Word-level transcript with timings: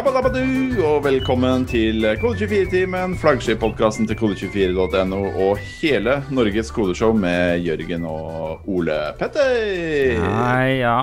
Og 0.00 1.02
velkommen 1.04 1.66
til 1.68 2.06
Kode24-timen, 2.22 3.18
flaggskip-podkasten 3.20 4.08
til 4.08 4.16
kode24.no 4.16 5.18
og 5.44 5.60
hele 5.82 6.14
Norges 6.32 6.70
kodeshow 6.72 7.12
med 7.12 7.60
Jørgen 7.66 8.06
og 8.08 8.64
Ole 8.72 8.96
Petter. 9.20 10.16
Nei, 10.24 10.80
ja. 10.80 10.94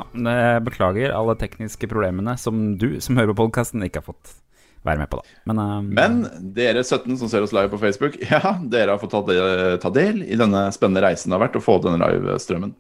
Beklager 0.66 1.14
alle 1.14 1.38
tekniske 1.38 1.86
problemene 1.92 2.34
som 2.42 2.74
du 2.82 2.98
som 3.04 3.22
hører 3.22 3.36
på 3.36 3.44
podkasten, 3.44 3.86
ikke 3.86 4.02
har 4.02 4.10
fått 4.10 4.34
være 4.82 5.04
med 5.04 5.14
på, 5.14 5.22
da. 5.22 5.40
Men, 5.54 5.62
eh, 5.62 5.94
Men 6.02 6.20
dere 6.58 6.82
17 6.82 7.22
som 7.22 7.30
ser 7.30 7.46
oss 7.46 7.54
live 7.54 7.70
på 7.70 7.78
Facebook, 7.86 8.18
ja, 8.34 8.58
dere 8.66 8.98
har 8.98 9.04
fått 9.04 9.14
ta, 9.14 9.22
del, 9.30 9.78
ta 9.78 9.94
del 9.94 10.24
i 10.26 10.42
denne 10.42 10.72
spennende 10.74 11.06
reisen 11.06 11.30
det 11.30 11.38
har 11.38 11.46
vært 11.46 11.62
å 11.62 11.66
få 11.70 11.78
denne 11.86 12.02
live-strømmen. 12.02 12.74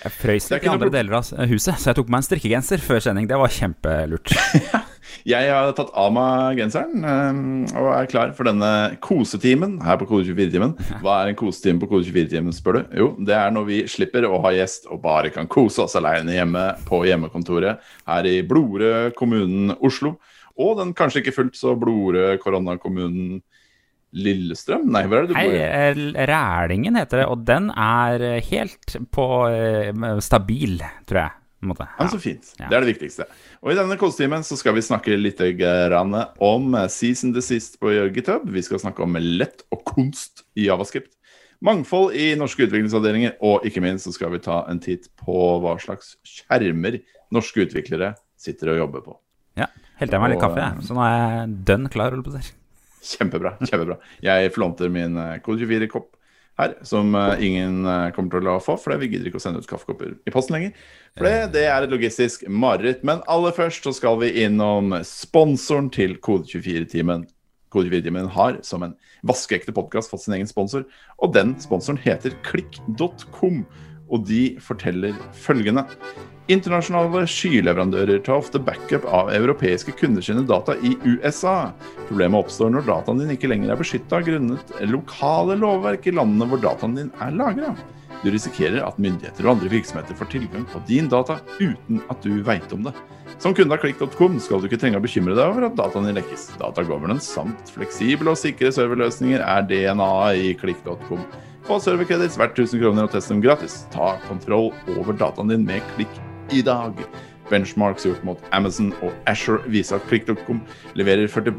jeg 0.00 0.16
frøys 0.16 0.48
er 0.48 0.62
litt 0.62 0.70
i 0.70 0.76
andre 0.78 0.94
deler 0.96 1.20
av 1.20 1.48
huset, 1.52 1.76
så 1.76 1.92
jeg 1.92 2.00
tok 2.00 2.08
meg 2.08 2.22
en 2.22 2.30
strikkegenser 2.32 2.80
før 2.80 3.10
sending. 3.10 3.28
Det 3.28 3.36
var 3.36 3.52
kjempelurt. 3.52 4.32
Jeg 5.28 5.50
har 5.52 5.74
tatt 5.76 5.90
av 5.98 6.08
meg 6.16 6.56
genseren 6.56 7.02
eh, 7.04 7.40
og 7.76 7.88
er 7.92 8.06
klar 8.08 8.30
for 8.36 8.48
denne 8.48 8.70
kosetimen 9.04 9.74
her 9.84 9.98
på 10.00 10.06
Kode24-timen. 10.08 10.72
Hva 11.02 11.18
er 11.20 11.32
en 11.34 11.36
kosetime 11.36 11.82
på 11.82 11.88
Kode24-timen, 11.90 12.54
spør 12.56 12.78
du? 12.78 12.94
Jo, 13.02 13.08
det 13.28 13.34
er 13.36 13.52
når 13.52 13.66
vi 13.68 13.80
slipper 13.92 14.24
å 14.24 14.38
ha 14.46 14.54
gjest 14.56 14.88
og 14.88 15.02
bare 15.04 15.28
kan 15.34 15.50
kose 15.50 15.82
oss 15.84 15.98
alene 16.00 16.32
hjemme 16.38 16.62
på 16.88 17.02
hjemmekontoret 17.10 17.82
her 18.08 18.28
i 18.30 18.38
blodrød 18.48 19.12
kommunen 19.18 19.74
Oslo. 19.84 20.14
Og 20.58 20.78
den 20.80 20.94
kanskje 20.96 21.20
ikke 21.20 21.36
fullt 21.36 21.58
så 21.60 21.74
blodrøde 21.78 22.40
koronakommunen 22.42 23.42
Lillestrøm? 24.16 24.86
Nei, 24.88 25.02
hvor 25.04 25.18
er 25.20 25.26
det 25.28 25.34
du 25.34 25.36
Hei, 25.36 25.44
bor? 25.50 25.58
eh, 25.60 26.30
Rælingen 26.30 26.96
heter 26.96 27.20
det, 27.20 27.26
og 27.28 27.44
den 27.44 27.68
er 27.76 28.24
helt 28.48 28.96
på 29.12 29.28
eh, 29.52 29.92
stabil, 30.24 30.80
tror 31.04 31.20
jeg. 31.26 31.36
Ja, 31.58 31.86
men 31.98 32.10
så 32.12 32.20
fint. 32.22 32.52
Ja. 32.58 32.68
Det 32.70 32.76
er 32.76 32.84
det 32.84 32.92
viktigste. 32.92 33.26
Og 33.64 33.72
I 33.72 33.76
denne 33.78 33.96
kosetimen 33.98 34.44
så 34.46 34.54
skal 34.60 34.76
vi 34.76 34.84
snakke 34.86 35.16
litt 35.18 35.40
grann 35.58 36.14
om 36.38 36.76
season 36.92 37.32
desist 37.34 37.80
på 37.82 37.90
GitHub. 38.14 38.46
Vi 38.54 38.62
skal 38.62 38.78
snakke 38.82 39.02
om 39.02 39.18
lett 39.18 39.64
og 39.74 39.82
kunst 39.88 40.44
i 40.54 40.68
Javascript. 40.68 41.16
Mangfold 41.64 42.14
i 42.14 42.30
norske 42.38 42.68
utviklingsavdelinger, 42.68 43.34
og 43.42 43.66
ikke 43.66 43.82
minst 43.82 44.06
så 44.06 44.12
skal 44.14 44.30
vi 44.30 44.38
ta 44.44 44.60
en 44.70 44.78
titt 44.78 45.08
på 45.18 45.34
hva 45.64 45.74
slags 45.82 46.14
skjermer 46.22 47.00
norske 47.34 47.64
utviklere 47.66 48.12
sitter 48.38 48.76
og 48.76 48.84
jobber 48.84 49.02
på. 49.08 49.16
Ja, 49.58 49.66
Helte 49.98 50.14
jeg 50.14 50.22
meg 50.22 50.30
litt 50.36 50.42
kaffe, 50.44 50.62
jeg. 50.62 50.86
Så 50.86 50.94
nå 50.94 51.02
er 51.02 51.16
jeg 51.18 51.56
dønn 51.66 51.90
klar. 51.90 52.14
Kjempebra. 53.08 53.56
kjempebra. 53.66 53.98
Jeg 54.22 54.52
flånter 54.54 54.92
min 54.94 55.18
eh, 55.18 55.40
Kode 55.42 55.66
24-kopp 55.66 56.12
her, 56.58 56.74
som 56.86 57.14
eh, 57.14 57.44
ingen 57.46 57.86
eh, 57.86 58.10
kommer 58.16 58.34
til 58.34 58.50
å 58.50 58.58
få, 58.62 58.76
for 58.80 58.98
vi 59.00 59.10
gidder 59.12 59.30
ikke 59.30 59.40
å 59.40 59.42
sende 59.42 59.62
ut 59.62 59.68
kaffekopper 59.70 60.16
i 60.26 60.34
posten 60.34 60.56
lenger. 60.56 60.86
For 61.16 61.28
det, 61.28 61.50
det 61.54 61.64
er 61.70 61.86
et 61.86 61.94
logistisk 61.94 62.46
mareritt. 62.50 63.04
Men 63.06 63.22
aller 63.30 63.54
først 63.56 63.86
så 63.86 63.94
skal 63.96 64.18
vi 64.22 64.32
innom 64.44 64.96
sponsoren 65.06 65.90
til 65.94 66.16
Kode 66.24 66.50
24-timen. 66.50 67.26
Kode 67.72 67.92
24-timen 67.92 68.30
har 68.34 68.58
som 68.66 68.86
en 68.86 68.96
vaskeekte 69.28 69.74
podkast 69.76 70.10
fått 70.12 70.24
sin 70.24 70.38
egen 70.38 70.50
sponsor, 70.50 70.86
og 71.18 71.34
den 71.36 71.54
sponsoren 71.62 72.00
heter 72.02 72.36
klikk.com. 72.46 73.62
Og 74.08 74.24
de 74.24 74.42
forteller 74.64 75.16
følgende. 75.36 75.84
Internasjonale 76.48 77.26
skyleverandører 77.28 78.22
tar 78.24 78.38
ofte 78.40 78.56
backup 78.64 79.04
av 79.12 79.28
europeiske 79.36 79.92
kunder 79.98 80.24
sine 80.24 80.46
data 80.48 80.78
i 80.80 80.94
USA. 81.04 81.74
Problemet 82.08 82.40
oppstår 82.40 82.70
når 82.72 82.86
dataen 82.86 83.18
din 83.20 83.34
ikke 83.34 83.50
lenger 83.52 83.74
er 83.74 83.80
beskytta 83.80 84.22
grunnet 84.24 84.70
lokale 84.88 85.58
lovverk 85.60 86.06
i 86.08 86.14
landene 86.16 86.46
hvor 86.48 86.62
dataen 86.62 86.94
din 86.96 87.10
er 87.20 87.34
lagra. 87.36 87.74
Du 88.22 88.30
risikerer 88.32 88.80
at 88.80 88.96
myndigheter 88.96 89.44
og 89.44 89.58
andre 89.58 89.68
virksomheter 89.74 90.16
får 90.16 90.30
tilgang 90.32 90.64
på 90.72 90.80
din 90.88 91.10
data 91.12 91.36
uten 91.58 92.00
at 92.08 92.24
du 92.24 92.40
veit 92.46 92.72
om 92.72 92.88
det. 92.88 92.94
Som 93.36 93.52
kunde 93.54 93.76
av 93.76 93.82
klikk.com 93.82 94.38
skal 94.40 94.62
du 94.62 94.70
ikke 94.70 94.78
trenge 94.80 94.98
å 94.98 95.04
bekymre 95.04 95.36
deg 95.36 95.50
over 95.52 95.66
at 95.68 95.76
dataen 95.76 96.08
din 96.08 96.16
lekkes. 96.16 96.46
Data 96.62 96.86
governance 96.88 97.28
samt 97.28 97.74
fleksible 97.74 98.32
og 98.32 98.40
sikre 98.40 98.72
serverløsninger 98.72 99.44
er 99.44 99.68
DNA-et 99.68 100.46
i 100.46 100.56
klikk.com. 100.64 101.20
Få 101.68 101.76
serverkredits 101.84 102.40
hvert 102.40 102.56
1000 102.56 102.80
kroner 102.80 103.04
og 103.04 103.12
test 103.12 103.28
dem 103.28 103.44
gratis. 103.44 103.82
Ta 103.92 104.14
kontroll 104.24 104.72
over 104.96 105.12
dataen 105.12 105.52
din 105.52 105.68
med 105.68 105.84
klikk 105.92 106.16
i 106.52 106.62
dag. 106.62 107.00
Benchmarks 107.48 108.04
gjort 108.04 108.24
mot 108.28 108.42
Amazon 108.52 108.90
og 109.00 109.14
Asher 109.30 109.62
viser 109.72 109.96
at 109.96 110.04
klikk.com 110.10 110.60
leverer 110.98 111.30
40, 111.32 111.54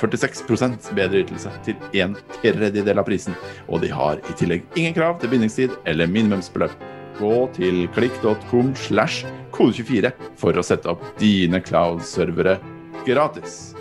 46% 0.00 0.88
bedre 0.98 1.22
ytelse 1.22 1.52
til 1.66 1.78
en 2.02 2.16
tredjedel 2.40 2.98
av 2.98 3.06
prisen. 3.06 3.36
Og 3.70 3.84
de 3.84 3.92
har 3.94 4.18
i 4.18 4.36
tillegg 4.38 4.66
ingen 4.74 4.96
krav 4.96 5.20
til 5.22 5.30
bindingstid 5.30 5.76
eller 5.86 6.10
minimumsbeløp. 6.10 6.74
Gå 7.20 7.36
til 7.56 7.86
klikk.com 7.96 8.74
slash 8.76 9.22
kode24 9.54 10.10
for 10.36 10.58
å 10.58 10.66
sette 10.66 10.90
opp 10.90 11.06
dine 11.22 11.62
cloud-servere 11.64 12.58
gratis. 13.06 13.74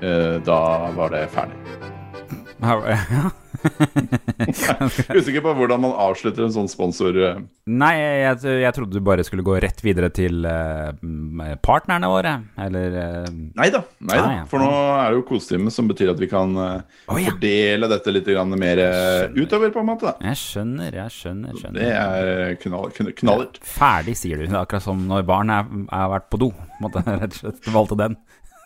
Eh, 0.00 0.38
Da 0.46 0.62
var 0.96 1.10
det 1.12 1.26
ferdig. 1.34 1.58
Usikker 5.18 5.42
på 5.44 5.52
hvordan 5.58 5.82
man 5.82 5.94
avslutter 6.08 6.46
en 6.46 6.54
sånn 6.54 6.70
sponsor. 6.70 7.16
eh. 7.16 7.40
Nei, 7.70 7.92
jeg, 7.98 8.40
jeg 8.64 8.74
trodde 8.76 8.96
du 8.96 9.04
bare 9.04 9.24
skulle 9.26 9.44
gå 9.46 9.56
rett 9.62 9.82
videre 9.84 10.10
til 10.14 10.46
uh, 10.46 10.90
partnerne 11.62 12.10
våre, 12.10 12.32
eller 12.60 12.96
uh... 12.96 13.28
Nei 13.30 13.68
da, 13.72 13.82
nei 14.02 14.16
da. 14.16 14.24
Ah, 14.24 14.34
ja. 14.40 14.46
for 14.50 14.62
nå 14.62 14.70
er 14.72 15.12
det 15.12 15.20
jo 15.20 15.26
kosetime, 15.28 15.72
som 15.74 15.90
betyr 15.90 16.12
at 16.14 16.22
vi 16.22 16.30
kan 16.30 16.56
uh, 16.56 16.80
oh, 17.06 17.20
ja. 17.20 17.30
fordele 17.30 17.90
dette 17.92 18.14
litt 18.14 18.30
mer 18.50 18.82
utover, 19.36 19.70
på 19.74 19.82
en 19.84 19.90
måte. 19.92 20.14
Jeg 20.24 20.40
skjønner, 20.40 20.96
jeg 21.02 21.14
skjønner. 21.14 21.52
jeg 21.54 21.62
skjønner 21.62 21.80
Det 21.80 21.92
er 21.94 22.58
knall, 22.64 22.90
kn- 22.96 23.14
knallert. 23.22 23.60
Ferdig, 23.76 24.16
sier 24.18 24.40
du. 24.40 24.48
Akkurat 24.56 24.84
som 24.84 25.06
når 25.10 25.26
barn 25.28 25.52
er 25.52 26.10
vært 26.16 26.30
på 26.32 26.40
do. 26.40 26.50
på 26.54 26.66
en 26.66 26.84
Måte, 26.86 27.04
rett 27.22 27.34
og 27.36 27.40
slett 27.42 27.72
valgte 27.74 27.98
den. 28.00 28.18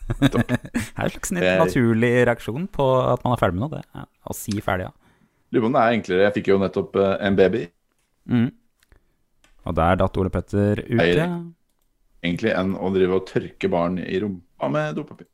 det 0.20 0.42
er 0.44 1.06
en 1.06 1.10
slags 1.14 1.32
er- 1.32 1.58
naturlig 1.62 2.12
reaksjon 2.28 2.66
på 2.72 2.86
at 3.12 3.24
man 3.24 3.34
er 3.36 3.40
ferdig 3.40 3.58
med 3.58 3.64
noe. 3.66 3.80
Det. 3.80 4.04
Å 4.30 4.36
si 4.36 4.54
ferdig, 4.64 4.88
ja. 4.90 4.92
Lurer 5.54 5.64
på 5.64 5.70
om 5.70 5.76
det 5.76 5.82
er 5.86 5.96
enklere. 5.98 6.24
Jeg 6.28 6.34
fikk 6.40 6.48
jo 6.52 6.58
nettopp 6.62 6.96
eh, 7.00 7.14
en 7.28 7.36
baby. 7.38 7.64
Mm. 8.30 8.48
Og 9.64 9.76
der 9.78 10.00
datt 10.02 10.18
Ole 10.20 10.32
Petter 10.34 10.82
ut, 10.84 11.00
ja. 11.04 11.28
Egentlig 12.24 12.52
enn 12.56 12.72
å 12.80 12.88
drive 12.92 13.18
og 13.18 13.26
tørke 13.28 13.68
barn 13.72 13.98
i 14.00 14.18
rumpa 14.22 14.68
med 14.72 14.94
dopapir. 14.96 15.26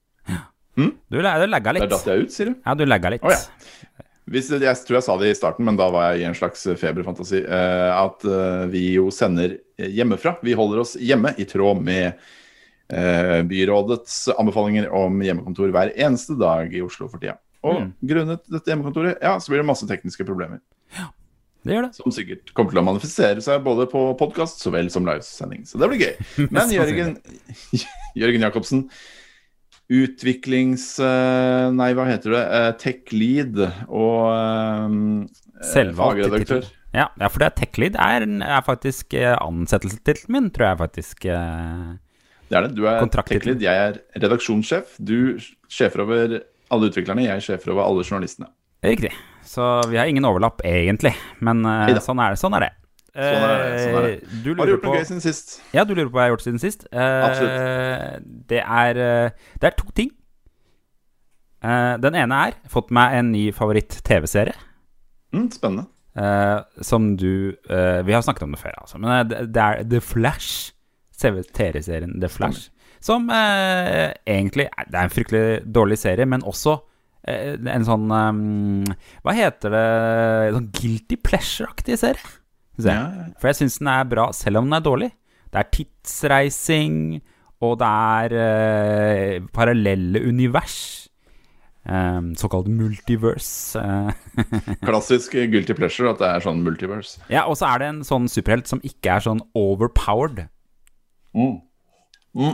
Du, 0.80 1.18
la- 1.22 1.36
du 1.42 1.46
lagga 1.50 1.72
Der 1.76 1.90
datt 1.90 2.06
jeg 2.08 2.24
ut, 2.26 2.32
sier 2.34 2.50
du? 2.50 2.54
Ja, 2.64 2.74
du 2.78 2.84
lagga 2.86 3.10
litt. 3.12 3.24
Oh, 3.26 3.30
ja. 3.34 3.38
Hvis, 4.30 4.46
jeg 4.54 4.76
tror 4.86 4.96
jeg 5.00 5.04
sa 5.06 5.16
det 5.18 5.30
i 5.32 5.36
starten, 5.38 5.66
men 5.66 5.76
da 5.78 5.88
var 5.90 6.12
jeg 6.12 6.22
i 6.22 6.26
en 6.28 6.36
slags 6.38 6.62
feberfantasi. 6.78 7.40
eh, 7.42 7.90
at 7.96 8.22
eh, 8.28 8.66
vi 8.70 8.84
jo 8.94 9.08
sender 9.14 9.56
hjemmefra. 9.80 10.36
Vi 10.46 10.54
holder 10.58 10.82
oss 10.84 10.94
hjemme 11.00 11.32
i 11.42 11.46
tråd 11.50 11.80
med 11.82 12.04
eh, 12.12 12.28
byrådets 12.90 14.28
anbefalinger 14.38 14.88
om 14.92 15.20
hjemmekontor 15.22 15.70
hver 15.74 15.92
eneste 15.96 16.34
dag 16.40 16.72
i 16.74 16.82
Oslo 16.82 17.08
for 17.08 17.18
tida. 17.22 17.36
Og 17.62 17.76
Mm. 17.82 17.92
grunnet 18.08 18.40
dette 18.50 18.70
hjemmekontoret, 18.72 19.18
ja, 19.22 19.36
så 19.38 19.50
blir 19.52 19.60
det 19.60 19.66
masse 19.68 19.86
tekniske 19.86 20.24
problemer. 20.26 20.60
Ja, 20.96 21.08
Det 21.62 21.74
gjør 21.76 21.82
det. 21.90 21.94
Som 21.94 22.10
sikkert 22.10 22.54
kommer 22.56 22.70
til 22.72 22.80
å 22.80 22.84
manifestere 22.86 23.42
seg 23.44 23.62
både 23.62 23.84
på 23.90 24.16
podkast 24.16 24.62
så 24.64 24.70
vel 24.72 24.88
som 24.90 25.04
livesending. 25.04 25.66
Så 25.68 25.76
det 25.78 25.90
blir 25.90 26.00
gøy. 26.00 26.48
Men 26.56 26.70
Jørgen, 26.72 27.16
Jørgen 28.16 28.40
Jacobsen, 28.46 28.86
utviklings... 29.90 30.98
eh, 31.04 31.70
Nei, 31.74 31.90
hva 31.98 32.06
heter 32.08 32.32
det? 32.34 32.42
Eh, 32.58 32.72
Tech 32.80 33.12
lead 33.12 33.58
og 33.88 34.30
um, 34.32 35.28
fagredaktør. 35.60 36.64
Ja, 36.94 37.08
ja, 37.20 37.28
for 37.30 37.38
det 37.44 37.52
tech-lead 37.60 37.94
er, 38.02 38.24
er 38.42 38.62
faktisk 38.66 39.14
eh, 39.14 39.36
ansettelsestittelen 39.38 40.32
min, 40.34 40.48
tror 40.50 40.72
jeg 40.72 40.78
faktisk. 40.80 41.24
eh, 41.30 41.92
Det 42.50 42.58
er 42.58 42.66
det. 42.66 42.74
Du 42.74 42.86
er 42.90 42.98
Kontrakttitel. 42.98 43.44
tech 43.44 43.52
lead, 43.52 43.62
jeg 43.62 43.88
er 43.88 43.98
redaksjonssjef. 44.24 44.96
Du 44.98 45.38
sjefer 45.70 46.02
over 46.02 46.40
alle 46.70 46.88
utviklerne, 46.90 47.22
jeg 47.28 47.44
sjefer 47.46 47.70
over 47.76 47.86
alle 47.86 48.02
journalistene. 48.02 48.50
Riktig. 48.82 49.12
Så 49.46 49.64
vi 49.90 49.98
har 50.00 50.10
ingen 50.10 50.24
overlapp, 50.26 50.62
egentlig. 50.66 51.12
Men 51.44 51.62
uh, 51.66 51.90
sånn 52.02 52.22
er 52.22 52.34
det. 52.34 52.40
Sånn 52.40 52.56
er 52.58 52.66
det. 52.66 52.70
Sånn 53.10 53.44
er 53.44 53.52
det, 53.52 53.78
sånn 53.82 53.96
er 53.98 54.04
det. 54.06 54.10
Eh, 54.14 54.40
Du 54.44 54.50
Har 54.54 54.66
du 54.66 54.72
gjort 54.76 54.86
noe 54.86 54.98
gøy 54.98 55.06
siden 55.08 55.22
sist? 55.24 55.56
Ja, 55.74 55.84
du 55.84 55.94
lurer 55.94 56.10
på 56.10 56.14
hva 56.18 56.24
jeg 56.24 56.30
har 56.30 56.34
gjort 56.36 56.46
siden 56.46 56.62
sist? 56.62 56.84
Uh, 56.94 57.22
Absolutt. 57.26 58.26
Det 58.50 58.60
er, 58.62 59.00
eh, 59.04 59.54
det 59.60 59.70
er 59.70 59.78
to 59.78 59.94
ting. 59.94 60.10
Den 61.60 62.14
ene 62.16 62.36
er 62.48 62.54
fått 62.72 62.88
meg 62.94 63.18
en 63.18 63.34
ny 63.34 63.50
favoritt-TV-serie. 63.52 64.54
Mm, 65.36 65.50
spennende. 65.52 65.86
som 66.82 67.16
du 67.20 67.52
Vi 67.62 68.12
har 68.16 68.22
snakket 68.24 68.42
om 68.42 68.54
det 68.56 68.62
før, 68.62 68.78
altså. 68.80 68.98
Men 68.98 69.28
det, 69.28 69.42
det 69.52 69.62
er 69.62 69.82
The 69.84 70.00
Flash. 70.00 70.72
TV-serien 71.20 72.16
The 72.22 72.30
Flash. 72.32 72.68
Som 73.00 73.30
eh, 73.32 74.10
egentlig 74.28 74.66
Det 74.90 74.96
er 74.98 75.06
en 75.06 75.12
fryktelig 75.12 75.62
dårlig 75.72 75.96
serie, 76.02 76.26
men 76.28 76.42
også 76.44 76.74
eh, 77.24 77.54
en 77.72 77.86
sånn 77.88 78.10
um, 78.12 78.84
Hva 79.24 79.32
heter 79.38 79.72
det 79.72 79.84
Sånn 80.56 80.68
guilty 80.76 81.16
pleasure-aktig 81.16 81.96
serie. 82.02 82.36
Jeg. 82.80 83.32
For 83.40 83.50
jeg 83.50 83.58
syns 83.62 83.78
den 83.80 83.88
er 83.92 84.06
bra, 84.08 84.30
selv 84.36 84.60
om 84.60 84.68
den 84.68 84.76
er 84.78 84.84
dårlig. 84.84 85.10
Det 85.52 85.58
er 85.60 85.70
tidsreising, 85.74 86.94
og 87.60 87.74
det 87.80 87.88
er 87.90 88.34
eh, 88.40 89.48
parallelle 89.52 90.22
univers. 90.24 90.78
Um, 91.84 92.34
såkalt 92.36 92.68
multiverse. 92.68 93.80
eh. 93.80 94.12
Klassisk 94.88 95.32
guilty 95.32 95.72
pleasure 95.76 96.12
at 96.12 96.20
det 96.20 96.28
er 96.28 96.44
sånn 96.44 96.60
multiverse. 96.64 97.20
ja, 97.32 97.46
og 97.48 97.56
så 97.56 97.70
er 97.72 97.80
det 97.82 97.88
en 97.94 98.02
sånn 98.06 98.28
superhelt 98.28 98.68
som 98.68 98.80
ikke 98.84 99.16
er 99.16 99.24
sånn 99.24 99.40
overpowered. 99.56 100.46
Mm. 101.34 101.58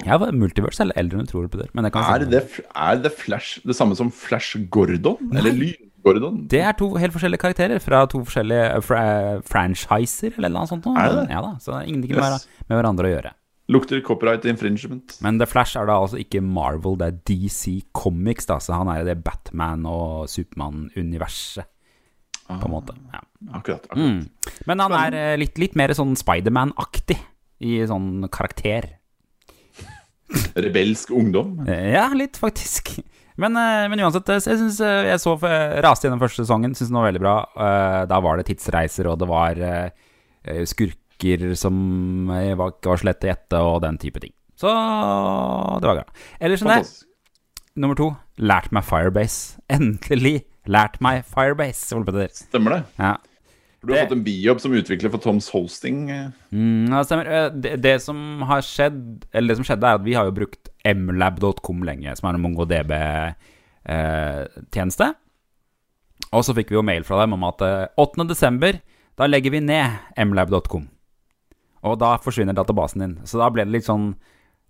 Ja, 0.06 0.16
Multiverse 0.32 0.86
er 0.86 0.92
eldre 0.96 1.18
enn 1.20 1.26
du 1.28 1.32
tror. 1.32 1.48
Men 1.76 1.84
det 1.84 1.92
kan 1.92 2.06
Er 2.08 2.24
det, 2.24 2.42
er 2.74 2.96
det 3.02 3.12
Flash 3.12 3.60
det 3.66 3.76
samme 3.76 3.96
som 3.98 4.10
Flash 4.10 4.56
Gordon? 4.72 5.18
Eller 5.36 5.52
Lyn-Gordon? 5.52 6.46
Det 6.48 6.62
er 6.64 6.72
to 6.78 6.94
helt 6.96 7.12
forskjellige 7.12 7.42
karakterer 7.42 7.82
fra 7.84 8.06
to 8.08 8.22
forskjellige 8.24 8.70
eh, 8.76 8.80
fra 8.84 9.02
franchiser, 9.44 10.32
eller 10.38 10.54
noe 10.54 10.70
sånt. 10.70 10.86
noe. 10.88 10.96
Er 10.96 11.12
det 11.12 11.26
det? 11.26 11.34
Ja 11.36 11.42
da, 11.44 11.52
så 11.60 11.72
det 11.74 11.76
har 11.82 11.90
ingenting 11.90 12.16
med, 12.16 12.24
Yes. 12.38 12.48
med 12.70 12.78
hverandre 12.80 13.10
å 13.10 13.12
gjøre. 13.16 13.34
Lukter 13.68 14.00
copyright 14.00 14.44
infringement. 14.46 15.16
Men 15.20 15.40
The 15.40 15.46
Flash 15.50 15.76
er 15.76 15.88
da 15.90 15.98
altså 15.98 16.20
ikke 16.22 16.40
Marvel, 16.40 16.96
det 17.00 17.06
er 17.10 17.16
DC 17.26 17.82
Comics, 17.92 18.46
da, 18.46 18.60
så 18.62 18.78
han 18.78 18.88
er 18.88 19.02
i 19.02 19.08
det 19.08 19.18
Batman- 19.26 19.84
og 19.90 20.28
Supermann-universet, 20.30 21.66
på 22.46 22.62
en 22.62 22.70
måte. 22.70 22.94
Ja. 23.12 23.20
Akkurat. 23.58 23.84
akkurat. 23.90 23.98
Mm. 23.98 24.54
Men 24.70 24.78
han 24.86 24.92
er 24.94 25.16
eh, 25.18 25.36
litt, 25.36 25.58
litt 25.58 25.74
mer 25.76 25.92
sånn 25.98 26.14
Spiderman-aktig 26.16 27.18
i 27.60 27.78
sånn 27.88 28.26
karakter. 28.32 28.90
Rebelsk 30.56 31.10
ungdom. 31.14 31.60
Eh, 31.68 31.92
Ja, 31.94 32.08
litt 32.14 32.36
faktisk. 32.40 32.96
Men, 33.36 33.56
eh, 33.56 33.86
men 33.92 34.00
uansett, 34.00 34.28
eh, 34.32 34.40
jeg 34.40 34.58
synes 34.58 34.80
eh, 34.80 35.10
jeg 35.10 35.20
så 35.20 35.34
raste 35.84 36.08
gjennom 36.08 36.22
første 36.22 36.42
sesongen, 36.44 36.72
syns 36.74 36.88
den 36.88 36.96
var 36.96 37.10
veldig 37.10 37.20
bra. 37.22 37.36
Da 38.08 38.20
var 38.24 38.38
det 38.40 38.46
tidsreiser, 38.48 39.10
og 39.12 39.18
det 39.20 39.28
var 39.28 39.60
skurker 40.64 41.54
som 41.58 42.28
ikke 42.30 42.56
var 42.58 42.96
så 43.00 43.08
lett 43.08 43.24
å 43.26 43.30
gjette, 43.30 43.60
og 43.60 43.80
den 43.84 43.98
type 43.98 44.20
ting. 44.22 44.32
Så 44.56 44.70
det 44.72 45.84
var 45.90 46.00
bra. 46.00 46.04
Ellers 46.40 46.62
enn 46.64 46.72
det, 46.72 47.04
nummer 47.76 47.98
to, 47.98 48.10
lært 48.40 48.72
meg 48.72 48.86
Firebase. 48.88 49.58
Endelig 49.68 50.38
lært 50.66 50.96
meg 51.04 51.24
Firebase, 51.28 51.92
Ole 51.96 52.08
Petter. 52.08 52.32
Stemmer 52.32 52.78
det. 52.78 52.82
Ja. 52.98 53.16
Du 53.84 53.92
har 53.92 53.98
Det- 54.00 54.08
fått 54.08 54.12
en 54.16 54.24
bijobb 54.24 54.60
som 54.60 54.72
utvikler 54.72 55.10
for 55.10 55.18
Toms 55.18 55.48
Hosting. 55.50 56.10
eh. 56.10 56.30
Mm, 56.52 56.88
ja, 56.90 56.98
det 57.02 57.06
stemmer. 57.06 57.26
Eh, 57.26 57.50
Det, 57.50 57.76
det 57.82 58.02
som 58.02 58.42
har 58.42 58.60
skjedd, 58.60 59.24
eller 59.32 59.48
det 59.48 59.56
som 59.56 59.64
skjedde, 59.64 59.84
er 59.86 59.94
at 59.94 60.02
vi 60.04 60.12
har 60.14 60.24
jo 60.24 60.30
brukt 60.32 60.68
mlab.com 60.84 61.82
lenge, 61.82 62.16
som 62.16 62.28
er 62.30 62.34
en 62.34 62.42
MongoDB-tjeneste. 62.42 65.14
og 66.32 66.42
så 66.42 66.54
fikk 66.54 66.68
vi 66.70 66.74
jo 66.76 66.82
mail 66.82 67.02
fra 67.04 67.20
dem 67.22 67.32
om 67.34 67.44
at 67.44 67.60
eh, 67.62 67.86
8. 67.96 68.24
desember, 68.28 68.72
da 69.16 69.24
legger 69.26 69.50
vi 69.50 69.60
ned 69.60 69.90
mlab.com. 70.18 70.88
Og 71.84 71.98
da 71.98 72.16
forsvinner 72.18 72.52
databasen 72.54 72.98
din. 73.00 73.16
Så 73.24 73.38
da 73.38 73.48
ble 73.50 73.64
det 73.64 73.72
litt 73.72 73.84
sånn 73.86 74.14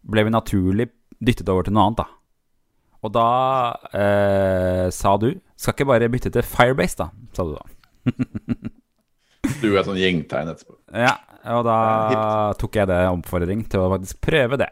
Ble 0.09 0.23
vi 0.23 0.31
naturlig 0.31 0.89
dyttet 1.25 1.49
over 1.49 1.63
til 1.65 1.73
noe 1.75 1.83
annet, 1.89 1.97
da. 1.97 2.05
Og 3.03 3.13
da 3.13 3.77
eh, 3.93 4.91
sa 4.91 5.17
du 5.17 5.35
Skal 5.57 5.73
ikke 5.75 5.87
bare 5.89 6.09
bytte 6.13 6.31
til 6.31 6.43
Firebase, 6.47 6.97
da, 7.01 7.09
sa 7.33 7.43
du 7.43 7.55
da. 7.57 7.63
Du 9.63 9.71
er 9.73 9.87
sånn 9.87 10.01
gjengtegn 10.01 10.53
etterpå. 10.53 10.77
Ja, 10.95 11.15
og 11.57 11.65
da 11.67 11.79
tok 12.59 12.79
jeg 12.81 12.91
det 12.91 13.01
oppfordring 13.11 13.65
til 13.71 13.85
å 13.85 13.93
faktisk 13.95 14.21
prøve 14.25 14.59
det. 14.61 14.71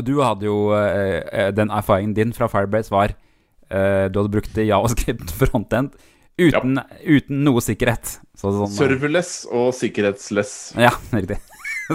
Du 0.00 0.14
hadde 0.22 0.46
jo 0.46 0.70
eh, 0.76 1.18
eh, 1.34 1.48
Den 1.52 1.72
erfaringen 1.74 2.14
din 2.14 2.30
fra 2.32 2.46
Firebase 2.48 2.92
var 2.94 3.10
eh, 3.10 4.06
Du 4.06 4.20
hadde 4.20 4.30
brukt 4.32 4.54
javascript 4.56 5.32
frontend 5.40 5.96
uten, 6.40 6.78
uten 7.04 7.42
noe 7.44 7.60
sikkerhet. 7.60 8.14
Så 8.38 8.52
sånn, 8.54 8.70
Serverless 8.72 9.42
og 9.52 9.74
sikkerhetsless. 9.76 10.54
Ja, 10.80 10.94
riktig. 11.18 11.40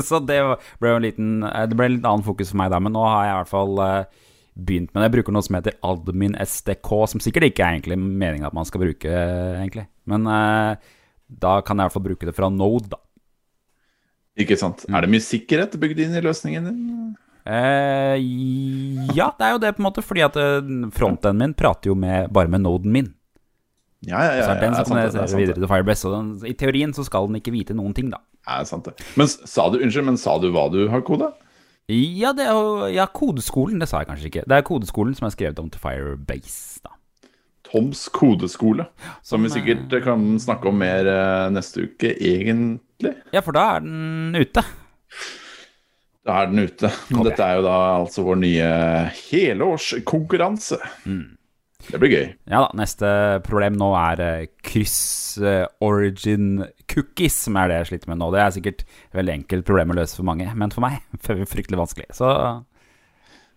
Så 0.03 0.19
det 0.21 0.37
ble 0.81 0.91
jo 0.91 0.99
en 0.99 1.05
liten 1.05 1.31
Det 1.41 1.77
ble 1.77 1.87
en 1.87 1.95
litt 1.95 2.05
annen 2.05 2.25
fokus 2.25 2.51
for 2.51 2.59
meg 2.59 2.73
da, 2.73 2.81
men 2.83 2.93
nå 2.93 3.05
har 3.07 3.25
jeg 3.25 3.33
i 3.33 3.39
hvert 3.39 3.53
fall 3.53 3.81
eh, 3.85 4.25
begynt 4.55 4.91
med 4.91 5.01
det. 5.01 5.07
Jeg 5.07 5.15
bruker 5.17 5.35
noe 5.35 5.45
som 5.47 5.57
heter 5.57 5.79
Admin 5.87 6.37
SDK, 6.39 6.91
som 7.11 7.23
sikkert 7.23 7.49
ikke 7.49 7.63
er 7.65 7.77
egentlig 7.77 7.97
meningen 7.99 8.47
at 8.47 8.55
man 8.55 8.67
skal 8.67 8.83
bruke, 8.85 9.15
egentlig. 9.55 9.87
Men 10.11 10.29
eh, 10.31 10.93
da 11.27 11.59
kan 11.65 11.77
jeg 11.77 11.85
i 11.85 11.87
hvert 11.87 11.97
fall 11.97 12.07
bruke 12.07 12.29
det 12.29 12.35
fra 12.37 12.49
Node, 12.53 12.89
da. 12.93 13.01
Ikke 14.35 14.57
sant? 14.59 14.83
Er 14.91 15.05
det 15.05 15.11
mye 15.13 15.23
sikkerhet 15.23 15.77
bygd 15.79 16.01
inn 16.05 16.17
i 16.19 16.23
løsningen 16.23 16.65
din? 16.67 16.79
Eh, 17.45 18.17
ja, 19.15 19.29
det 19.37 19.45
er 19.47 19.53
jo 19.53 19.61
det, 19.61 19.75
på 19.77 19.83
en 19.83 19.87
måte, 19.87 20.03
fordi 20.03 20.25
at 20.25 20.39
fronten 20.97 21.37
min 21.39 21.53
prater 21.55 21.91
jo 21.93 21.95
med, 21.99 22.31
bare 22.35 22.51
med 22.51 22.65
noden 22.65 22.91
min. 22.91 23.13
Ja, 24.05 24.21
ja, 24.21 24.33
ja. 24.37 24.43
Så 24.43 24.51
er 24.51 24.59
ja, 24.59 24.61
den 24.61 24.75
som 24.75 24.79
er 24.79 24.81
er 24.81 24.89
kommuniserer 24.89 25.29
sant, 25.31 25.41
videre 25.41 25.61
til 25.61 25.69
Firebase. 25.69 26.03
Så 26.03 26.11
den, 26.13 26.29
I 26.45 26.53
teorien 26.57 26.93
så 26.93 27.05
skal 27.07 27.29
den 27.29 27.39
ikke 27.39 27.53
vite 27.55 27.77
noen 27.77 27.95
ting, 27.97 28.11
da. 28.13 28.19
Ja, 28.45 28.59
det 28.59 28.67
er 28.67 28.69
sant 28.69 28.89
det. 28.89 28.93
Men 29.17 29.29
sa 29.31 29.69
du, 29.71 29.79
unnskyld, 29.79 30.07
men 30.11 30.19
sa 30.21 30.35
du 30.41 30.51
hva 30.53 30.67
du 30.73 30.83
har 30.91 31.05
koda? 31.05 31.31
Ja, 31.89 32.31
det 32.33 32.47
er 32.47 32.57
jo 32.57 32.89
Ja, 32.89 33.05
kodeskolen, 33.05 33.79
det 33.81 33.89
sa 33.89 34.01
jeg 34.01 34.09
kanskje 34.09 34.29
ikke. 34.31 34.45
Det 34.49 34.57
er 34.57 34.65
kodeskolen 34.65 35.17
som 35.17 35.27
er 35.29 35.33
skrevet 35.35 35.61
om 35.61 35.69
til 35.73 35.81
Firebase, 35.81 36.81
da. 36.85 36.93
Toms 37.65 38.07
kodeskole. 38.13 38.87
Som 39.25 39.45
vi 39.45 39.53
sikkert 39.53 39.93
eh, 39.93 40.03
kan 40.05 40.35
snakke 40.41 40.71
om 40.71 40.77
mer 40.81 41.09
eh, 41.09 41.45
neste 41.53 41.87
uke, 41.89 42.13
egentlig. 42.15 43.15
Ja, 43.35 43.43
for 43.45 43.57
da 43.57 43.67
er 43.75 43.85
den 43.85 44.35
ute. 44.37 44.65
Da 46.25 46.41
er 46.41 46.51
den 46.51 46.65
ute. 46.65 46.89
Og 47.13 47.25
Dette 47.27 47.45
er 47.45 47.59
jo 47.59 47.65
da 47.67 47.79
altså 47.99 48.25
vår 48.25 48.39
nye 48.41 48.69
helårskonkurranse. 49.29 50.79
Mm. 51.05 51.35
Det 51.85 51.99
blir 52.01 52.13
gøy. 52.13 52.23
Ja 52.49 52.63
da, 52.63 52.69
neste 52.77 53.09
problem 53.45 53.75
nå 53.77 53.91
er 53.99 54.21
eh, 54.23 54.47
kryss 54.65 55.37
eh, 55.37 55.65
origin 55.85 56.63
cookies, 56.91 57.37
som 57.45 57.59
er 57.61 57.69
det 57.69 57.81
jeg 57.81 57.91
sliter 57.91 58.13
med 58.13 58.21
nå. 58.21 58.31
Det 58.33 58.41
er 58.41 58.55
sikkert 58.55 58.85
veldig 59.15 59.35
enkelt 59.41 59.67
problem 59.67 59.93
å 59.93 59.99
løse 59.99 60.17
for 60.17 60.27
mange, 60.27 60.47
men 60.57 60.73
for 60.73 60.85
meg 60.85 61.03
fryktelig 61.53 61.81
vanskelig. 61.81 62.09
Så 62.17 62.31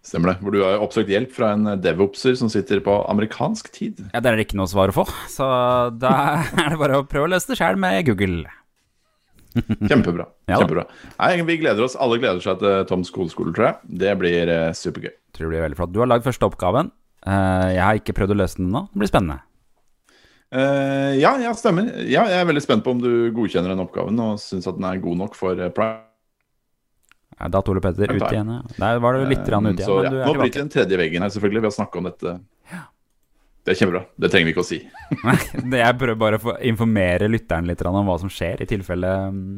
Stemmer 0.08 0.32
det. 0.32 0.38
Hvor 0.40 0.54
du 0.54 0.62
har 0.64 0.80
oppsøkt 0.80 1.10
hjelp 1.12 1.32
fra 1.36 1.52
en 1.52 1.74
devopser 1.84 2.36
som 2.40 2.48
sitter 2.52 2.80
på 2.84 2.94
amerikansk 3.12 3.68
tid. 3.74 4.06
Ja, 4.14 4.22
Der 4.24 4.32
er 4.32 4.40
det 4.40 4.48
ikke 4.48 4.60
noe 4.60 4.70
svar 4.70 4.92
å 4.92 4.96
få, 4.96 5.04
så 5.28 5.48
da 5.92 6.14
er 6.64 6.72
det 6.72 6.80
bare 6.80 7.02
å 7.02 7.08
prøve 7.08 7.28
å 7.28 7.32
løse 7.34 7.52
det 7.52 7.58
sjøl 7.60 7.76
med 7.80 8.00
Google. 8.08 8.46
Kjempebra. 9.58 10.28
Kjempebra. 10.48 10.84
Nei, 11.18 11.32
vi 11.48 11.58
gleder 11.60 11.84
oss. 11.84 11.96
Alle 11.98 12.20
gleder 12.20 12.40
seg 12.44 12.60
til 12.62 12.86
Toms 12.88 13.10
skoleskole, 13.10 13.52
tror 13.56 13.70
jeg. 13.70 13.98
Det 14.04 14.14
blir 14.20 14.52
eh, 14.52 14.70
supergøy. 14.76 15.12
Tror 15.36 15.48
det 15.48 15.52
blir 15.54 15.66
veldig 15.66 15.78
flott. 15.80 15.94
Du 15.94 16.00
har 16.02 16.10
lagd 16.10 16.26
første 16.26 16.48
oppgaven. 16.48 16.92
Eh, 17.26 17.68
jeg 17.74 17.84
har 17.84 18.00
ikke 18.00 18.16
prøvd 18.16 18.36
å 18.36 18.40
løse 18.42 18.60
den 18.60 18.70
ennå. 18.70 18.86
Det 18.92 19.02
blir 19.02 19.10
spennende. 19.10 19.40
Uh, 20.48 21.12
ja, 21.20 21.34
ja, 21.42 21.50
stemmer. 21.52 21.90
Ja, 22.08 22.22
jeg 22.24 22.40
er 22.40 22.46
veldig 22.48 22.62
spent 22.64 22.84
på 22.86 22.94
om 22.94 23.02
du 23.02 23.28
godkjenner 23.36 23.74
den 23.74 23.82
oppgaven 23.84 24.20
og 24.24 24.38
syns 24.40 24.68
at 24.70 24.78
den 24.78 24.86
er 24.88 25.02
god 25.02 25.18
nok 25.26 25.36
for 25.36 25.60
Prime. 25.76 26.07
Ja, 27.38 27.48
Da 27.54 27.62
Tore 27.62 27.82
Petter 27.84 28.10
ut 28.10 28.22
igjen. 28.28 28.52
ja. 28.54 28.60
Der 28.78 29.00
var 29.02 29.14
du 29.14 29.24
litt 29.30 29.44
ute 29.44 29.54
igjen, 29.54 29.82
Så, 29.84 29.98
ja, 30.04 30.12
nå 30.12 30.34
er 30.34 30.40
bryter 30.42 30.64
den 30.64 30.70
tredje 30.74 30.98
veggen 31.00 31.22
her, 31.22 31.32
selvfølgelig, 31.34 31.64
ved 31.66 31.70
å 31.70 31.76
snakke 31.78 32.00
om 32.00 32.08
dette. 32.10 32.38
Det 33.68 33.74
er 33.74 33.80
kjempebra. 33.82 34.00
Det 34.16 34.30
trenger 34.32 34.48
vi 34.48 34.52
ikke 34.54 34.62
å 34.64 34.68
si. 34.68 34.78
Jeg 35.82 35.96
prøver 36.00 36.16
bare 36.16 36.38
å 36.40 36.54
informere 36.70 37.28
lytteren 37.28 37.68
litt 37.68 37.82
om 37.84 37.98
hva 38.06 38.16
som 38.22 38.30
skjer, 38.32 38.62
i 38.64 38.68
tilfelle 38.70 39.10
mm, 39.34 39.50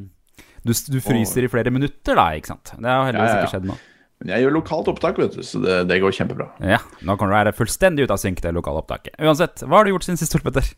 du, 0.66 0.72
du 0.92 0.99
fryser 1.04 1.46
i 1.46 1.50
flere 1.52 1.70
minutter, 1.72 2.18
da, 2.18 2.26
ikke 2.37 2.52
sant. 2.52 2.75
Det 2.75 2.90
har 2.90 3.06
heldigvis 3.06 3.37
ikke 3.37 3.52
skjedd 3.54 3.70
nå. 3.70 3.78
Men 4.20 4.34
jeg 4.34 4.44
gjør 4.44 4.56
lokalt 4.58 4.88
opptak, 4.92 5.16
vet 5.22 5.38
du, 5.38 5.44
så 5.46 5.62
det, 5.62 5.78
det 5.88 5.96
går 6.02 6.12
kjempebra. 6.12 6.50
Ja, 6.75 6.82
Nå 7.08 7.14
kommer 7.16 7.32
du 7.32 7.38
være 7.38 7.54
fullstendig 7.56 8.04
ute 8.04 8.16
av 8.18 8.20
synk, 8.20 8.42
det 8.44 8.52
lokale 8.52 8.82
opptaket. 8.82 9.14
Uansett, 9.16 9.62
hva 9.64 9.78
har 9.78 9.88
du 9.88 9.94
gjort 9.94 10.04
siden 10.04 10.20
sist, 10.20 10.37
Ole 10.37 10.44
Petter? 10.44 10.68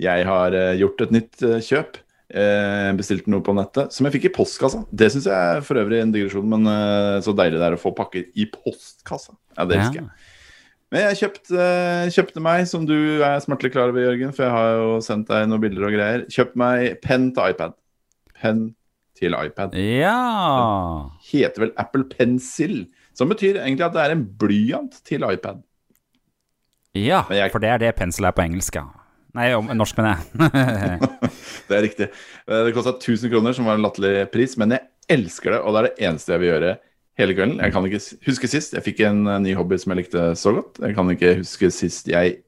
Jeg 0.00 0.26
har 0.28 0.56
uh, 0.56 0.74
gjort 0.76 1.06
et 1.06 1.14
nytt 1.16 1.46
uh, 1.46 1.56
kjøp. 1.64 1.96
Uh, 2.30 2.92
bestilte 2.94 3.26
noe 3.26 3.42
på 3.42 3.50
nettet 3.58 3.90
som 3.90 4.06
jeg 4.06 4.12
fikk 4.14 4.28
i 4.28 4.34
postkassa. 4.36 4.84
Det 4.94 5.08
syns 5.10 5.24
jeg 5.26 5.34
er 5.56 5.64
for 5.66 5.80
øvrig 5.80 5.98
en 5.98 6.12
digresjon, 6.14 6.46
men 6.46 6.62
eh, 6.70 7.16
så 7.26 7.32
deilig 7.34 7.58
det 7.58 7.64
er 7.66 7.74
å 7.74 7.80
få 7.82 7.90
pakker 7.98 8.28
i 8.38 8.44
postkassa. 8.46 9.34
Ja, 9.58 9.64
det 9.66 9.80
elsker 9.80 9.98
jeg. 10.04 10.10
Men 10.94 11.02
jeg 11.08 11.18
kjøpte, 11.24 11.58
eh, 11.64 12.10
kjøpte 12.14 12.40
meg, 12.42 12.68
som 12.70 12.84
du 12.86 12.94
er 13.22 13.42
smertelig 13.42 13.72
klar 13.74 13.90
over, 13.90 14.04
Jørgen, 14.04 14.30
for 14.36 14.44
jeg 14.46 14.54
har 14.54 14.70
jo 14.78 14.92
sendt 15.02 15.26
deg 15.30 15.48
noen 15.50 15.60
bilder 15.64 15.88
og 15.88 15.96
greier, 15.96 16.22
kjøpt 16.30 16.54
meg 16.62 17.00
penn 17.02 17.32
til 17.34 17.50
iPad. 17.50 17.74
Penn 18.40 18.62
til 19.18 19.34
iPad. 19.34 19.74
Ja 19.74 20.14
Heter 21.32 21.66
vel 21.66 21.74
Apple 21.82 22.04
Pencil, 22.14 22.84
som 23.12 23.28
betyr 23.34 23.58
egentlig 23.58 23.88
at 23.90 23.92
det 23.98 24.04
er 24.06 24.14
en 24.14 24.22
blyant 24.38 25.02
til 25.04 25.26
iPad. 25.26 25.64
Ja, 26.94 27.24
jeg- 27.30 27.50
for 27.50 27.58
det 27.58 27.70
er 27.74 27.78
det 27.78 27.96
pensel 27.96 28.24
er 28.26 28.32
på 28.38 28.42
engelsk, 28.46 28.74
ja. 28.78 28.86
Nei, 29.36 29.48
norsk, 29.78 29.98
mener 30.00 30.18
jeg. 30.18 31.08
Det 31.70 31.76
er 31.76 31.84
riktig. 31.84 32.06
Eh, 32.50 32.62
Det 32.66 32.74
kosta 32.74 32.96
1000 32.96 33.30
kroner, 33.32 33.54
som 33.56 33.68
var 33.68 33.78
en 33.78 33.84
latterlig 33.84 34.26
pris, 34.32 34.56
men 34.58 34.74
jeg 34.74 34.86
elsker 35.20 35.54
det, 35.54 35.60
og 35.62 35.74
det 35.74 35.80
er 35.82 35.88
det 35.88 36.06
eneste 36.08 36.34
jeg 36.34 36.42
vil 36.42 36.50
gjøre 36.52 36.72
hele 37.20 37.36
kvelden. 37.36 37.58
Jeg 37.62 37.74
kan 37.74 37.86
ikke 37.86 38.00
huske 38.26 38.50
sist 38.50 38.74
jeg 38.76 38.86
fikk 38.86 39.02
en 39.06 39.24
eh, 39.30 39.40
ny 39.46 39.56
hobby 39.58 39.78
som 39.78 39.94
jeg 39.94 40.02
likte 40.04 40.28
så 40.40 40.54
godt. 40.56 40.80
Jeg 40.82 40.96
kan 40.98 41.10
ikke 41.14 41.34
huske 41.44 41.70
sist 41.74 42.10
jeg 42.10 42.40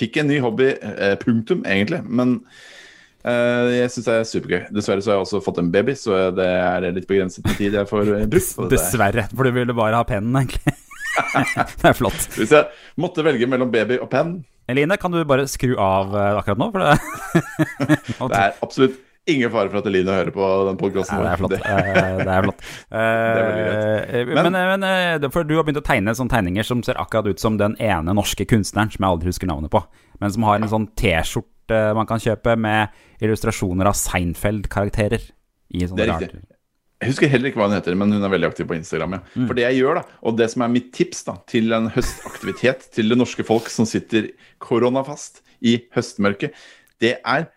fikk 0.00 0.20
en 0.22 0.30
ny 0.32 0.38
hobby, 0.40 0.70
eh, 0.80 1.16
punktum, 1.20 1.64
egentlig. 1.68 2.02
Men 2.08 2.38
jeg 3.20 3.90
syns 3.92 4.06
det 4.06 4.12
er 4.16 4.22
supergøy. 4.24 4.60
Dessverre 4.72 5.02
så 5.04 5.10
har 5.10 5.18
jeg 5.18 5.26
også 5.26 5.42
fått 5.44 5.58
en 5.60 5.66
baby, 5.74 5.92
så 5.92 6.30
det 6.32 6.46
er 6.48 6.86
litt 6.96 7.04
begrenset 7.04 7.44
med 7.44 7.58
tid 7.58 7.74
jeg 7.76 7.88
får 7.90 8.08
brukt. 8.32 8.62
Dessverre, 8.72 9.26
for 9.34 9.44
du 9.44 9.52
ville 9.58 9.74
bare 9.76 9.98
ha 10.00 10.06
pennen, 10.08 10.38
egentlig. 10.40 10.72
det 11.82 11.90
er 11.90 11.98
flott. 11.98 12.30
Hvis 12.38 12.54
jeg 12.56 12.70
måtte 12.96 13.24
velge 13.26 13.44
mellom 13.50 13.68
baby 13.74 13.98
og 14.00 14.08
penn, 14.08 14.38
Eline, 14.70 14.96
kan 15.00 15.12
du 15.14 15.20
bare 15.28 15.46
skru 15.50 15.74
av 15.76 16.14
eh, 16.16 16.38
akkurat 16.40 16.60
nå? 16.60 16.68
For 16.74 16.82
det, 16.84 16.98
det 18.32 18.40
er 18.40 18.58
absolutt 18.64 18.98
ingen 19.30 19.50
fare 19.52 19.68
for 19.70 19.78
at 19.82 19.86
Eline 19.90 20.10
hører 20.16 20.32
på 20.34 20.46
den 20.70 20.78
podkasten. 20.80 21.20
vår. 21.20 21.26
det 21.26 21.30
er 21.30 21.40
flott. 21.42 21.52
Eh, 21.60 22.20
det 22.24 22.34
er 22.34 22.46
flott. 22.48 22.64
er 23.00 23.42
veldig 23.46 23.66
Eh, 24.20 24.26
Men- 24.34 24.52
men, 24.52 24.80
men 24.80 24.86
eh, 25.22 25.28
for 25.30 25.44
du 25.46 25.54
har 25.58 25.66
begynt 25.68 25.82
å 25.82 25.86
tegne 25.86 26.14
sånne 26.16 26.32
tegninger 26.34 26.66
som 26.66 26.82
ser 26.86 26.98
akkurat 27.02 27.28
ut 27.30 27.42
som 27.42 27.58
den 27.60 27.76
ene 27.78 28.14
norske 28.16 28.46
kunstneren 28.48 28.90
som 28.90 29.04
jeg 29.04 29.10
aldri 29.12 29.30
husker 29.30 29.50
navnet 29.50 29.70
på, 29.74 29.82
men 30.22 30.32
som 30.34 30.46
har 30.48 30.58
en 30.58 30.70
sånn 30.72 30.88
T-skjorte 30.98 31.82
man 31.94 32.08
kan 32.10 32.18
kjøpe 32.18 32.56
med 32.58 32.88
illustrasjoner 33.22 33.86
av 33.86 33.94
Seinfeld-karakterer. 33.94 35.28
I 35.70 35.84
sånne 35.86 36.00
Det 36.02 36.08
er 36.08 36.16
riktig. 36.24 36.40
Jeg 37.00 37.14
husker 37.14 37.30
heller 37.32 37.48
ikke 37.48 37.56
hva 37.62 37.70
hun 37.70 37.78
heter, 37.78 37.94
men 37.96 38.12
hun 38.12 38.26
er 38.26 38.32
veldig 38.32 38.50
aktiv 38.50 38.66
på 38.68 38.76
Instagram. 38.76 39.14
Ja. 39.16 39.20
Mm. 39.32 39.46
For 39.48 39.56
det 39.56 39.64
jeg 39.64 39.78
gjør, 39.80 40.02
da, 40.02 40.18
og 40.28 40.36
det 40.36 40.50
som 40.52 40.64
er 40.66 40.74
mitt 40.74 40.90
tips 40.96 41.24
da, 41.24 41.38
til 41.48 41.72
en 41.72 41.88
høstaktivitet 41.94 42.90
til 42.92 43.08
det 43.08 43.16
norske 43.16 43.46
folk 43.48 43.70
som 43.72 43.88
sitter 43.88 44.28
koronafast 44.60 45.40
i 45.64 45.78
høstmørket, 45.96 46.52
det 47.00 47.16
er 47.24 47.48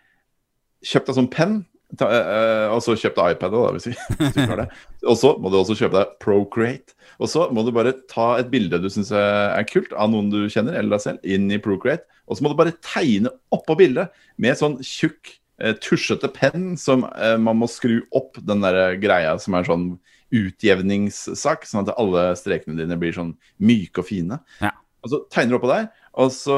kjøp 0.88 1.10
deg 1.10 1.20
sånn 1.20 1.30
penn. 1.34 1.60
Ta, 2.00 2.08
eh, 2.10 2.72
og 2.74 2.80
så 2.82 2.96
kjøp 2.98 3.20
deg 3.20 3.36
iPad, 3.36 3.54
da, 3.54 3.74
hvis, 3.76 3.90
vi, 3.92 3.98
hvis 4.22 4.32
du 4.32 4.40
klarer 4.40 4.64
det. 4.64 4.82
Og 5.12 5.20
så 5.20 5.36
må 5.36 5.52
du 5.52 5.60
også 5.60 5.76
kjøpe 5.78 6.00
deg 6.00 6.16
Procreate. 6.24 6.96
Og 7.20 7.30
så 7.30 7.46
må 7.54 7.68
du 7.68 7.74
bare 7.76 7.94
ta 8.10 8.32
et 8.40 8.50
bilde 8.54 8.80
du 8.82 8.90
syns 8.92 9.12
er 9.14 9.68
kult, 9.70 9.92
av 9.92 10.10
noen 10.16 10.32
du 10.32 10.40
kjenner, 10.48 10.80
eller 10.80 10.96
deg 10.96 11.04
selv, 11.04 11.24
inn 11.28 11.52
i 11.52 11.60
Procreate. 11.62 12.08
Og 12.32 12.40
så 12.40 12.46
må 12.46 12.54
du 12.54 12.60
bare 12.64 12.78
tegne 12.80 13.36
oppå 13.54 13.76
bildet 13.80 14.16
med 14.42 14.56
sånn 14.58 14.80
tjukk, 14.80 15.28
eh, 15.28 15.43
tusjete 15.84 16.30
penn 16.34 16.74
som 16.80 17.06
eh, 17.14 17.36
man 17.42 17.60
må 17.62 17.70
skru 17.72 18.02
opp 18.16 18.40
den 18.42 18.64
der 18.66 18.98
greia 19.02 19.36
som 19.42 19.58
er 19.58 19.68
sånn 19.68 19.88
utjevningssak, 20.34 21.68
sånn 21.70 21.84
at 21.86 21.94
alle 22.02 22.32
strekene 22.40 22.80
dine 22.80 22.98
blir 23.00 23.14
sånn 23.16 23.36
myke 23.62 24.02
og 24.02 24.10
fine. 24.10 24.40
Ja. 24.64 24.74
Og 25.04 25.12
så 25.12 25.20
tegner 25.34 25.54
du 25.54 25.58
oppå 25.60 25.70
der, 25.70 25.90
og 26.16 26.30
så 26.32 26.58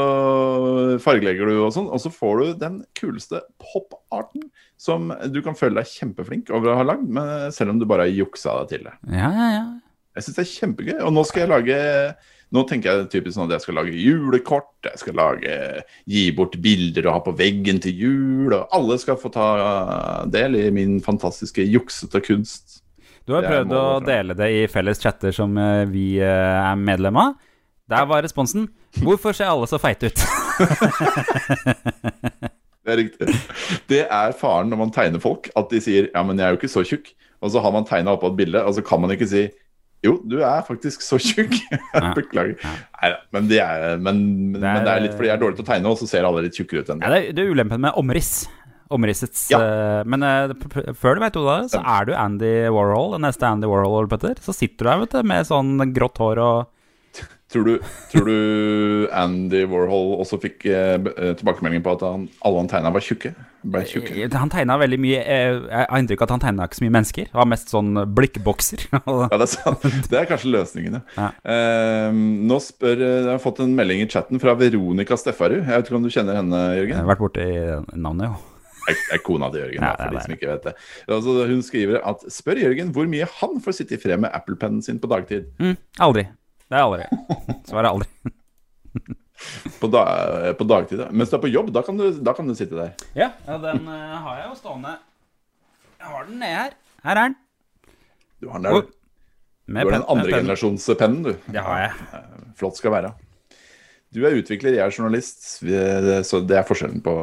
fargelegger 1.02 1.50
du 1.50 1.56
og 1.64 1.72
sånn, 1.74 1.88
og 1.90 2.02
så 2.04 2.12
får 2.14 2.38
du 2.38 2.60
den 2.62 2.76
kuleste 2.98 3.42
pop-arten 3.62 4.46
som 4.78 5.10
du 5.34 5.42
kan 5.44 5.58
føle 5.58 5.80
deg 5.80 5.90
kjempeflink 5.90 6.52
over 6.54 6.72
å 6.72 6.78
ha 6.78 6.86
lagd, 6.86 7.10
selv 7.56 7.74
om 7.74 7.82
du 7.82 7.88
bare 7.90 8.06
har 8.06 8.14
juksa 8.14 8.60
deg 8.62 8.72
til 8.76 8.88
det. 8.88 8.96
Ja, 9.10 9.32
ja, 9.34 9.50
ja. 9.56 9.66
Jeg 10.16 10.24
syns 10.24 10.38
det 10.38 10.44
er 10.46 10.52
kjempegøy. 10.54 10.96
Og 11.04 11.12
nå 11.12 11.24
skal 11.28 11.44
jeg 11.44 11.52
lage 11.52 11.80
Nå 12.56 12.64
tenker 12.70 12.92
jeg 12.92 13.10
typisk 13.12 13.36
sånn 13.36 13.50
at 13.50 13.58
jeg 13.58 13.66
skal 13.66 13.78
lage 13.82 14.00
julekort, 14.00 14.72
jeg 14.86 15.02
skal 15.02 15.18
lage 15.20 15.56
gi 16.08 16.30
bort 16.38 16.56
bilder 16.64 17.10
og 17.10 17.18
ha 17.18 17.22
på 17.26 17.34
veggen 17.36 17.82
til 17.84 18.06
jul, 18.06 18.56
og 18.56 18.72
alle 18.76 18.96
skal 19.02 19.20
få 19.20 19.32
ta 19.34 19.48
del 20.32 20.56
i 20.62 20.70
min 20.76 21.02
fantastiske 21.04 21.66
juksete 21.68 22.22
kunst. 22.24 22.80
Du 23.26 23.34
har 23.34 23.48
prøvd 23.48 23.74
å 23.74 23.84
dele 24.06 24.38
det 24.38 24.52
i 24.54 24.64
felles 24.70 25.02
chatter 25.02 25.34
som 25.34 25.58
eh, 25.58 25.84
vi 25.90 26.20
eh, 26.22 26.60
er 26.62 26.78
medlem 26.78 27.18
av. 27.18 27.34
Der 27.90 28.06
var 28.10 28.24
responsen 28.26 28.70
'Hvorfor 28.96 29.34
ser 29.36 29.52
alle 29.52 29.68
så 29.68 29.78
feite 29.82 30.08
ut?' 30.08 30.22
Det 32.86 32.94
er 32.94 33.00
riktig. 33.02 33.28
Det 33.90 34.04
er 34.06 34.36
faren 34.38 34.70
når 34.70 34.78
man 34.78 34.92
tegner 34.94 35.20
folk, 35.20 35.50
at 35.58 35.70
de 35.74 35.82
sier 35.82 36.08
'ja, 36.14 36.22
men 36.24 36.38
jeg 36.38 36.46
er 36.46 36.54
jo 36.54 36.60
ikke 36.62 36.70
så 36.70 36.86
tjukk', 36.86 37.14
og 37.42 37.52
så 37.52 37.60
har 37.60 37.72
man 37.74 37.86
tegna 37.86 38.14
oppå 38.14 38.30
et 38.30 38.38
bilde, 38.38 38.62
og 38.64 38.74
så 38.78 38.82
kan 38.86 39.02
man 39.02 39.12
ikke 39.12 39.28
si 39.28 39.50
'jo, 40.04 40.18
du 40.28 40.38
er 40.44 40.62
faktisk 40.68 41.02
så 41.02 41.18
tjukk'. 41.22 41.56
Beklager. 42.18 42.58
Neida, 43.02 43.18
men, 43.32 43.48
det 43.48 43.60
er, 43.60 43.98
men, 43.98 44.52
men, 44.52 44.62
Det 44.62 44.70
er- 44.70 44.84
det 44.86 44.92
er 44.96 45.02
litt 45.08 45.16
fordi 45.16 45.28
jeg 45.32 45.38
er 45.38 45.42
dårlig 45.46 45.56
til 45.58 45.66
å 45.66 45.70
tegne, 45.72 45.90
og 45.90 45.98
så 45.98 46.08
ser 46.08 46.24
alle 46.28 46.42
litt 46.46 46.54
tjukkere 46.58 46.84
ut 46.84 46.90
enn 46.94 47.00
det, 47.00 47.10
er, 47.10 47.32
det 47.34 47.46
er 47.46 47.52
ulempen 47.56 47.80
med 47.82 47.94
omriss. 47.98 48.48
Omrissets 48.94 49.48
Ja. 49.50 49.58
uh, 49.58 50.04
Men 50.06 50.22
p- 50.62 50.94
før 50.94 51.16
du 51.18 51.22
veit 51.22 51.36
ordet 51.40 51.50
av 51.56 51.62
det, 51.64 51.72
så 51.74 51.82
er 51.82 52.06
du 52.06 52.14
Andy 52.14 52.70
Warhol, 52.70 53.14
den 53.16 53.22
neste 53.26 53.48
Andy 53.50 53.66
Warhol, 53.66 54.08
Petter. 54.08 54.36
Så 54.46 54.54
sitter 54.54 54.86
du 54.86 54.90
her, 54.92 55.00
vet 55.00 55.10
du, 55.18 55.24
med 55.24 55.48
sånn 55.48 55.80
grått 55.92 56.18
hår 56.22 56.38
og 56.38 56.68
Tror 57.56 57.64
du, 57.70 57.76
tror 58.12 58.26
du 58.28 59.08
Andy 59.16 59.62
Warhol 59.72 60.18
også 60.20 60.36
fikk 60.44 60.66
eh, 60.68 60.96
eh, 61.00 61.34
tilbakemelding 61.40 61.84
på 61.86 61.94
at 61.96 62.02
han, 62.04 62.26
alle 62.44 62.60
han 62.60 62.68
tegna, 62.72 62.92
var 62.92 63.06
tjukke? 63.06 63.32
Tjukke? 63.88 64.14
Eh, 64.26 64.34
Han 64.36 64.52
tegna 64.54 64.76
veldig 64.78 64.98
mye 65.02 65.22
eh, 65.24 65.56
Jeg 65.56 65.88
har 65.90 66.02
inntrykk 66.02 66.22
av 66.22 66.28
at 66.28 66.34
han 66.36 66.44
tegna 66.44 66.68
ikke 66.68 66.78
så 66.78 66.84
mye 66.86 66.94
mennesker. 66.98 67.30
Det 67.32 67.40
var 67.40 67.48
mest 67.50 67.72
sånn 67.74 67.94
blikkbokser. 68.18 68.84
Ja, 68.92 69.30
det 69.32 69.46
er 69.48 69.50
sant. 69.50 69.86
Det 70.12 70.20
er 70.20 70.28
kanskje 70.30 70.52
løsningen, 70.54 71.00
ja. 71.16 71.30
Eh, 71.56 72.12
nå 72.52 72.60
spør 72.62 73.00
eh, 73.00 73.16
Jeg 73.24 73.32
har 73.32 73.42
fått 73.42 73.64
en 73.64 73.74
melding 73.78 74.04
i 74.04 74.10
chatten 74.12 74.42
fra 74.44 74.54
Veronica 74.60 75.18
Steffarud. 75.18 75.62
Jeg 75.64 75.72
vet 75.72 75.88
ikke 75.90 75.98
om 76.02 76.06
du 76.06 76.12
kjenner 76.14 76.38
henne, 76.42 76.62
Jørgen? 76.76 76.94
Jeg 76.94 77.02
har 77.02 77.10
vært 77.16 77.24
borti 77.24 77.48
navnet, 77.96 78.30
jo. 78.36 78.52
Er, 78.86 79.00
er 79.16 79.22
kona 79.26 79.48
til 79.50 79.64
Jørgen, 79.64 79.82
da, 79.82 79.96
for 79.98 80.14
de 80.14 80.22
som 80.28 80.34
ikke 80.36 80.50
vet 80.52 80.68
det. 80.68 80.74
Altså, 81.10 81.38
hun 81.50 81.64
skriver 81.66 82.04
at 82.06 82.26
spør 82.30 82.60
Jørgen 82.68 82.92
hvor 82.94 83.08
mye 83.10 83.26
han 83.40 83.62
får 83.66 83.80
sitte 83.80 83.98
i 83.98 84.02
fred 84.04 84.22
med 84.22 84.36
Apple-pennen 84.36 84.84
sin 84.86 85.00
på 85.02 85.10
dagtid. 85.10 85.48
Mm, 85.58 85.74
aldri. 86.06 86.28
Det 86.66 86.78
er 86.78 86.84
aldri. 86.84 87.06
Svaret 87.70 87.86
er 87.86 87.92
aldri. 87.94 88.34
På, 89.82 89.90
da, 89.92 90.02
på 90.58 90.66
dagtid, 90.66 90.98
da. 90.98 91.10
Mens 91.12 91.30
du 91.30 91.36
er 91.36 91.42
på 91.44 91.50
jobb, 91.52 91.68
da 91.76 91.82
kan 91.86 91.98
du, 92.00 92.06
da 92.24 92.32
kan 92.34 92.48
du 92.48 92.54
sitte 92.58 92.78
der. 92.78 92.94
Ja, 93.20 93.28
den 93.62 93.84
uh, 93.84 94.16
har 94.24 94.40
jeg 94.40 94.48
jo 94.48 94.56
stående 94.58 94.94
Jeg 96.00 96.08
har 96.08 96.30
den 96.30 96.40
nede 96.40 96.56
her. 96.56 96.72
Her 97.04 97.20
er 97.20 97.20
den. 97.20 97.36
Du 98.42 98.48
har 98.50 98.64
den 98.64 98.70
der, 98.70 98.80
du. 98.80 98.96
Med 99.68 99.86
Du 99.86 99.92
har 99.92 99.98
den 100.00 100.08
andre 100.16 100.40
generasjonspennen, 100.40 101.22
du. 101.28 101.52
Det 101.52 101.66
har 101.68 101.84
jeg. 101.84 102.24
Flott 102.58 102.80
skal 102.80 102.96
være. 102.96 103.12
Du 104.16 104.24
er 104.24 104.40
utvikler, 104.40 104.80
jeg 104.80 104.88
er 104.88 104.96
journalist, 104.96 105.44
så 105.60 106.42
det 106.48 106.58
er 106.58 106.66
forskjellen 106.66 107.04
på 107.04 107.16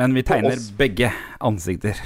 Men 0.00 0.16
vi 0.18 0.26
tegner 0.26 0.58
oss. 0.58 0.72
begge 0.76 1.12
ansikter 1.38 2.02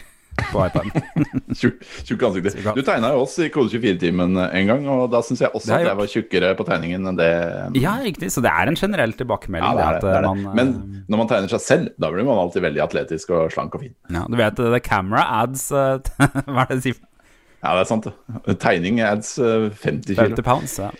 på 0.51 0.63
iPaden. 0.67 0.91
tjukk- 1.61 1.85
tjukke 2.09 2.27
ansikter. 2.29 2.75
Du 2.75 2.83
tegna 2.87 3.11
jo 3.15 3.23
oss 3.25 3.37
i 3.43 3.49
Kode24-timen 3.55 4.35
en 4.45 4.71
gang, 4.71 4.87
og 4.91 5.07
da 5.13 5.21
syns 5.27 5.43
jeg 5.45 5.53
også 5.55 5.77
at 5.77 5.87
jeg 5.87 5.99
var 6.01 6.11
tjukkere 6.11 6.51
på 6.59 6.67
tegningen 6.69 7.07
enn 7.13 7.19
det 7.21 7.29
ja, 7.81 7.95
riktig. 8.03 8.31
Så 8.35 8.43
det 8.45 8.51
er 8.53 8.71
en 8.73 8.79
generell 8.79 9.15
tilbakemelding. 9.19 9.79
Ja, 9.79 9.93
det 9.97 10.03
det. 10.03 10.11
eh, 10.11 10.21
det. 10.21 10.35
man, 10.45 10.59
Men 10.59 11.05
når 11.09 11.23
man 11.23 11.31
tegner 11.31 11.55
seg 11.55 11.65
selv, 11.65 11.91
da 12.03 12.11
blir 12.15 12.27
man 12.27 12.41
alltid 12.45 12.67
veldig 12.67 12.83
atletisk 12.85 13.31
og 13.37 13.51
slank 13.55 13.75
og 13.79 13.87
fin. 13.87 13.95
eh, 14.11 14.15
ja, 14.19 14.27
Du 14.31 14.39
vet 14.41 14.63
det 14.77 14.83
camera 14.87 15.25
adds 15.43 15.69
eh, 15.73 15.99
Hva 16.51 16.67
er 16.67 16.73
det 16.75 16.81
de 16.81 16.87
sier? 16.91 17.03
Ja, 17.65 17.73
det 17.79 17.81
er 17.87 17.89
sant. 17.89 18.07
Tegning 18.61 18.99
adds 19.01 19.37
eh, 19.41 19.71
50 19.73 20.11
kilo. 20.15 20.35
50 20.37 20.45
pounds. 20.45 20.79
Ja. 20.83 20.91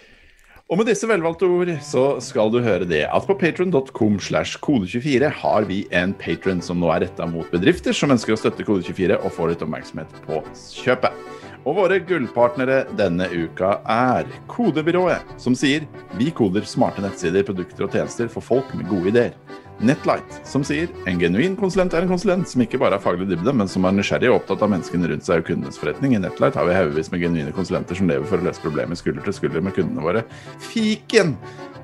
Og 0.73 0.79
med 0.81 0.87
disse 0.89 1.05
velvalgte 1.05 1.45
ord 1.45 1.69
så 1.85 2.03
skal 2.25 2.49
du 2.49 2.63
høre 2.65 2.87
det 2.89 3.03
at 3.05 3.27
på 3.29 3.35
patron.com 3.37 4.15
slash 4.17 4.57
kode24 4.65 5.29
har 5.43 5.67
vi 5.69 5.83
en 5.93 6.15
patron 6.17 6.63
som 6.65 6.79
nå 6.81 6.89
er 6.95 7.05
retta 7.05 7.27
mot 7.29 7.51
bedrifter 7.53 7.93
som 7.93 8.15
ønsker 8.15 8.33
å 8.33 8.39
støtte 8.41 8.65
Kode24 8.65 9.19
og 9.19 9.35
få 9.37 9.51
litt 9.51 9.61
oppmerksomhet 9.61 10.15
på 10.25 10.41
kjøpet. 10.55 11.21
Og 11.69 11.77
våre 11.77 11.99
gullpartnere 12.09 12.79
denne 12.97 13.29
uka 13.29 13.75
er 13.85 14.25
Kodebyrået, 14.49 15.37
som 15.37 15.53
sier 15.57 15.85
vi 16.17 16.31
koder 16.33 16.65
smarte 16.69 17.05
nettsider, 17.05 17.45
produkter 17.45 17.85
og 17.85 17.93
tjenester 17.93 18.33
for 18.33 18.45
folk 18.45 18.73
med 18.73 18.89
gode 18.89 19.13
ideer. 19.13 19.37
Netlight, 19.83 20.41
som 20.47 20.63
sier 20.65 20.89
en 21.11 21.19
genuin 21.19 21.57
konsulent 21.59 21.95
er 21.95 22.05
en 22.05 22.11
konsulent 22.13 22.47
som 22.49 22.63
ikke 22.63 22.79
bare 22.79 22.95
har 22.95 23.03
faglig 23.03 23.27
dybde, 23.33 23.55
men 23.59 23.71
som 23.71 23.85
er 23.89 23.97
nysgjerrig 23.97 24.31
og 24.31 24.39
opptatt 24.39 24.63
av 24.63 24.71
menneskene 24.71 25.11
rundt 25.11 25.27
seg 25.27 25.43
og 25.43 25.49
kundenes 25.49 25.81
forretning. 25.81 26.15
I 26.15 26.23
Netlight 26.23 26.57
har 26.59 26.69
vi 26.69 26.77
haugevis 26.77 27.11
med 27.13 27.25
genuine 27.25 27.55
konsulenter 27.57 27.99
som 27.99 28.11
lever 28.11 28.29
for 28.31 28.39
å 28.39 28.47
løse 28.47 28.63
problemer 28.63 28.99
skulder 28.99 29.27
til 29.27 29.37
skulder 29.41 29.65
med 29.65 29.75
kundene 29.77 30.05
våre. 30.05 30.23
Fiken, 30.71 31.35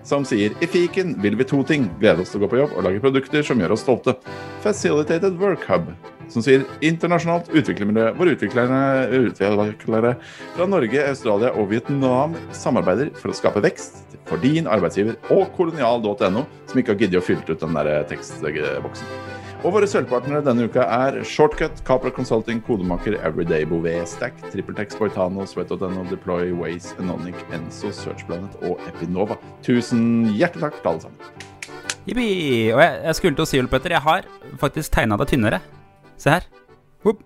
som 0.07 0.25
sier 0.29 0.55
i 0.63 0.71
Fiken 0.71 1.17
vil 1.21 1.37
vi 1.41 1.49
to 1.51 1.61
ting. 1.67 1.91
Glede 2.01 2.23
oss 2.25 2.33
til 2.33 2.41
å 2.41 2.47
gå 2.47 2.55
på 2.55 2.63
jobb 2.63 2.79
og 2.79 2.87
lage 2.87 3.03
produkter 3.03 3.45
som 3.47 3.61
gjør 3.61 3.75
oss 3.77 3.85
stolte. 3.85 4.17
Facilitated 4.65 5.37
Work 5.43 5.67
Hub, 5.69 5.91
som 6.31 6.45
sier 6.45 6.67
internasjonalt 6.85 7.51
utviklermiljø 7.53 8.13
hvor 8.19 8.31
utviklere, 8.31 8.81
utviklere 9.19 10.15
fra 10.55 10.69
Norge, 10.71 11.03
Australia 11.09 11.53
og 11.57 11.71
Vietnam 11.73 12.37
samarbeider 12.57 13.13
for 13.19 13.33
å 13.33 13.37
skape 13.37 13.63
vekst 13.65 14.05
for 14.31 14.43
din 14.43 14.69
arbeidsgiver 14.71 15.19
og 15.35 15.51
kolonial.no, 15.57 16.47
som 16.71 16.81
ikke 16.81 16.95
har 16.95 17.03
giddet 17.03 17.21
å 17.21 17.27
fylle 17.27 17.45
ut 17.49 17.61
den 17.61 17.79
der 17.81 18.09
tekstboksen. 18.11 19.39
Og 19.61 19.75
våre 19.75 19.85
sølvpartnere 19.91 20.41
denne 20.41 20.65
uka 20.71 20.87
er 20.89 21.19
Shortcut, 21.27 21.83
Capra 21.85 22.09
Consulting, 22.17 22.63
Kodemaker, 22.65 23.19
Everyday 23.21 23.67
Bouvet, 23.69 24.09
Stack, 24.09 24.39
TrippelTex, 24.49 24.97
Boitano, 24.97 25.45
Sweat.no, 25.45 26.07
Deploy, 26.09 26.55
Waze, 26.57 26.95
Anonic, 27.03 27.37
Enso, 27.53 27.91
Searchplanet 27.93 28.57
og 28.65 28.81
Epinova. 28.89 29.37
Tusen 29.67 30.31
hjertelig 30.33 30.65
takk 30.65 30.81
til 30.81 30.93
alle 30.95 31.05
sammen. 31.05 31.45
Jippi! 32.09 32.31
Og 32.73 32.81
jeg, 32.81 32.97
jeg 33.05 33.19
skulle 33.19 33.37
til 33.37 33.45
å 33.45 33.51
si, 33.53 33.61
Ole 33.61 33.73
Petter, 33.75 33.99
jeg 33.99 34.07
har 34.07 34.33
faktisk 34.65 34.97
tegna 34.97 35.21
deg 35.21 35.29
tynnere. 35.35 35.61
Se 36.21 36.29
her. 36.35 36.45
Whoop. 37.05 37.23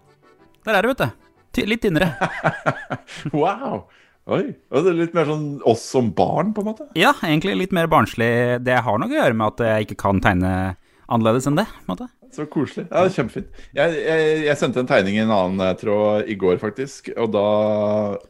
Der 0.64 0.78
er 0.78 0.86
det, 0.86 0.92
vet 0.94 1.02
du. 1.02 1.28
Ty 1.54 1.66
litt 1.70 1.82
tynnere. 1.82 2.12
Wow! 3.34 3.84
Oi, 4.24 4.54
det 4.54 4.80
er 4.88 4.96
litt 4.96 5.12
mer 5.16 5.26
sånn 5.28 5.48
oss 5.68 5.82
som 5.84 6.06
barn, 6.16 6.54
på 6.56 6.62
en 6.62 6.68
måte. 6.70 6.86
Ja, 6.96 7.10
egentlig 7.26 7.58
litt 7.60 7.74
mer 7.76 7.90
barnslig. 7.92 8.30
Det 8.64 8.78
har 8.86 9.00
noe 9.00 9.10
å 9.10 9.18
gjøre 9.18 9.36
med 9.36 9.50
at 9.52 9.64
jeg 9.66 9.88
ikke 9.88 9.98
kan 10.06 10.22
tegne 10.24 10.52
annerledes 11.12 11.50
enn 11.50 11.58
det. 11.58 11.66
på 11.68 11.84
en 11.84 11.92
måte. 11.92 12.08
Så 12.34 12.46
koselig. 12.50 12.86
Ja, 12.90 13.04
Kjempefint. 13.14 13.50
Jeg, 13.76 13.98
jeg, 14.00 14.30
jeg 14.48 14.58
sendte 14.58 14.80
en 14.82 14.88
tegning 14.90 15.18
i 15.20 15.22
en 15.22 15.30
annen 15.30 15.60
eh, 15.62 15.74
tråd 15.78 16.30
i 16.32 16.34
går, 16.40 16.56
faktisk. 16.62 17.12
Og 17.20 17.30
da 17.34 17.44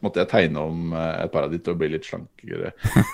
måtte 0.05 0.21
jeg 0.21 0.29
tegne 0.33 0.65
om 0.67 0.91
eh, 0.93 1.23
et 1.23 1.33
par 1.33 1.47
av 1.47 1.55
ditt 1.55 1.71
og 1.71 1.79
bli 1.79 1.89
litt 1.95 2.05
slankere. 2.05 2.73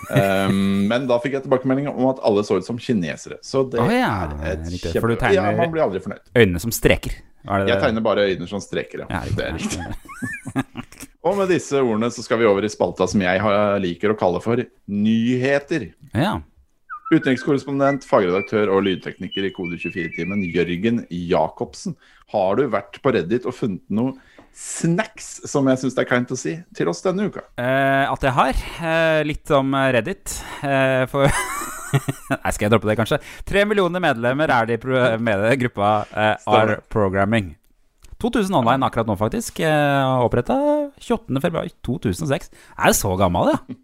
um, 0.10 0.58
men 0.92 1.08
da 1.08 1.22
fikk 1.24 1.38
jeg 1.38 1.46
tilbakemelding 1.46 1.88
om 1.94 2.10
at 2.12 2.20
alle 2.28 2.44
så 2.48 2.58
ut 2.60 2.68
som 2.68 2.82
kinesere. 2.82 3.38
Så 3.46 3.64
det 3.72 3.80
oh, 3.80 3.92
ja, 3.94 4.12
er 4.42 4.58
et 4.58 4.68
kjempe... 4.82 5.16
Tegner- 5.22 5.38
Ja, 5.38 5.52
man 5.62 5.72
blir 5.72 5.86
aldri 5.86 6.02
fornøyd. 6.04 6.26
Øynene 6.36 6.64
som 6.66 6.74
streker. 6.76 7.22
Det 7.42 7.66
det? 7.66 7.72
Jeg 7.74 7.82
tegner 7.82 8.06
bare 8.06 8.28
øyne 8.30 8.48
som 8.50 8.62
streker, 8.64 9.06
ja. 9.06 9.24
Det 9.36 9.48
er 9.48 9.58
riktig. 9.58 9.82
Og 11.28 11.36
med 11.38 11.52
disse 11.54 11.78
ordene 11.78 12.10
så 12.14 12.24
skal 12.26 12.40
vi 12.42 12.48
over 12.50 12.66
i 12.66 12.72
spalta 12.72 13.06
som 13.10 13.22
jeg 13.22 13.42
liker 13.84 14.14
å 14.14 14.18
kalle 14.18 14.42
for 14.42 14.62
nyheter. 14.90 15.92
Ja. 16.18 16.40
Utenrikskorrespondent, 17.12 18.06
fagredaktør 18.08 18.72
og 18.72 18.86
lydtekniker 18.88 19.46
i 19.46 19.52
Kode24-timen, 19.54 20.46
Jørgen 20.48 21.04
Jacobsen. 21.12 21.98
Har 22.32 22.56
du 22.58 22.64
vært 22.72 23.02
på 23.04 23.12
Reddit 23.14 23.46
og 23.46 23.58
funnet 23.58 23.84
noe 23.92 24.16
snacks, 24.56 25.42
som 25.48 25.68
jeg 25.68 25.82
syns 25.82 25.98
det 25.98 26.06
er 26.06 26.10
kleint 26.10 26.32
å 26.32 26.40
si, 26.40 26.56
til 26.76 26.90
oss 26.92 27.04
denne 27.04 27.28
uka? 27.28 27.44
Eh, 27.60 28.06
at 28.08 28.26
jeg 28.26 28.36
har. 28.38 28.64
Eh, 28.80 29.22
litt 29.28 29.52
om 29.56 29.76
Reddit. 29.76 30.40
Eh, 30.64 31.04
for 31.12 31.28
Nei, 32.32 32.52
skal 32.54 32.66
jeg 32.68 32.74
droppe 32.74 32.90
det, 32.90 32.98
kanskje? 33.00 33.20
Tre 33.48 33.64
millioner 33.68 34.04
medlemmer 34.04 34.54
er 34.54 34.70
det 34.70 34.80
i 34.80 34.94
med 35.22 35.48
gruppa 35.64 35.92
eh, 36.12 36.52
R 36.62 36.78
Programming. 36.92 37.56
2000 38.22 38.54
online 38.54 38.86
akkurat 38.86 39.10
nå, 39.10 39.16
faktisk. 39.18 39.64
Oppretta 40.22 40.56
28.2.2006. 41.02 42.52
Er 42.78 42.92
det 42.92 42.98
så 43.00 43.16
gammel, 43.18 43.56
ja. 43.56 43.80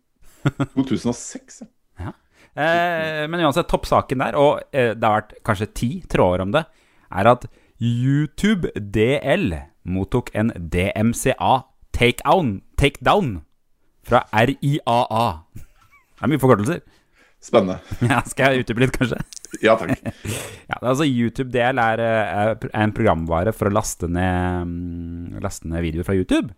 2006, 0.78 1.64
ja. 1.64 1.70
ja. 2.08 2.14
Eh, 2.58 3.24
men 3.30 3.42
uansett, 3.46 3.70
toppsaken 3.72 4.22
der, 4.24 4.38
og 4.38 4.62
eh, 4.72 4.94
det 4.94 5.04
har 5.04 5.24
vært 5.24 5.40
kanskje 5.48 5.72
ti 5.74 5.90
tråder 6.10 6.46
om 6.46 6.54
det, 6.56 6.68
er 7.08 7.32
at 7.34 7.48
YouTube 7.82 8.72
DL 8.78 9.54
mottok 9.88 10.32
en 10.38 10.52
DMCA 10.56 11.62
takedown, 11.98 12.62
takedown 12.78 13.38
fra 14.08 14.24
RIAA. 14.34 15.26
Det 15.58 16.26
er 16.26 16.32
mye 16.32 16.42
forkortelser. 16.42 16.82
Spennende. 17.44 17.80
Ja, 18.12 18.22
skal 18.28 18.56
jeg 18.56 18.66
utdype 18.66 18.84
litt, 18.86 18.96
kanskje? 18.98 19.22
Ja, 19.64 19.78
takk. 19.80 19.96
ja, 20.68 20.78
altså 20.82 21.06
YouTube-del 21.08 21.80
er, 21.80 22.02
er, 22.04 22.66
en 22.76 22.92
programvare 22.94 23.54
for 23.56 23.70
å 23.70 23.74
laste 23.78 24.10
ned, 24.12 24.68
mm, 24.68 25.38
laste 25.42 25.70
ned 25.72 25.86
videoer 25.86 26.08
fra 26.08 26.18
YouTube. 26.18 26.52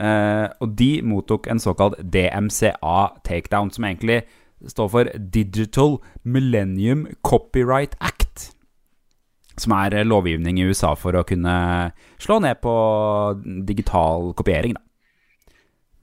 Eh, 0.00 0.46
og 0.58 0.74
de 0.80 0.90
mottok 1.06 1.46
en 1.52 1.62
såkalt 1.62 2.00
DMCA 2.02 2.98
takedown, 3.26 3.70
som 3.70 3.86
egentlig 3.86 4.24
står 4.66 4.90
for 4.92 5.12
Digital 5.32 5.98
Millennium 6.24 7.06
Copyright 7.22 7.94
Act. 8.00 8.50
Som 9.60 9.76
er 9.76 10.00
lovgivning 10.08 10.58
i 10.58 10.66
USA 10.66 10.94
for 10.98 11.16
å 11.16 11.24
kunne 11.28 11.54
slå 12.20 12.40
ned 12.42 12.60
på 12.64 12.74
digital 13.68 14.32
kopiering. 14.36 14.76
Da. 14.76 14.84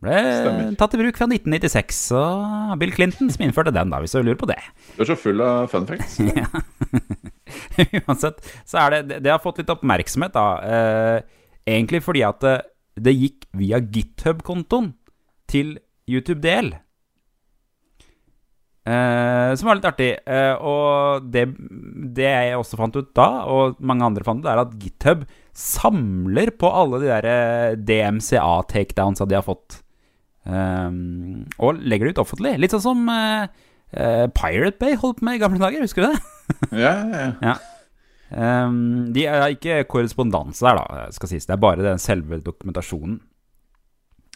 Ble 0.03 0.13
Stemmer. 0.13 0.73
tatt 0.77 0.93
i 0.93 0.99
bruk 0.99 1.17
fra 1.17 1.25
1996, 1.25 2.01
og 2.19 2.75
Bill 2.81 2.93
Clinton 2.93 3.31
som 3.33 3.43
innførte 3.47 3.73
den, 3.73 3.89
da, 3.89 4.01
hvis 4.03 4.13
du 4.13 4.21
lurer 4.21 4.37
på 4.37 4.49
det. 4.49 4.59
Du 4.93 5.01
er 5.01 5.09
så 5.09 5.17
full 5.17 5.41
av 5.41 5.71
fun 5.71 5.87
facts. 5.89 6.19
Uansett, 8.05 8.41
så 8.67 8.81
er 8.83 8.97
det 8.97 9.21
Det 9.25 9.31
har 9.31 9.41
fått 9.41 9.61
litt 9.61 9.71
oppmerksomhet, 9.73 10.35
da. 10.35 10.47
Eh, 10.61 11.37
egentlig 11.77 12.03
fordi 12.05 12.23
at 12.27 12.43
det, 12.45 12.57
det 13.07 13.15
gikk 13.15 13.47
via 13.57 13.81
GitHub-kontoen 13.81 14.91
til 15.49 15.77
YouTube 16.07 16.43
DL. 16.43 16.75
Eh, 18.87 19.49
som 19.59 19.67
var 19.67 19.79
litt 19.79 19.89
artig. 19.89 20.11
Eh, 20.23 20.53
og 20.61 21.25
det, 21.33 21.47
det, 22.15 22.29
jeg 22.29 22.59
også 22.59 22.79
fant 22.79 22.95
ut 22.95 23.11
da, 23.17 23.27
og 23.49 23.81
mange 23.83 24.07
andre 24.07 24.27
fant 24.27 24.45
ut, 24.45 24.47
er 24.51 24.63
at 24.63 24.77
GitHub 24.79 25.25
samler 25.57 26.53
på 26.55 26.69
alle 26.69 27.01
de 27.01 27.11
der 27.11 27.27
eh, 27.33 27.75
DMCA-takedowns 27.81 29.25
de 29.25 29.37
har 29.37 29.45
fått. 29.45 29.81
Um, 30.47 31.43
og 31.59 31.79
legger 31.83 32.07
det 32.07 32.15
ut 32.15 32.23
offentlig. 32.23 32.55
Litt 32.61 32.71
sånn 32.71 32.85
som 32.85 33.07
uh, 33.11 33.47
uh, 33.97 34.25
Pirate 34.31 34.77
Bay 34.79 34.95
holdt 34.99 35.19
på 35.19 35.27
med 35.27 35.37
i 35.37 35.41
gamle 35.41 35.59
dager, 35.59 35.83
husker 35.83 36.05
du 36.05 36.13
det? 36.13 36.19
ja, 36.85 36.93
ja, 37.11 37.31
ja. 37.43 37.57
Um, 38.27 39.09
de 39.15 39.23
er 39.27 39.53
ikke 39.53 39.85
korrespondanse 39.87 40.63
der, 40.63 40.79
da, 40.79 41.07
skal 41.15 41.31
sies. 41.31 41.47
Det 41.47 41.55
er 41.55 41.63
bare 41.63 41.83
den 41.83 41.99
selve 41.99 42.39
dokumentasjonen. 42.43 43.19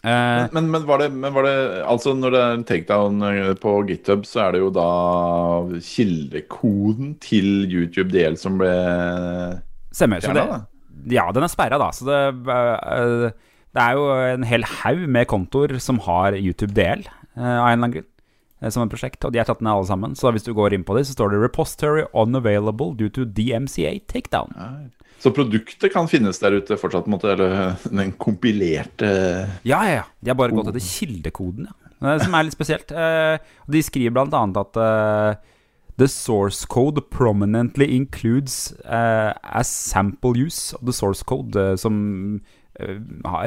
Uh, 0.02 0.50
men, 0.50 0.66
men, 0.72 0.82
var 0.88 0.98
det, 0.98 1.12
men, 1.14 1.30
var 1.30 1.46
det, 1.46 1.54
Altså, 1.86 2.12
når 2.18 2.34
det 2.34 2.40
er 2.42 2.56
en 2.56 2.64
takedown 2.66 3.26
på 3.62 3.74
GitHub, 3.88 4.26
så 4.26 4.48
er 4.48 4.56
det 4.56 4.62
jo 4.64 4.72
da 4.74 4.88
kildekoden 5.78 7.14
til 7.22 7.70
YouTube 7.70 8.10
DL 8.12 8.36
som 8.40 8.58
ble 8.60 8.74
Stemmer. 9.92 10.24
Ja, 11.12 11.26
den 11.34 11.44
er 11.44 11.52
sperra, 11.52 11.78
da. 11.80 11.88
Så 11.92 12.08
det 12.08 13.32
det 13.72 13.82
er 13.82 13.96
jo 13.96 14.08
en 14.12 14.46
hel 14.46 14.64
haug 14.82 15.04
med 15.08 15.28
kontoer 15.30 15.78
som 15.80 16.00
har 16.04 16.36
YouTube 16.36 16.74
DL 16.76 17.04
uh, 17.08 17.40
av 17.40 17.44
en 17.44 17.52
eller 17.52 17.76
annen 17.78 17.94
grunn. 17.96 18.08
Uh, 18.62 18.68
som 18.70 18.84
et 18.84 18.92
prosjekt, 18.92 19.24
og 19.26 19.32
de 19.34 19.40
er 19.42 19.48
tatt 19.48 19.62
ned 19.64 19.72
alle 19.72 19.88
sammen. 19.88 20.16
Så 20.18 20.30
hvis 20.34 20.44
du 20.46 20.52
går 20.54 20.76
inn 20.76 20.84
på 20.86 20.94
dem, 20.94 21.06
så 21.08 21.16
står 21.16 21.32
det 21.32 21.40
'Repository 21.42 22.04
unavailable 22.12 22.92
due 22.94 23.10
to 23.10 23.24
DMCA 23.24 23.98
takedown'. 24.06 24.52
Ja. 24.54 24.68
Så 25.22 25.30
produktet 25.30 25.92
kan 25.92 26.08
finnes 26.10 26.38
der 26.42 26.58
ute 26.58 26.76
fortsatt, 26.76 27.06
måte, 27.06 27.30
eller 27.30 27.76
den 27.86 28.12
kompilerte 28.12 29.48
Ja, 29.62 29.84
ja, 29.86 30.02
ja. 30.02 30.04
De 30.20 30.30
har 30.30 30.36
bare 30.36 30.50
gått 30.50 30.68
etter 30.68 30.82
kildekoden, 30.82 31.68
ja. 31.70 32.18
Som 32.18 32.34
er 32.34 32.42
litt 32.42 32.56
spesielt. 32.56 32.88
De 32.90 33.82
skriver 33.82 34.10
blant 34.10 34.34
annet 34.34 34.58
at 34.58 35.38
The 35.98 36.08
source 36.08 36.66
code 36.66 37.00
prominently 37.10 37.86
includes 37.94 38.74
as 38.82 39.68
sample 39.68 40.34
use 40.34 40.74
of 40.74 40.82
the 40.82 40.92
source 40.92 41.22
code, 41.22 41.78
som 41.78 42.42
Eh, 42.42 42.42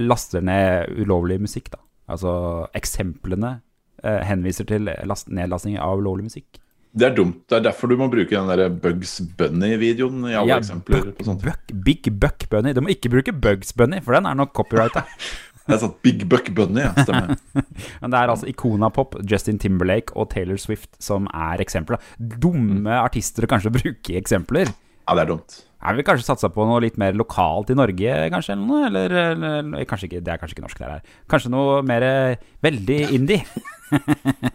laster 0.05 0.43
ned 0.45 0.91
ulovlig 1.01 1.39
musikk, 1.41 1.71
da. 1.73 1.81
Altså 2.11 2.31
eksemplene 2.77 3.59
eh, 4.03 4.21
henviser 4.27 4.67
til 4.69 4.91
last, 5.09 5.31
nedlasting 5.33 5.79
av 5.81 5.97
ulovlig 6.01 6.27
musikk. 6.29 6.61
Det 6.95 7.09
er 7.09 7.15
dumt. 7.15 7.41
Det 7.49 7.57
er 7.57 7.63
derfor 7.65 7.91
du 7.91 7.97
må 7.99 8.07
bruke 8.07 8.31
den 8.31 8.47
der 8.47 8.69
Bugs 8.71 9.17
Bunny-videoen 9.35 10.29
i 10.29 10.37
alle 10.37 10.53
ja, 10.53 10.59
eksempler. 10.61 11.09
Buck, 11.17 11.41
Buck, 11.43 11.73
Big 11.83 12.07
Buck 12.21 12.45
Bunny. 12.51 12.71
Du 12.71 12.79
må 12.85 12.93
ikke 12.93 13.11
bruke 13.11 13.33
Bugs 13.35 13.73
Bunny, 13.75 13.99
for 14.05 14.15
den 14.15 14.29
er 14.29 14.37
nok 14.39 14.53
copyrighta. 14.55 15.03
Jeg 15.65 15.73
er 15.73 15.81
sånn 15.81 15.95
Big 16.05 16.23
Buck 16.29 16.51
Bunny, 16.55 16.83
ja. 16.83 16.91
Stemmer. 16.93 17.33
Men 18.03 18.13
det 18.13 18.19
er 18.19 18.31
altså 18.31 18.47
Ikona 18.47 18.91
Pop, 18.93 19.17
Justin 19.25 19.57
Timberlake 19.59 20.13
og 20.13 20.29
Taylor 20.31 20.59
Swift 20.61 20.91
som 21.01 21.25
er 21.33 21.63
eksempler. 21.63 21.97
Dumme 22.21 22.83
mm. 22.85 22.91
artister 23.01 23.47
å 23.47 23.49
kanskje 23.49 23.73
bruke 23.73 24.19
eksempler. 24.21 24.69
Ja, 24.69 25.17
det 25.17 25.25
er 25.25 25.31
dumt. 25.33 25.57
Jeg 25.85 25.99
vil 25.99 26.07
kanskje 26.07 26.25
satsa 26.25 26.49
på 26.49 26.65
noe 26.65 26.81
litt 26.81 26.97
mer 27.01 27.13
lokalt 27.17 27.69
i 27.69 27.77
Norge, 27.77 28.17
kanskje? 28.33 28.55
Eller 28.55 28.65
noe? 28.65 28.87
Eller, 28.89 29.15
eller 29.35 29.87
kanskje 29.89 30.09
ikke, 30.09 30.23
det 30.25 30.33
er 30.33 30.41
kanskje 30.41 30.57
ikke 30.57 30.65
norsk, 30.65 30.81
det 30.81 30.91
her. 30.95 31.15
Kanskje 31.31 31.53
noe 31.53 31.81
mer 31.85 32.05
eh, 32.07 32.45
veldig 32.65 33.01
indie? 33.19 33.43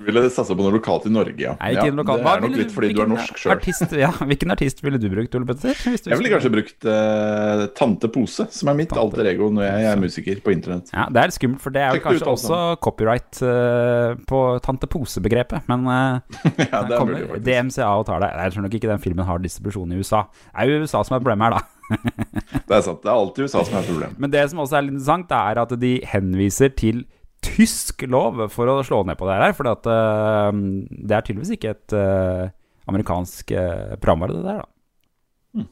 ville 0.04 0.22
satsa 0.32 0.54
på 0.56 0.64
noe 0.64 0.74
lokalt 0.74 1.06
i 1.08 1.12
Norge, 1.12 1.38
ja. 1.38 1.54
Nei, 1.60 1.72
ikke 1.74 1.86
ja 1.90 1.96
lokalt. 1.96 2.22
Det 2.24 2.32
er 2.32 2.44
nok 2.44 2.56
litt 2.58 2.72
fordi 2.74 2.90
du 2.94 3.02
er 3.04 3.10
norsk 3.10 3.40
sjøl. 3.40 3.62
Ja, 4.00 4.10
hvilken 4.30 4.54
artist 4.54 4.82
ville 4.84 5.00
du 5.00 5.06
brukt, 5.12 5.34
Ole 5.38 5.48
Petter? 5.48 5.76
Jeg 5.86 6.18
ville 6.18 6.32
kanskje 6.32 6.52
brukt 6.52 6.88
uh, 6.88 7.64
Tante 7.78 8.10
Pose, 8.12 8.46
som 8.54 8.72
er 8.72 8.78
mitt 8.80 8.90
Tante. 8.90 9.04
alter 9.04 9.30
ego 9.30 9.50
når 9.54 9.66
jeg 9.66 9.88
er 9.92 10.02
musiker 10.02 10.42
på 10.44 10.54
internett. 10.54 10.90
Ja, 10.94 11.06
Det 11.12 11.22
er 11.22 11.30
litt 11.30 11.38
skummelt, 11.38 11.62
for 11.64 11.74
det 11.74 11.84
er 11.84 11.98
jo 11.98 12.04
kanskje 12.06 12.26
ut, 12.26 12.32
også 12.34 12.60
copyright 12.84 13.42
uh, 13.44 14.18
på 14.30 14.42
Tante 14.66 14.90
Pose-begrepet. 14.90 15.68
Men 15.70 15.86
uh, 15.86 16.40
ja, 16.72 16.82
det 16.88 16.98
kommer 16.98 17.38
DMCA 17.38 17.92
og 18.00 18.06
tar 18.10 18.24
det. 18.24 18.32
Jeg 18.34 18.56
tror 18.56 18.66
nok 18.66 18.78
ikke 18.80 18.92
den 18.92 19.04
filmen 19.04 19.28
har 19.28 19.42
distribusjon 19.42 19.94
i 19.94 20.00
USA. 20.00 20.24
Det 20.50 20.66
er 20.66 20.72
jo 20.72 20.82
USA 20.84 21.04
som 21.06 21.18
er 21.18 21.19
problemet 21.22 21.48
her, 21.48 21.58
da. 21.58 21.80
det 22.68 22.76
er 22.76 22.84
sant. 22.86 23.00
Det 23.02 23.10
er 23.10 23.14
alltid 23.16 23.46
USA 23.46 23.64
som 23.66 23.78
er 23.80 23.88
problemet. 23.88 24.18
Men 24.22 24.32
det 24.32 24.44
som 24.50 24.62
også 24.62 24.78
er 24.78 24.86
litt 24.86 24.96
interessant, 24.96 25.34
er 25.36 25.62
at 25.62 25.74
de 25.82 25.92
henviser 26.10 26.74
til 26.78 27.04
tysk 27.44 28.04
lov 28.10 28.42
for 28.52 28.68
å 28.68 28.80
slå 28.84 29.02
ned 29.08 29.18
på 29.20 29.28
det 29.28 29.38
her. 29.40 29.54
For 29.56 29.70
uh, 29.70 30.50
det 30.52 31.16
er 31.16 31.26
tydeligvis 31.26 31.54
ikke 31.56 31.74
et 31.76 31.96
uh, 31.96 32.50
amerikansk 32.90 33.54
uh, 33.56 33.96
programvare, 34.00 34.36
det 34.36 34.44
der, 34.48 34.60
da. 34.64 35.60
Mm. 35.60 35.70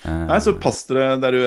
Nei, 0.00 0.38
så 0.40 0.54
pass 0.56 0.78
dere 0.88 1.18
der 1.20 1.34
du 1.36 1.42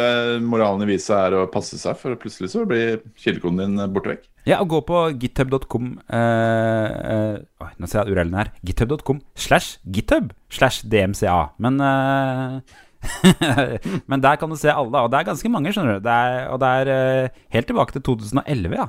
moralen 0.46 0.84
i 0.86 0.92
visa 0.92 1.24
er 1.26 1.34
å 1.40 1.48
passe 1.50 1.78
seg, 1.82 1.98
for 1.98 2.14
plutselig 2.22 2.52
så 2.54 2.68
blir 2.70 3.02
kildekoden 3.18 3.58
din 3.64 3.94
borte 3.96 4.12
vekk. 4.12 4.28
Ja, 4.46 4.60
og 4.60 4.70
gå 4.74 4.82
på 4.86 5.00
github.com 5.22 5.86
eh, 6.12 6.88
eh, 7.14 7.70
Nå 7.80 7.88
ser 7.88 8.04
jeg 8.04 8.14
urellen 8.14 8.36
her. 8.36 8.52
Github.com 8.68 9.22
slash 9.40 9.80
github 9.88 10.34
slash 10.52 10.84
DMCA. 10.86 11.56
Men 11.64 11.80
Men 14.12 14.24
der 14.24 14.38
kan 14.40 14.52
du 14.52 14.58
se 14.60 14.72
alle, 14.72 15.06
og 15.06 15.12
det 15.12 15.20
er 15.20 15.30
ganske 15.32 15.52
mange, 15.52 15.74
skjønner 15.76 16.00
du. 16.00 16.06
Det 16.06 16.14
er, 16.14 16.46
og 16.54 16.62
det 16.64 16.70
er 16.84 17.34
helt 17.56 17.70
tilbake 17.72 17.96
til 17.96 18.06
2011, 18.10 18.78
ja. 18.80 18.88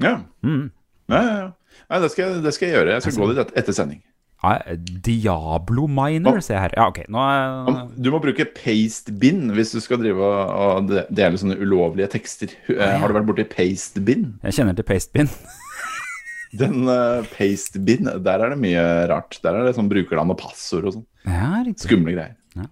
Ja. 0.00 0.14
Mm. 0.42 0.70
ja, 1.12 1.20
ja, 1.20 1.34
ja. 1.44 1.48
Nei, 1.90 1.98
det 2.02 2.10
skal, 2.12 2.38
det 2.44 2.54
skal, 2.54 2.70
jeg 2.70 2.78
gjøre. 2.78 2.94
Jeg 2.96 3.04
skal 3.04 3.18
gå 3.18 3.34
dit 3.34 3.58
etter 3.58 3.76
sending. 3.76 4.00
Ja, 4.40 4.74
Diablo 5.04 5.84
Miner, 5.90 6.38
ser 6.40 6.56
jeg 6.56 6.62
her. 6.62 6.74
Ja, 6.78 6.86
ok. 6.88 7.02
Nå 7.12 7.20
er... 7.20 7.80
Du 8.00 8.08
må 8.14 8.22
bruke 8.24 8.46
pastebin 8.56 9.50
hvis 9.56 9.74
du 9.76 9.80
skal 9.84 10.00
drive 10.00 10.24
og 10.24 10.88
dele 10.88 11.40
sånne 11.40 11.58
ulovlige 11.60 12.08
tekster. 12.14 12.54
Ja, 12.72 12.94
Har 13.02 13.12
du 13.12 13.18
vært 13.18 13.28
borti 13.28 13.44
pastebin? 13.50 14.30
Jeg 14.46 14.56
kjenner 14.56 14.78
til 14.78 14.88
pastebin. 14.88 15.28
Den 16.60 16.88
uh, 16.88 17.26
pastebin, 17.36 18.08
der 18.24 18.42
er 18.42 18.54
det 18.54 18.62
mye 18.62 18.86
rart. 19.12 19.38
Der 19.44 19.58
er 19.58 19.68
det 19.68 19.76
sånn 19.76 19.90
brukerland 19.92 20.32
og 20.34 20.40
passord 20.40 20.88
og 20.88 20.96
sånn. 20.96 21.06
Ja, 21.26 21.64
Skumle 21.80 22.14
greier. 22.14 22.36
Ja. 22.56 22.66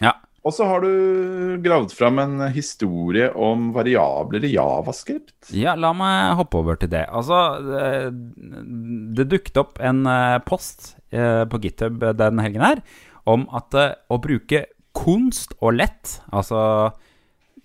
ja. 0.00 0.12
Og 0.46 0.54
så 0.54 0.66
har 0.68 0.84
du 0.84 1.58
gravd 1.64 1.92
fram 1.96 2.20
en 2.22 2.44
historie 2.54 3.28
om 3.34 3.72
variabler 3.74 4.46
i 4.46 4.52
javascript. 4.54 5.50
Ja, 5.56 5.74
la 5.74 5.90
meg 5.96 6.36
hoppe 6.38 6.60
over 6.62 6.78
til 6.78 6.92
det. 6.92 7.02
Altså, 7.10 7.40
det, 9.16 9.26
dukket 9.32 9.58
opp 9.62 9.82
en 9.82 10.06
eh, 10.10 10.38
post 10.46 10.94
eh, 11.10 11.42
på 11.50 11.60
GitHub 11.64 11.98
den 12.18 12.42
helgen 12.44 12.64
her 12.64 12.84
om 13.26 13.48
at 13.58 13.74
eh, 13.74 13.96
å 14.08 14.20
bruke 14.22 14.64
kunst 14.96 15.56
og 15.58 15.76
lett, 15.76 16.20
altså 16.32 16.92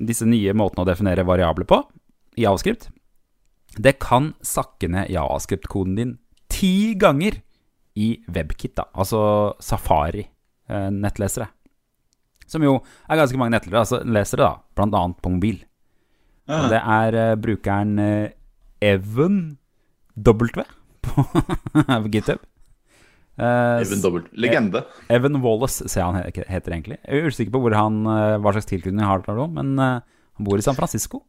disse 0.01 0.25
nye 0.25 0.55
måtene 0.57 0.83
å 0.83 0.89
definere 0.89 1.27
variabler 1.27 1.69
på 1.69 1.83
i 2.39 2.47
javascript, 2.47 2.89
det 3.77 3.99
kan 4.03 4.33
sakke 4.43 4.89
ned 4.91 5.11
javascript-koden 5.13 5.95
din 5.95 6.17
ti 6.51 6.97
ganger 6.99 7.39
i 7.99 8.09
WebKit, 8.31 8.75
da, 8.79 8.85
altså 8.95 9.19
Safari-nettlesere. 9.59 11.47
Som 12.51 12.63
jo 12.65 12.77
er 13.07 13.19
ganske 13.19 13.39
mange 13.39 13.55
nettlesere, 13.55 13.81
altså 13.85 14.01
lesere, 14.07 14.43
da, 14.45 14.53
blant 14.75 14.95
annet 14.97 15.19
på 15.23 15.31
mobil. 15.33 15.59
Og 16.51 16.69
det 16.71 16.79
er 16.81 17.15
uh, 17.15 17.35
brukeren 17.39 17.93
uh, 18.01 18.29
Evan 18.83 19.57
W 20.17 20.63
på 21.05 22.09
GitHub. 22.11 22.41
Eh, 23.41 23.79
Even 23.81 24.01
dobbelt. 24.03 24.25
Legende. 24.37 24.81
Evan 25.09 25.37
Wallace, 25.41 25.87
ser 25.89 26.03
han 26.03 26.17
he- 26.19 26.43
heter 26.51 26.73
egentlig. 26.75 26.97
Jeg 27.07 27.21
er 27.23 27.29
usikker 27.31 27.53
på 27.55 27.61
hvor 27.63 27.73
han, 27.73 28.01
eh, 28.05 28.35
hva 28.43 28.51
slags 28.53 28.67
tilknytning 28.69 28.99
han 29.01 29.09
har 29.15 29.23
til 29.25 29.39
noe, 29.39 29.47
men 29.55 29.71
eh, 29.79 30.01
han 30.37 30.45
bor 30.45 30.59
i 30.59 30.65
San 30.65 30.75
Francisco. 30.77 31.23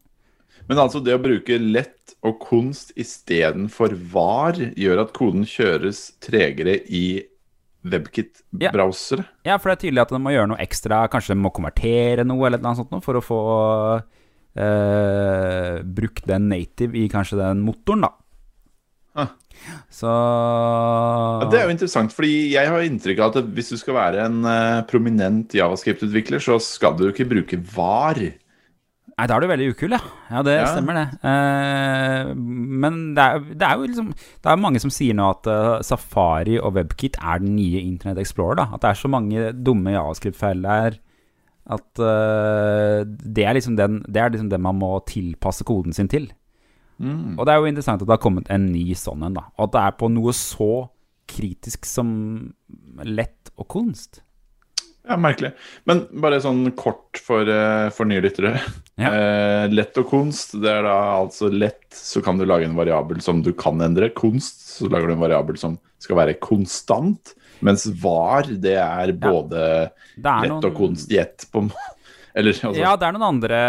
Men 0.68 0.78
altså 0.78 1.02
det 1.04 1.16
å 1.16 1.22
bruke 1.22 1.58
lett 1.58 2.14
og 2.22 2.38
kunst 2.44 2.92
istedenfor 2.98 3.96
var, 4.12 4.58
gjør 4.78 5.02
at 5.02 5.12
koden 5.16 5.46
kjøres 5.48 6.12
tregere 6.22 6.78
i 6.86 7.22
WebKit-browsere. 7.82 9.24
Ja, 9.46 9.58
for 9.58 9.72
det 9.72 9.74
er 9.74 9.82
tydelig 9.86 10.04
at 10.04 10.14
de 10.14 10.20
må 10.22 10.32
gjøre 10.34 10.52
noe 10.52 10.62
ekstra. 10.62 11.02
Kanskje 11.10 11.34
de 11.34 11.42
må 11.42 11.50
konvertere 11.54 12.26
noe 12.26 12.46
eller 12.46 12.62
noe 12.62 12.78
sånt 12.78 12.94
for 13.02 13.18
å 13.18 13.24
få 13.24 13.40
eh, 14.54 15.80
brukt 15.82 16.28
den 16.30 16.50
native 16.52 16.98
i 16.98 17.08
kanskje 17.10 17.40
den 17.42 17.64
motoren, 17.66 18.06
da. 18.06 18.12
Ah. 19.12 19.32
Så 19.92 20.08
Ja, 20.08 21.48
det 21.52 21.58
er 21.58 21.66
jo 21.66 21.74
interessant, 21.74 22.14
fordi 22.16 22.54
jeg 22.54 22.70
har 22.70 22.86
inntrykk 22.86 23.20
av 23.20 23.36
at 23.36 23.50
hvis 23.54 23.74
du 23.74 23.76
skal 23.80 23.98
være 23.98 24.24
en 24.24 24.46
eh, 24.48 24.84
prominent 24.88 25.52
javascript-utvikler, 25.58 26.42
så 26.42 26.56
skal 26.62 26.96
du 26.98 27.08
ikke 27.10 27.28
bruke 27.34 27.58
var. 27.74 28.22
Nei, 29.18 29.26
da 29.28 29.36
er 29.36 29.44
du 29.44 29.48
veldig 29.50 29.68
ukul, 29.74 29.92
ja. 29.92 30.00
Ja, 30.30 30.42
det 30.42 30.54
Ja. 30.56 30.66
stemmer, 30.72 30.96
det. 30.96 31.08
Eh, 31.22 32.34
men 32.34 33.14
det 33.14 33.22
er, 33.22 33.38
det 33.38 33.62
er 33.62 33.76
jo 33.76 33.86
liksom 33.86 34.08
Det 34.14 34.50
er 34.50 34.56
mange 34.56 34.80
som 34.80 34.90
sier 34.90 35.14
nå 35.14 35.28
at 35.30 35.46
uh, 35.46 35.82
Safari 35.84 36.58
og 36.58 36.74
WebKit 36.74 37.18
er 37.20 37.38
den 37.38 37.56
nye 37.56 37.80
Internet 37.80 38.18
Explorer. 38.18 38.56
da 38.56 38.68
At 38.72 38.80
det 38.80 38.90
er 38.90 38.94
så 38.94 39.08
mange 39.08 39.52
dumme 39.52 39.92
javascript-feil 39.92 40.62
der 40.62 40.98
at 41.70 42.00
uh, 42.02 43.04
det, 43.06 43.44
er 43.46 43.54
liksom 43.54 43.76
den, 43.76 44.00
det 44.08 44.18
er 44.18 44.30
liksom 44.30 44.50
det 44.50 44.58
man 44.60 44.74
må 44.80 44.98
tilpasse 45.06 45.62
koden 45.64 45.92
sin 45.92 46.08
til. 46.08 46.32
Mm. 46.98 47.38
Og 47.38 47.46
det 47.46 47.52
er 47.52 47.60
jo 47.60 47.70
interessant 47.70 48.02
at 48.02 48.08
det 48.08 48.16
har 48.16 48.22
kommet 48.22 48.50
en 48.50 48.72
ny 48.72 48.94
sånn 48.98 49.22
en, 49.22 49.36
da. 49.38 49.44
Og 49.58 49.68
at 49.68 49.72
det 49.76 49.82
er 49.84 49.94
på 50.00 50.10
noe 50.10 50.34
så 50.34 50.88
kritisk 51.30 51.86
som 51.86 52.52
lett 53.06 53.52
og 53.56 53.68
kunst. 53.68 54.22
Ja, 55.08 55.16
merkelig. 55.18 55.50
Men 55.88 56.04
bare 56.22 56.38
sånn 56.42 56.68
kort 56.78 57.18
for, 57.18 57.48
eh, 57.50 57.88
for 57.90 58.06
nye 58.06 58.22
lyttere. 58.22 58.54
Ja. 59.00 59.10
Eh, 59.10 59.64
lett 59.72 59.96
og 59.98 60.06
kunst, 60.12 60.54
det 60.62 60.70
er 60.70 60.84
da 60.86 60.96
altså 61.18 61.50
lett, 61.50 61.88
så 61.96 62.22
kan 62.22 62.38
du 62.38 62.44
lage 62.46 62.68
en 62.68 62.76
variabel 62.78 63.20
som 63.24 63.40
du 63.42 63.50
kan 63.52 63.80
endre. 63.82 64.12
Kunst, 64.14 64.62
så 64.78 64.90
lager 64.92 65.10
du 65.10 65.16
en 65.16 65.24
variabel 65.24 65.58
som 65.58 65.78
skal 66.02 66.20
være 66.20 66.38
konstant. 66.38 67.34
Mens 67.62 67.86
var, 68.02 68.42
det 68.46 68.76
er 68.78 69.12
både 69.14 69.50
Det 70.18 70.26
er 70.26 70.46
lett 70.46 70.50
noen- 70.50 70.70
og 70.70 70.78
kunst 70.78 71.10
i 71.14 71.18
ett. 71.22 71.46
På, 71.50 71.64
eller 72.36 72.52
altså 72.52 72.78
Ja, 72.78 72.94
det 72.96 73.08
er 73.08 73.16
noen 73.16 73.28
andre 73.34 73.60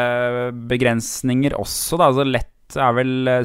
begrensninger 0.70 1.58
også, 1.58 1.98
da. 1.98 2.12
Altså 2.12 2.26
lett 2.30 2.78
er 2.78 2.94
vel 2.98 3.28
eh, 3.30 3.44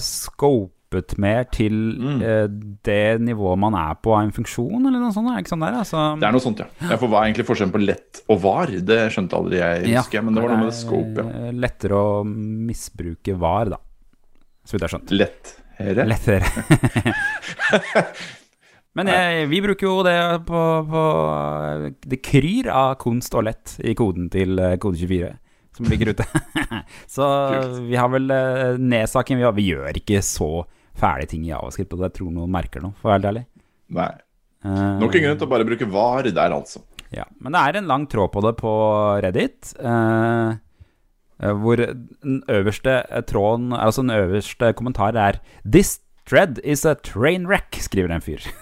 scopet 0.88 1.18
mer 1.20 1.44
til 1.52 1.72
Mm. 1.98 2.22
eh, 2.22 2.46
det 2.84 3.20
nivået 3.20 3.58
man 3.58 3.74
er 3.74 3.94
på 4.02 4.14
av 4.14 4.22
en 4.24 4.32
funksjon, 4.32 4.86
eller 4.86 4.98
noe 4.98 5.12
sånt? 5.12 5.28
Er 5.36 5.42
det 5.42 5.48
sånn 5.50 5.60
der? 5.60 5.74
Altså, 5.78 6.18
Det 6.18 6.26
er 6.28 6.32
noe 6.32 6.40
sånt, 6.40 6.58
ja. 6.58 6.66
ja. 6.80 6.96
For 6.96 7.08
hva 7.08 7.20
er 7.22 7.32
egentlig 7.32 7.46
forskjellen 7.46 7.72
på 7.72 7.84
lett 7.84 8.22
og 8.28 8.40
var? 8.40 8.66
Det 8.66 9.12
skjønte 9.12 9.36
aldri 9.36 9.58
jeg, 9.58 9.96
husker 9.96 10.18
jeg. 10.18 10.24
Men 10.24 10.34
det 10.34 10.42
var 10.42 10.50
noe 10.54 10.64
med 10.64 10.74
scope, 10.74 11.16
ja. 11.16 11.48
er 11.48 11.52
Lettere 11.52 11.92
å 11.92 12.24
misbruke 12.24 13.36
var, 13.38 13.68
da. 13.74 13.78
Så 14.64 14.76
vidt 14.76 14.82
jeg 14.82 14.88
har 14.88 14.98
skjønt. 14.98 15.10
Lettere. 15.16 16.04
Lettere. 16.08 17.14
Men 18.98 19.06
jeg, 19.12 19.44
vi 19.52 19.60
bruker 19.62 19.86
jo 19.86 19.98
det 20.02 20.16
på, 20.48 20.60
på 20.90 21.02
Det 22.08 22.18
kryr 22.24 22.66
av 22.72 22.96
kunst 22.98 23.34
og 23.38 23.44
lett 23.46 23.76
i 23.86 23.94
koden 23.94 24.26
til 24.32 24.58
eh, 24.58 24.74
Kode24, 24.82 25.28
som 25.76 25.86
ligger 25.86 26.10
ute. 26.16 26.26
så 27.14 27.28
vi 27.84 27.94
har 27.94 28.10
vel 28.10 28.26
eh, 28.34 28.74
nedsaken 28.80 29.38
vi, 29.38 29.46
har, 29.46 29.54
vi 29.54 29.68
gjør 29.70 30.00
ikke 30.00 30.18
så 30.26 30.64
fæle 30.98 31.26
ting 31.30 31.44
i 31.46 31.52
Javascript, 31.52 31.94
og 31.96 32.04
jeg 32.06 32.16
tror 32.18 32.32
noen 32.34 32.50
merker 32.52 32.82
noe, 32.84 32.92
for 32.98 33.08
å 33.08 33.12
være 33.14 33.20
helt 33.22 33.30
ærlig. 33.32 33.44
Nei. 33.98 34.10
Eh, 34.66 34.98
Nok 34.98 35.14
en 35.14 35.22
grunn 35.28 35.38
til 35.38 35.46
å 35.46 35.50
bare 35.52 35.66
bruke 35.68 35.86
var 35.92 36.26
der, 36.28 36.54
altså. 36.56 36.82
Ja, 37.14 37.24
men 37.40 37.54
det 37.54 37.60
er 37.62 37.78
en 37.80 37.86
lang 37.88 38.06
tråd 38.10 38.32
på 38.34 38.42
det 38.44 38.54
på 38.60 38.72
Reddit. 39.24 39.70
eh, 39.80 40.50
eh, 41.40 41.54
hvor 41.62 41.76
den 41.80 42.42
øverste 42.52 42.98
tråden, 43.30 43.70
altså 43.72 44.02
den 44.04 44.10
øverste 44.18 44.74
kommentar 44.76 45.16
er 45.16 45.38
This 45.64 46.00
thread 46.26 46.58
is 46.64 46.84
a 46.84 46.94
train 46.94 47.46
wreck, 47.48 47.78
skriver 47.80 48.10
en 48.12 48.20
fyr. 48.20 48.44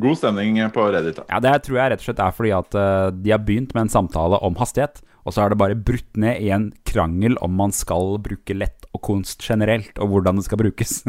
God 0.00 0.16
stemning 0.18 0.58
på 0.74 0.88
Reddit. 0.90 1.16
da. 1.20 1.24
Ja, 1.30 1.38
Det 1.40 1.52
tror 1.68 1.78
jeg 1.78 1.92
rett 1.92 2.02
og 2.02 2.06
slett 2.08 2.22
er 2.24 2.34
fordi 2.34 2.50
at 2.56 2.74
eh, 2.74 3.10
de 3.22 3.30
har 3.34 3.42
begynt 3.46 3.74
med 3.76 3.86
en 3.86 3.92
samtale 3.92 4.40
om 4.42 4.56
hastighet, 4.58 5.02
og 5.24 5.32
så 5.32 5.44
er 5.44 5.52
det 5.52 5.60
bare 5.60 5.76
brutt 5.76 6.18
ned 6.20 6.42
i 6.44 6.50
en 6.54 6.68
krangel 6.88 7.36
om 7.44 7.54
man 7.56 7.72
skal 7.74 8.18
bruke 8.24 8.56
lett 8.56 8.84
og 8.94 9.02
kunst 9.08 9.42
generelt, 9.44 9.96
og 9.98 10.12
hvordan 10.12 10.40
det 10.40 10.46
skal 10.48 10.60
brukes. 10.60 11.02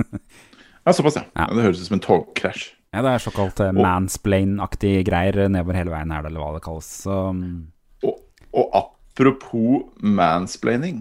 Ja, 0.86 0.94
Såpass, 0.94 1.16
ja. 1.18 1.24
Ja. 1.34 1.48
Det 1.50 1.64
høres 1.66 1.80
ut 1.82 1.88
som 1.88 1.96
en 1.98 2.02
togkrasj. 2.04 2.66
ja, 2.94 3.02
Det 3.02 3.10
er 3.10 3.24
såkalt 3.24 3.58
uh, 3.58 3.72
mansplain-aktige 3.74 5.02
greier 5.08 5.48
nedover 5.50 5.80
hele 5.80 5.90
veien 5.90 6.12
her, 6.14 6.28
eller 6.28 6.44
hva 6.44 6.52
det 6.54 6.62
kalles. 6.62 6.90
Så 7.08 7.16
Og, 8.06 8.20
og 8.54 8.76
apropos 8.78 9.88
mansplaining, 9.98 11.00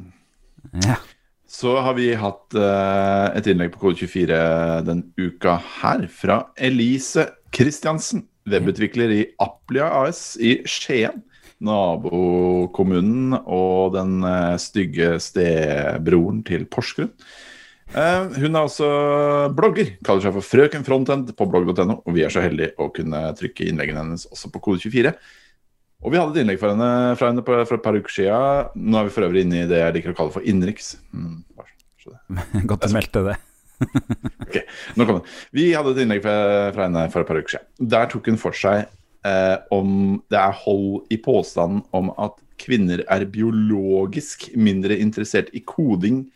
ja. 0.87 0.97
så 1.45 1.77
har 1.85 1.99
vi 2.01 2.15
hatt 2.17 2.57
uh, 2.57 3.29
et 3.37 3.45
innlegg 3.53 3.75
på 3.75 3.83
Kode24 3.83 4.41
den 4.89 5.05
uka 5.21 5.59
her 5.83 6.09
fra 6.09 6.41
Elise 6.57 7.29
Kristiansen, 7.53 8.25
webutvikler 8.49 9.13
i 9.13 9.23
Aplia 9.37 9.93
AS 10.01 10.39
i 10.41 10.63
Skien. 10.65 11.21
Nabokommunen 11.65 13.37
og 13.45 13.95
den 13.95 14.19
eh, 14.27 14.55
stygge 14.63 15.15
stebroren 15.23 16.43
til 16.47 16.67
Porsgrunn. 16.71 17.13
Eh, 17.95 18.27
hun 18.41 18.51
er 18.51 18.61
altså 18.65 18.89
blogger, 19.55 19.95
kaller 20.05 20.25
seg 20.25 20.35
for 20.35 20.49
Frøken 20.49 20.87
Frontend 20.87 21.31
på 21.37 21.47
blogg.no. 21.51 22.01
Og 22.03 22.17
vi 22.17 22.25
er 22.27 22.33
så 22.35 22.43
heldige 22.45 22.75
å 22.81 22.91
kunne 22.95 23.27
trykke 23.39 23.69
innleggene 23.71 24.03
hennes 24.03 24.27
også 24.33 24.51
på 24.55 24.63
Kode24. 24.69 25.15
Og 26.05 26.13
vi 26.13 26.21
hadde 26.21 26.35
et 26.37 26.43
innlegg 26.43 26.61
fra 26.61 26.75
henne, 26.75 26.91
fra 27.17 27.31
henne 27.31 27.45
på, 27.47 27.57
for 27.65 27.79
et 27.79 27.85
par 27.85 27.97
uker 27.97 28.13
siden. 28.13 28.75
Nå 28.77 29.01
er 29.01 29.09
vi 29.09 29.15
for 29.15 29.29
øvrig 29.29 29.45
inne 29.47 29.63
i 29.63 29.69
det 29.71 29.81
jeg 29.81 29.97
liker 29.99 30.13
å 30.13 30.19
kalle 30.19 30.35
for 30.35 30.45
innenriks. 30.45 30.97
Mm, 31.15 31.41
Godt 32.71 32.89
du 32.89 32.97
meldte 32.97 33.27
det. 33.31 33.41
Ok, 34.45 34.61
nå 34.95 35.05
kommer 35.05 35.25
det. 35.25 35.33
Vi 35.57 35.65
hadde 35.75 35.95
et 35.95 36.05
innlegg 36.05 36.21
fra, 36.25 36.35
fra 36.77 36.87
henne 36.87 37.09
for 37.13 37.25
et 37.25 37.31
par 37.31 37.41
uker 37.41 37.57
siden. 37.57 37.89
Der 37.95 38.11
tok 38.13 38.29
hun 38.31 38.39
for 38.41 38.57
seg 38.57 38.85
eh, 39.25 39.57
om 39.75 40.23
det 40.31 40.39
er 40.39 40.53
hold 40.65 41.07
i 41.11 41.17
påstanden 41.25 41.83
om 41.93 42.11
at 42.19 42.37
kvinner 42.61 43.03
er 43.11 43.25
biologisk 43.27 44.51
mindre 44.57 44.97
interessert 45.01 45.49
i 45.53 45.61
koding 45.67 46.27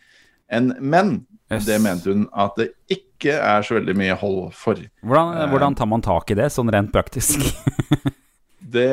enn 0.51 0.73
menn. 0.81 1.25
Yes. 1.51 1.65
Det 1.65 1.79
mente 1.81 2.11
hun 2.13 2.27
at 2.37 2.57
det 2.59 2.71
ikke 2.93 3.33
er 3.41 3.63
så 3.65 3.79
veldig 3.79 3.95
mye 3.97 4.15
hold 4.21 4.51
for. 4.53 4.77
Hvordan, 5.01 5.37
Eh. 5.37 5.47
hvordan 5.49 5.75
tar 5.75 5.87
man 5.89 6.01
tak 6.05 6.29
i 6.31 6.35
det, 6.37 6.51
sånn 6.53 6.69
rent 6.71 6.91
praktisk? 6.93 7.39
Det, 8.69 8.85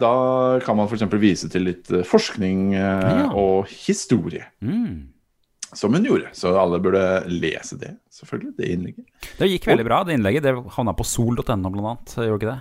da 0.00 0.60
kan 0.60 0.76
man 0.76 0.84
f.eks. 0.90 1.06
vise 1.16 1.48
til 1.48 1.64
litt 1.64 1.88
eh, 1.94 2.02
forskning 2.04 2.74
eh, 2.74 3.04
Ja. 3.22 3.30
og 3.32 3.70
historie, 3.72 4.44
Mm. 4.60 5.08
som 5.72 5.94
hun 5.94 6.04
gjorde. 6.04 6.28
Så 6.36 6.52
alle 6.60 6.78
burde 6.78 7.24
lese 7.32 7.78
det, 7.80 7.94
selvfølgelig. 8.12 8.52
Det 8.58 8.68
innlegget. 8.68 9.06
Det 9.38 9.48
gikk 9.48 9.64
veldig 9.70 9.84
bra, 9.86 10.02
det 10.04 10.18
innlegget. 10.18 10.42
Det 10.42 10.52
havna 10.76 10.92
på 10.92 11.06
sol.no, 11.08 11.40
blant 11.70 11.86
annet. 11.88 12.14
Gjorde 12.20 12.36
ikke 12.42 12.52
det? 12.52 12.60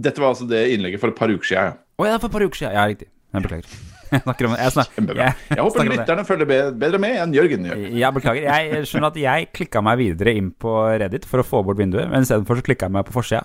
Dette 0.00 0.22
var 0.22 0.32
altså 0.32 0.48
det 0.50 0.64
innlegget 0.74 1.02
for 1.02 1.12
et 1.12 1.18
par 1.18 1.32
uker 1.32 1.52
siden. 1.52 1.78
Å 2.00 2.08
ja, 2.08 2.18
for 2.18 2.30
et 2.30 2.36
par 2.36 2.44
uker 2.46 2.62
siden. 2.62 2.76
Ja, 2.76 2.84
riktig. 2.90 3.10
Jeg 3.30 3.46
beklager. 3.46 3.80
Jeg 4.10 4.24
snakker 4.24 4.46
om 4.48 4.54
jeg 4.58 4.72
snakker, 4.74 5.10
jeg, 5.14 5.34
Jeg 5.52 5.62
håper 5.62 5.86
lytterne 5.86 6.22
følger 6.26 6.48
bedre 6.74 6.98
med 6.98 7.12
enn 7.22 7.34
Jørgen 7.36 7.68
gjør. 7.68 7.82
Jeg 7.94 8.16
beklager. 8.16 8.46
Jeg 8.48 8.88
skjønner 8.90 9.12
at 9.12 9.18
jeg 9.22 9.46
klikka 9.54 9.82
meg 9.86 10.00
videre 10.00 10.32
inn 10.34 10.48
på 10.50 10.72
Reddit 10.98 11.28
for 11.30 11.44
å 11.44 11.46
få 11.46 11.60
bort 11.68 11.78
vinduet, 11.78 12.10
men 12.10 12.26
istedenfor 12.26 12.58
klikka 12.66 12.88
jeg 12.88 12.96
meg 12.96 13.06
på 13.06 13.14
forsida. 13.14 13.44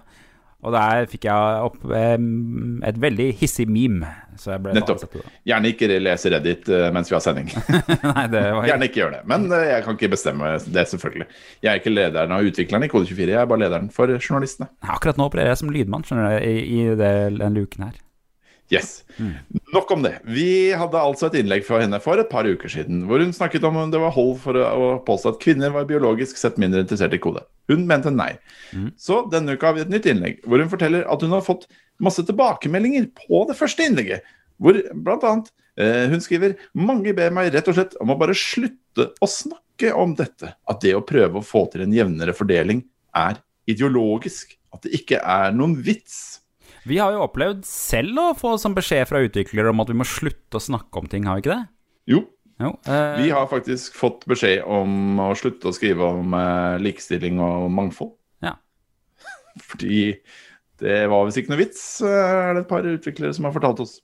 Og 0.66 0.74
der 0.74 1.06
fikk 1.10 1.28
jeg 1.28 1.66
opp 1.66 1.84
em, 1.94 2.80
et 2.88 2.98
veldig 3.02 3.28
hissig 3.38 3.68
meme. 3.70 4.08
Så 4.40 4.54
jeg 4.56 4.64
ble 4.64 4.74
Nettopp. 4.76 5.04
Gjerne 5.48 5.72
ikke 5.72 5.90
lese 6.02 6.32
Reddit 6.34 6.72
uh, 6.72 6.88
mens 6.96 7.12
vi 7.12 7.16
har 7.16 7.24
sending. 7.24 7.52
Nei, 8.16 8.26
det 8.34 8.42
var 8.56 8.70
Gjerne 8.72 8.90
ikke 8.90 9.02
gjør 9.04 9.14
det. 9.18 9.22
Men 9.30 9.46
uh, 9.52 9.60
jeg 9.62 9.86
kan 9.86 10.00
ikke 10.00 10.12
bestemme 10.16 10.56
det, 10.66 10.88
selvfølgelig. 10.92 11.28
Jeg 11.62 11.72
er 11.72 11.84
ikke 11.84 11.94
lederen 11.94 12.34
av 12.36 12.50
utviklerne 12.50 12.90
i 12.90 12.92
Kode24, 12.92 13.30
jeg 13.36 13.42
er 13.44 13.52
bare 13.52 13.64
lederen 13.66 13.92
for 13.94 14.16
journalistene. 14.18 14.72
Akkurat 14.96 15.22
nå 15.22 15.30
opererer 15.30 15.54
jeg 15.54 15.62
som 15.62 15.72
lydmann 15.76 16.08
skjønner 16.08 16.34
du, 16.34 16.50
i, 16.50 16.66
i 16.66 16.90
det, 16.98 17.14
den 17.38 17.62
luken 17.62 17.88
her. 17.90 18.02
Yes. 18.74 19.04
Nok 19.74 19.92
om 19.94 20.02
det. 20.02 20.16
Vi 20.26 20.74
hadde 20.74 20.98
altså 20.98 21.28
et 21.28 21.38
innlegg 21.42 21.66
fra 21.68 21.78
henne 21.84 22.00
for 22.02 22.18
et 22.18 22.30
par 22.32 22.48
uker 22.50 22.72
siden, 22.72 23.04
hvor 23.10 23.22
hun 23.22 23.34
snakket 23.36 23.66
om 23.68 23.78
det 23.94 24.02
var 24.02 24.14
hold 24.16 24.40
for 24.42 24.58
å 24.58 24.88
påstå 25.06 25.36
at 25.36 25.42
kvinner 25.44 25.74
var 25.76 25.86
biologisk 25.90 26.40
sett 26.40 26.58
mindre 26.62 26.82
interessert 26.82 27.14
i 27.14 27.22
kode. 27.22 27.44
Hun 27.70 27.86
mente 27.90 28.14
nei. 28.14 28.32
Så 28.98 29.22
denne 29.32 29.54
uka 29.54 29.70
har 29.70 29.78
vi 29.78 29.86
et 29.86 29.94
nytt 29.94 30.10
innlegg, 30.10 30.42
hvor 30.46 30.62
hun 30.62 30.72
forteller 30.72 31.06
at 31.12 31.22
hun 31.22 31.36
har 31.36 31.46
fått 31.46 31.68
masse 32.02 32.26
tilbakemeldinger 32.26 33.12
på 33.28 33.44
det 33.50 33.58
første 33.60 33.86
innlegget. 33.86 34.26
Hvor 34.62 34.80
blant 34.94 35.26
annet 35.28 35.52
eh, 35.78 36.06
hun 36.12 36.24
skriver 36.24 36.56
mange 36.74 37.14
ber 37.18 37.34
meg 37.36 37.52
rett 37.54 37.70
og 37.70 37.78
slett 37.78 37.98
om 38.02 38.14
å 38.14 38.20
bare 38.20 38.38
slutte 38.38 39.12
å 39.20 39.30
snakke 39.30 39.92
om 39.94 40.16
dette. 40.18 40.56
At 40.66 40.82
det 40.82 40.96
å 40.98 41.06
prøve 41.06 41.42
å 41.42 41.46
få 41.46 41.66
til 41.72 41.86
en 41.86 41.96
jevnere 41.96 42.36
fordeling 42.36 42.86
er 43.16 43.42
ideologisk. 43.70 44.56
At 44.74 44.88
det 44.88 44.96
ikke 44.98 45.22
er 45.22 45.54
noen 45.56 45.78
vits. 45.86 46.45
Vi 46.86 47.00
har 47.02 47.16
jo 47.16 47.24
opplevd 47.26 47.64
selv 47.66 48.20
å 48.22 48.28
få 48.38 48.56
sånn 48.62 48.76
beskjed 48.78 49.08
fra 49.10 49.24
utviklere 49.26 49.72
om 49.72 49.82
at 49.82 49.90
vi 49.90 49.98
må 49.98 50.06
slutte 50.06 50.60
å 50.60 50.62
snakke 50.62 51.02
om 51.02 51.08
ting, 51.10 51.26
har 51.26 51.40
vi 51.40 51.46
ikke 51.46 51.56
det? 51.56 51.68
Jo, 52.14 52.24
Jo, 52.62 52.70
eh, 52.88 53.18
Vi 53.20 53.32
har 53.34 53.50
faktisk 53.52 53.98
fått 54.00 54.22
beskjed 54.32 54.62
om 54.64 55.18
å 55.20 55.34
slutte 55.36 55.68
å 55.68 55.76
skrive 55.76 56.06
om 56.08 56.32
eh, 56.38 56.78
likestilling 56.80 57.42
og 57.44 57.66
mangfold. 57.74 58.14
Ja. 58.46 58.54
Fordi 59.74 60.22
det 60.80 61.02
var 61.12 61.26
visst 61.26 61.42
ikke 61.42 61.52
noe 61.52 61.64
vits, 61.66 61.84
eh, 62.06 62.08
er 62.46 62.54
det 62.56 62.64
et 62.64 62.70
par 62.70 62.88
utviklere 62.88 63.36
som 63.36 63.50
har 63.50 63.56
fortalt 63.58 63.82
oss. 63.84 63.98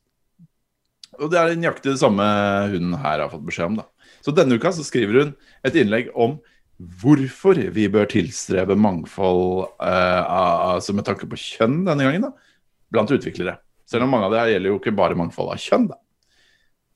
Og 1.22 1.30
det 1.32 1.40
er 1.40 1.56
nøyaktig 1.56 1.94
det 1.94 2.02
samme 2.02 2.26
hun 2.74 2.96
her 3.00 3.24
har 3.24 3.32
fått 3.32 3.46
beskjed 3.48 3.72
om, 3.72 3.82
da. 3.84 3.88
Så 4.26 4.34
denne 4.36 4.58
uka 4.58 4.74
så 4.76 4.84
skriver 4.84 5.22
hun 5.22 5.34
et 5.68 5.78
innlegg 5.78 6.12
om 6.12 6.40
hvorfor 7.02 7.60
vi 7.76 7.86
bør 7.94 8.10
tilstrebe 8.10 8.76
mangfold 8.76 9.68
eh, 9.86 10.22
altså 10.26 10.96
med 10.98 11.06
tanke 11.06 11.30
på 11.30 11.40
kjønn 11.40 11.84
denne 11.86 12.08
gangen, 12.08 12.26
da, 12.26 12.51
blant 12.92 13.12
utviklere. 13.14 13.58
Selv 13.90 14.06
om 14.06 14.14
mange 14.14 14.28
av 14.28 14.36
det 14.36 14.42
her 14.42 14.54
gjelder 14.54 14.74
jo 14.74 14.80
ikke 14.80 14.96
bare 14.96 15.18
mangfold 15.20 15.52
av 15.54 15.62
kjønn, 15.62 15.90
da. 15.92 16.00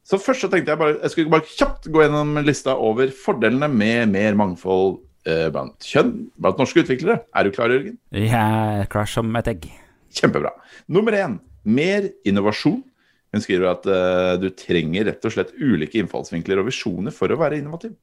Så 0.05 0.19
først 0.21 0.45
så 0.45 0.51
tenkte 0.51 0.69
jeg 0.69 0.77
bare 0.77 0.99
jeg 0.99 1.11
skulle 1.15 1.33
bare 1.33 1.49
kjapt 1.49 1.87
gå 1.89 2.03
gjennom 2.03 2.37
lista 2.45 2.75
over 2.77 3.09
fordelene 3.09 3.71
med 3.73 4.11
mer 4.13 4.35
mangfold 4.37 4.99
eh, 5.25 5.47
blant 5.53 5.81
kjønn 5.81 6.11
blant 6.37 6.61
norske 6.61 6.83
utviklere. 6.83 7.23
Er 7.33 7.47
du 7.47 7.55
klar, 7.55 7.73
Jørgen? 7.73 7.97
Jeg 8.13 8.29
er 8.29 8.91
klar 8.91 9.09
som 9.09 9.33
et 9.39 9.49
egg. 9.49 9.65
Kjempebra. 10.15 10.53
Nummer 10.93 11.17
én 11.17 11.39
mer 11.65 12.11
innovasjon. 12.27 12.83
Hun 13.33 13.43
skriver 13.43 13.67
at 13.67 13.87
uh, 13.89 14.35
du 14.39 14.47
trenger 14.55 15.09
rett 15.09 15.25
og 15.27 15.33
slett 15.33 15.55
ulike 15.57 15.97
innfallsvinkler 15.99 16.61
og 16.61 16.69
visjoner 16.69 17.11
for 17.11 17.33
å 17.33 17.39
være 17.41 17.57
innovativ. 17.59 17.97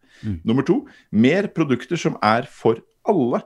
Nummer 0.45 0.67
to 0.67 0.83
mer 1.15 1.49
produkter 1.55 1.97
som 1.97 2.19
er 2.21 2.51
for 2.51 2.83
alle. 3.09 3.41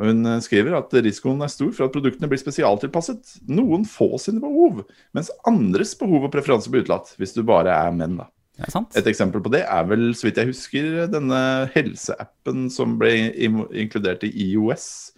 Hun 0.00 0.26
eh, 0.26 0.40
skriver 0.42 0.74
at 0.78 0.90
risikoen 1.04 1.42
er 1.44 1.50
stor 1.52 1.70
for 1.72 1.86
at 1.86 1.92
produktene 1.94 2.26
blir 2.30 2.40
spesialtilpasset 2.42 3.36
noen 3.48 3.84
få 3.86 4.08
sine 4.18 4.40
behov, 4.42 4.80
mens 5.14 5.30
andres 5.46 5.92
behov 6.00 6.24
og 6.26 6.32
preferanser 6.34 6.72
blir 6.74 6.82
utelatt, 6.82 7.12
hvis 7.20 7.34
du 7.36 7.42
bare 7.46 7.70
er 7.70 7.92
menn. 7.94 8.16
da. 8.18 8.26
Er 8.58 8.70
sant? 8.70 8.94
Et 8.98 9.06
eksempel 9.10 9.42
på 9.42 9.50
det 9.50 9.64
er 9.66 9.86
vel, 9.90 10.12
så 10.14 10.28
vidt 10.28 10.36
jeg 10.38 10.50
husker, 10.52 11.06
denne 11.10 11.38
helseappen 11.74 12.68
som 12.70 12.96
ble 13.00 13.12
inkludert 13.34 14.22
i 14.26 14.30
IOS, 14.50 15.12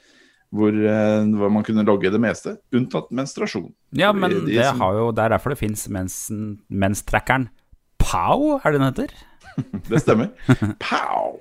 hvor, 0.57 0.73
eh, 0.73 1.25
hvor 1.37 1.51
man 1.53 1.65
kunne 1.67 1.85
logge 1.85 2.09
det 2.13 2.21
meste, 2.23 2.55
unntatt 2.73 3.09
menstruasjon. 3.13 3.73
Ja, 3.93 4.13
men 4.13 4.31
De- 4.31 4.41
de 4.47 4.55
det, 4.57 4.65
som- 4.71 4.81
har 4.81 4.93
jo, 4.95 5.11
det 5.13 5.25
er 5.25 5.35
derfor 5.37 5.51
det 5.53 5.59
fins 5.59 5.89
menstrackeren. 6.71 7.49
Mens 7.49 7.57
Pow, 7.99 8.61
er 8.65 8.73
det 8.73 8.81
den 8.81 8.93
heter? 8.93 9.13
Det 9.89 10.01
stemmer. 10.05 10.31
Pow! 10.85 11.41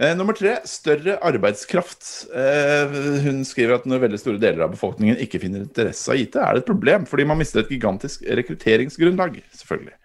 Eh, 0.00 0.14
nummer 0.16 0.32
tre 0.32 0.54
større 0.64 1.18
arbeidskraft. 1.28 2.06
Eh, 2.32 2.94
hun 3.26 3.42
skriver 3.44 3.76
at 3.76 3.88
når 3.88 4.06
veldig 4.06 4.20
store 4.22 4.40
deler 4.40 4.64
av 4.64 4.72
befolkningen 4.72 5.18
ikke 5.20 5.42
finner 5.42 5.66
interesse 5.66 6.08
av 6.08 6.16
IT, 6.22 6.38
er 6.40 6.56
det 6.56 6.62
et 6.62 6.70
problem, 6.70 7.04
fordi 7.08 7.26
man 7.28 7.36
mister 7.40 7.60
et 7.60 7.72
gigantisk 7.74 8.24
rekrutteringsgrunnlag. 8.24 9.42
selvfølgelig. 9.52 9.98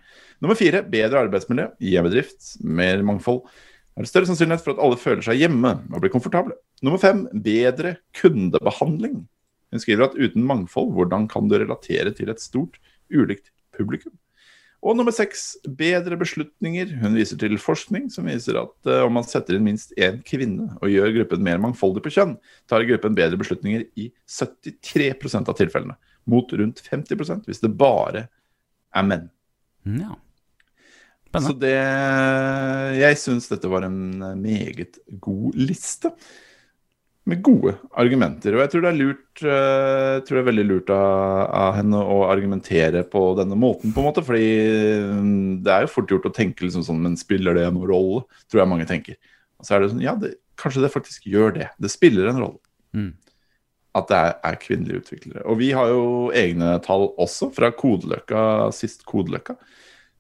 Nummer 0.44 0.60
fire 0.60 0.82
bedre 0.84 1.22
arbeidsmiljø 1.24 1.70
bedrift. 2.04 2.58
Mer 2.60 3.04
mangfold. 3.08 3.48
Er 3.96 4.04
det 4.04 4.12
større 4.12 4.28
sannsynlighet 4.28 4.66
for 4.66 4.76
at 4.76 4.84
alle 4.84 5.00
føler 5.00 5.24
seg 5.24 5.40
hjemme 5.40 5.72
og 5.94 6.02
blir 6.04 6.12
komfortable. 6.12 6.58
Nummer 6.84 7.00
fem 7.00 7.24
bedre 7.32 7.96
kundebehandling. 8.20 9.24
Hun 9.72 9.80
skriver 9.80 10.10
at 10.10 10.20
uten 10.20 10.44
mangfold, 10.44 10.92
hvordan 10.92 11.30
kan 11.32 11.48
du 11.48 11.56
relatere 11.56 12.12
til 12.12 12.30
et 12.30 12.44
stort, 12.44 12.76
ulikt 13.08 13.48
publikum? 13.72 14.12
Og 14.86 14.94
nummer 14.98 15.14
seks, 15.16 15.56
bedre 15.66 16.18
beslutninger. 16.20 16.92
Hun 17.02 17.16
viser 17.18 17.40
til 17.42 17.58
forskning 17.62 18.12
som 18.14 18.28
viser 18.30 18.60
at 18.62 18.90
uh, 18.92 19.02
om 19.08 19.16
man 19.18 19.26
setter 19.26 19.58
inn 19.58 19.66
minst 19.66 19.96
én 19.98 20.20
kvinne 20.28 20.70
og 20.78 20.92
gjør 20.94 21.16
gruppen 21.20 21.46
mer 21.46 21.62
mangfoldig 21.64 22.04
på 22.06 22.14
kjønn, 22.14 22.36
tar 22.70 22.86
gruppen 22.86 23.18
bedre 23.18 23.40
beslutninger 23.42 23.88
i 23.98 24.12
73% 24.30 25.50
av 25.50 25.58
tilfellene, 25.58 25.98
mot 26.30 26.54
rundt 26.54 26.84
50% 26.86 27.50
hvis 27.50 27.64
det 27.66 27.74
bare 27.80 28.28
er 28.96 29.10
menn. 29.10 29.28
Ja. 29.90 30.14
Ja. 30.14 30.22
Så 31.36 31.52
Spennende. 31.52 31.68
det 31.68 33.00
Jeg 33.02 33.18
syns 33.20 33.50
dette 33.52 33.68
var 33.68 33.84
en 33.84 34.22
meget 34.40 35.02
god 35.20 35.58
liste. 35.60 36.14
Med 37.26 37.42
gode 37.42 37.74
argumenter. 37.98 38.54
Og 38.54 38.62
jeg 38.62 38.72
tror 38.72 38.84
det 38.86 38.90
er 38.92 39.00
lurt 39.00 39.22
jeg 39.42 40.24
tror 40.24 40.38
det 40.38 40.42
er 40.42 40.48
veldig 40.48 40.66
lurt 40.70 40.92
av, 40.94 41.42
av 41.58 41.72
henne 41.80 42.00
å 42.00 42.20
argumentere 42.30 43.02
på 43.10 43.24
denne 43.40 43.58
måten, 43.60 43.92
på 43.96 44.02
en 44.02 44.08
måte. 44.08 44.24
Fordi 44.24 44.50
mm, 45.10 45.64
det 45.66 45.74
er 45.74 45.86
jo 45.86 45.94
fort 45.96 46.14
gjort 46.14 46.30
å 46.30 46.36
tenke 46.36 46.68
liksom 46.68 46.86
sånn 46.86 47.02
Men 47.04 47.18
spiller 47.20 47.58
det 47.58 47.66
noen 47.74 47.90
rolle? 47.90 48.24
Tror 48.46 48.62
jeg 48.62 48.72
mange 48.72 48.88
tenker. 48.90 49.18
Og 49.60 49.68
så 49.68 49.76
er 49.76 49.84
det 49.84 49.92
sånn 49.94 50.06
Ja, 50.06 50.16
det, 50.22 50.36
kanskje 50.62 50.86
det 50.86 50.94
faktisk 50.94 51.26
gjør 51.30 51.56
det. 51.58 51.70
Det 51.82 51.92
spiller 51.92 52.30
en 52.30 52.42
rolle. 52.44 52.62
Mm. 52.96 53.12
At 53.96 54.10
det 54.12 54.22
er, 54.22 54.34
er 54.52 54.62
kvinnelige 54.62 55.04
utviklere. 55.04 55.44
Og 55.50 55.60
vi 55.64 55.72
har 55.76 55.92
jo 55.92 56.06
egne 56.36 56.76
tall 56.86 57.10
også, 57.22 57.50
fra 57.56 57.72
Kodeløkka, 57.76 58.42
sist 58.76 59.06
Kodeløkka. 59.08 59.58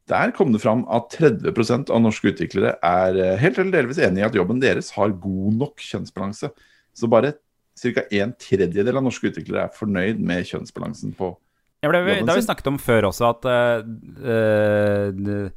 Der 0.09 0.31
kom 0.37 0.51
det 0.53 0.61
fram 0.61 0.83
at 0.93 1.13
30% 1.17 1.89
av 1.89 2.01
norske 2.03 2.29
utviklere 2.29 2.75
er 2.85 3.17
eh, 3.17 3.37
helt 3.41 3.57
eller 3.57 3.73
delvis 3.73 3.99
enig 4.05 4.21
i 4.21 4.27
at 4.27 4.37
jobben 4.37 4.61
deres 4.61 4.91
har 4.97 5.15
god 5.21 5.57
nok 5.57 5.81
kjønnsbalanse. 5.81 6.51
Så 6.95 7.09
bare 7.11 7.33
ca. 7.75 8.05
en 8.15 8.31
tredjedel 8.39 8.95
av 8.97 9.03
norske 9.03 9.27
utviklere 9.31 9.65
er 9.67 9.73
fornøyd 9.75 10.19
med 10.23 10.45
kjønnsbalansen 10.47 11.15
på 11.17 11.33
Ja, 11.83 11.91
det, 11.91 11.99
det 12.23 12.29
har 12.31 12.39
vi 12.39 12.45
snakket 12.47 12.67
om 12.71 12.77
før 12.81 13.09
også, 13.11 13.27
at 13.35 13.43
det, 14.25 15.51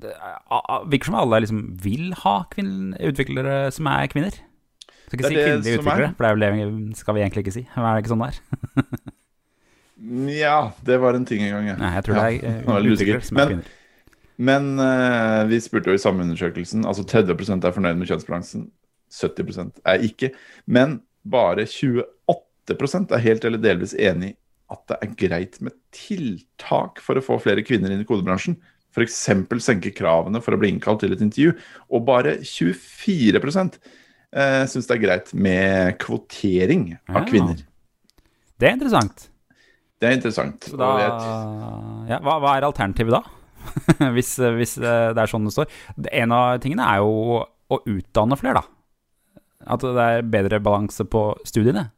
det 0.00 0.12
a- 0.48 0.62
a- 0.64 0.84
virker 0.88 1.10
som 1.10 1.18
alle 1.18 1.40
liksom 1.44 1.64
vil 1.82 2.12
ha 2.24 2.36
utviklere 2.48 3.58
som 3.74 3.86
er 3.90 4.06
kvinner. 4.10 4.38
Skal 5.08 5.18
ikke 5.18 5.28
Det 5.28 5.28
si 5.28 5.34
kvinnelige 5.36 5.74
er. 5.74 5.78
utviklere, 5.82 6.14
for 6.16 6.24
det 6.24 6.48
er 6.48 6.94
skal 6.96 7.14
vi 7.14 7.20
egentlig 7.24 7.44
ikke 7.46 7.52
si. 7.58 7.64
Er 7.76 7.94
det 7.94 8.04
ikke 8.04 8.12
sånn 8.14 8.24
der? 8.24 8.40
Nja, 9.98 10.38
Ja, 10.44 10.56
det 10.84 10.98
var 11.02 11.14
en 11.18 11.24
ting 11.26 11.42
en 11.42 11.52
gang, 11.56 11.66
ja. 11.72 11.76
Nei, 11.80 11.92
jeg 11.96 12.04
tror 12.06 12.14
Ja, 12.18 12.24
det 12.30 12.44
er 12.44 12.62
uh, 12.68 12.82
jeg 12.84 12.92
utviklere 12.96 13.24
som 13.28 13.36
er 13.36 13.40
Men- 13.44 13.52
kvinner. 13.54 13.74
Men 14.38 14.66
uh, 14.78 15.48
vi 15.50 15.58
spurte 15.58 15.90
jo 15.90 15.96
i 15.98 15.98
samme 15.98 16.22
undersøkelsen, 16.22 16.84
altså 16.86 17.02
30% 17.02 17.64
er 17.66 17.72
fornøyd 17.74 17.96
med 17.98 18.06
kjønnsbalansen, 18.06 18.68
70% 19.12 19.82
er 19.88 20.04
ikke. 20.08 20.32
Men 20.66 21.00
bare 21.28 21.66
28% 21.68 23.14
er 23.14 23.24
helt 23.24 23.44
eller 23.48 23.62
delvis 23.62 23.94
enig 23.98 24.34
i 24.34 24.38
at 24.68 24.82
det 24.90 24.98
er 25.00 25.14
greit 25.16 25.54
med 25.64 25.72
tiltak 25.96 27.00
for 27.00 27.16
å 27.16 27.24
få 27.24 27.38
flere 27.40 27.64
kvinner 27.64 27.92
inn 27.92 28.02
i 28.02 28.08
kodebransjen. 28.08 28.58
F.eks. 28.92 29.16
senke 29.64 29.92
kravene 29.96 30.42
for 30.44 30.56
å 30.56 30.60
bli 30.60 30.74
innkalt 30.74 31.00
til 31.04 31.14
et 31.14 31.24
intervju. 31.24 31.54
Og 31.88 32.04
bare 32.08 32.36
24 32.44 33.40
eh, 33.40 34.64
syns 34.68 34.88
det 34.90 34.96
er 34.96 35.02
greit 35.02 35.32
med 35.32 35.96
kvotering 36.02 36.90
av 37.08 37.22
Ja. 37.22 37.24
kvinner. 37.24 37.64
Det 38.58 38.68
er 38.68 38.76
interessant. 38.76 39.28
Det 39.98 40.08
er 40.08 40.16
interessant. 40.18 40.68
Så 40.68 40.76
da, 40.78 40.92
ja, 42.10 42.18
hva, 42.22 42.38
hva 42.42 42.56
er 42.56 42.66
alternativet 42.68 43.16
da? 43.16 43.22
hvis, 44.14 44.36
hvis 44.36 44.76
eh, 44.78 45.12
det 45.14 45.22
er 45.22 45.30
sånn 45.30 45.48
det 45.48 45.54
står. 45.54 45.72
En 46.12 46.34
av 46.34 46.58
tingene 46.62 46.86
er 46.86 47.00
jo 47.02 47.40
å 47.68 47.80
utdanne 47.88 48.36
flere, 48.40 48.60
da. 48.60 48.77
At 49.68 49.84
det 49.84 50.04
er 50.04 50.26
bedre 50.26 50.60
balanse 50.64 51.06
på 51.08 51.30
studiene. 51.48 51.88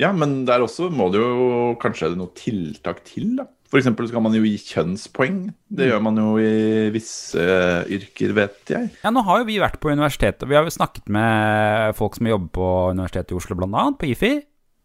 Ja, 0.00 0.10
men 0.14 0.42
der 0.48 0.64
også 0.64 0.88
må 0.90 1.10
det 1.14 1.20
jo 1.22 1.74
kanskje 1.82 2.14
noe 2.18 2.32
tiltak 2.38 3.04
til, 3.06 3.36
da. 3.38 3.48
Eksempel 3.74 4.06
så 4.06 4.14
kan 4.14 4.22
man 4.22 4.34
jo 4.36 4.44
gi 4.46 4.54
kjønnspoeng. 4.68 5.38
Det 5.66 5.88
gjør 5.88 6.02
man 6.06 6.18
jo 6.20 6.36
i 6.38 6.90
visse 6.94 7.42
yrker, 7.90 8.34
vet 8.36 8.70
jeg. 8.70 8.90
Ja, 9.02 9.10
nå 9.10 9.24
har 9.26 9.40
jo 9.40 9.48
vi 9.48 9.56
vært 9.58 9.80
på 9.82 9.90
universitetet, 9.90 10.44
og 10.46 10.52
vi 10.52 10.58
har 10.58 10.66
jo 10.66 10.74
snakket 10.74 11.10
med 11.10 11.96
folk 11.98 12.14
som 12.14 12.28
jobber 12.30 12.52
på 12.54 12.68
Universitetet 12.94 13.34
i 13.34 13.38
Oslo, 13.40 13.58
annet, 13.66 13.98
på 13.98 14.12
IFI, 14.12 14.30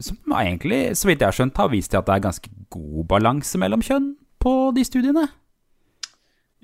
som 0.01 0.33
egentlig, 0.39 0.81
så 0.97 1.09
vidt 1.09 1.21
jeg 1.21 1.29
har 1.29 1.37
skjønt, 1.37 1.61
har 1.61 1.69
vist 1.69 1.93
til 1.93 2.01
at 2.01 2.09
det 2.09 2.15
er 2.15 2.25
ganske 2.25 2.55
god 2.73 3.05
balanse 3.11 3.61
mellom 3.61 3.85
kjønn 3.85 4.09
på 4.41 4.55
de 4.73 4.87
studiene. 4.87 5.27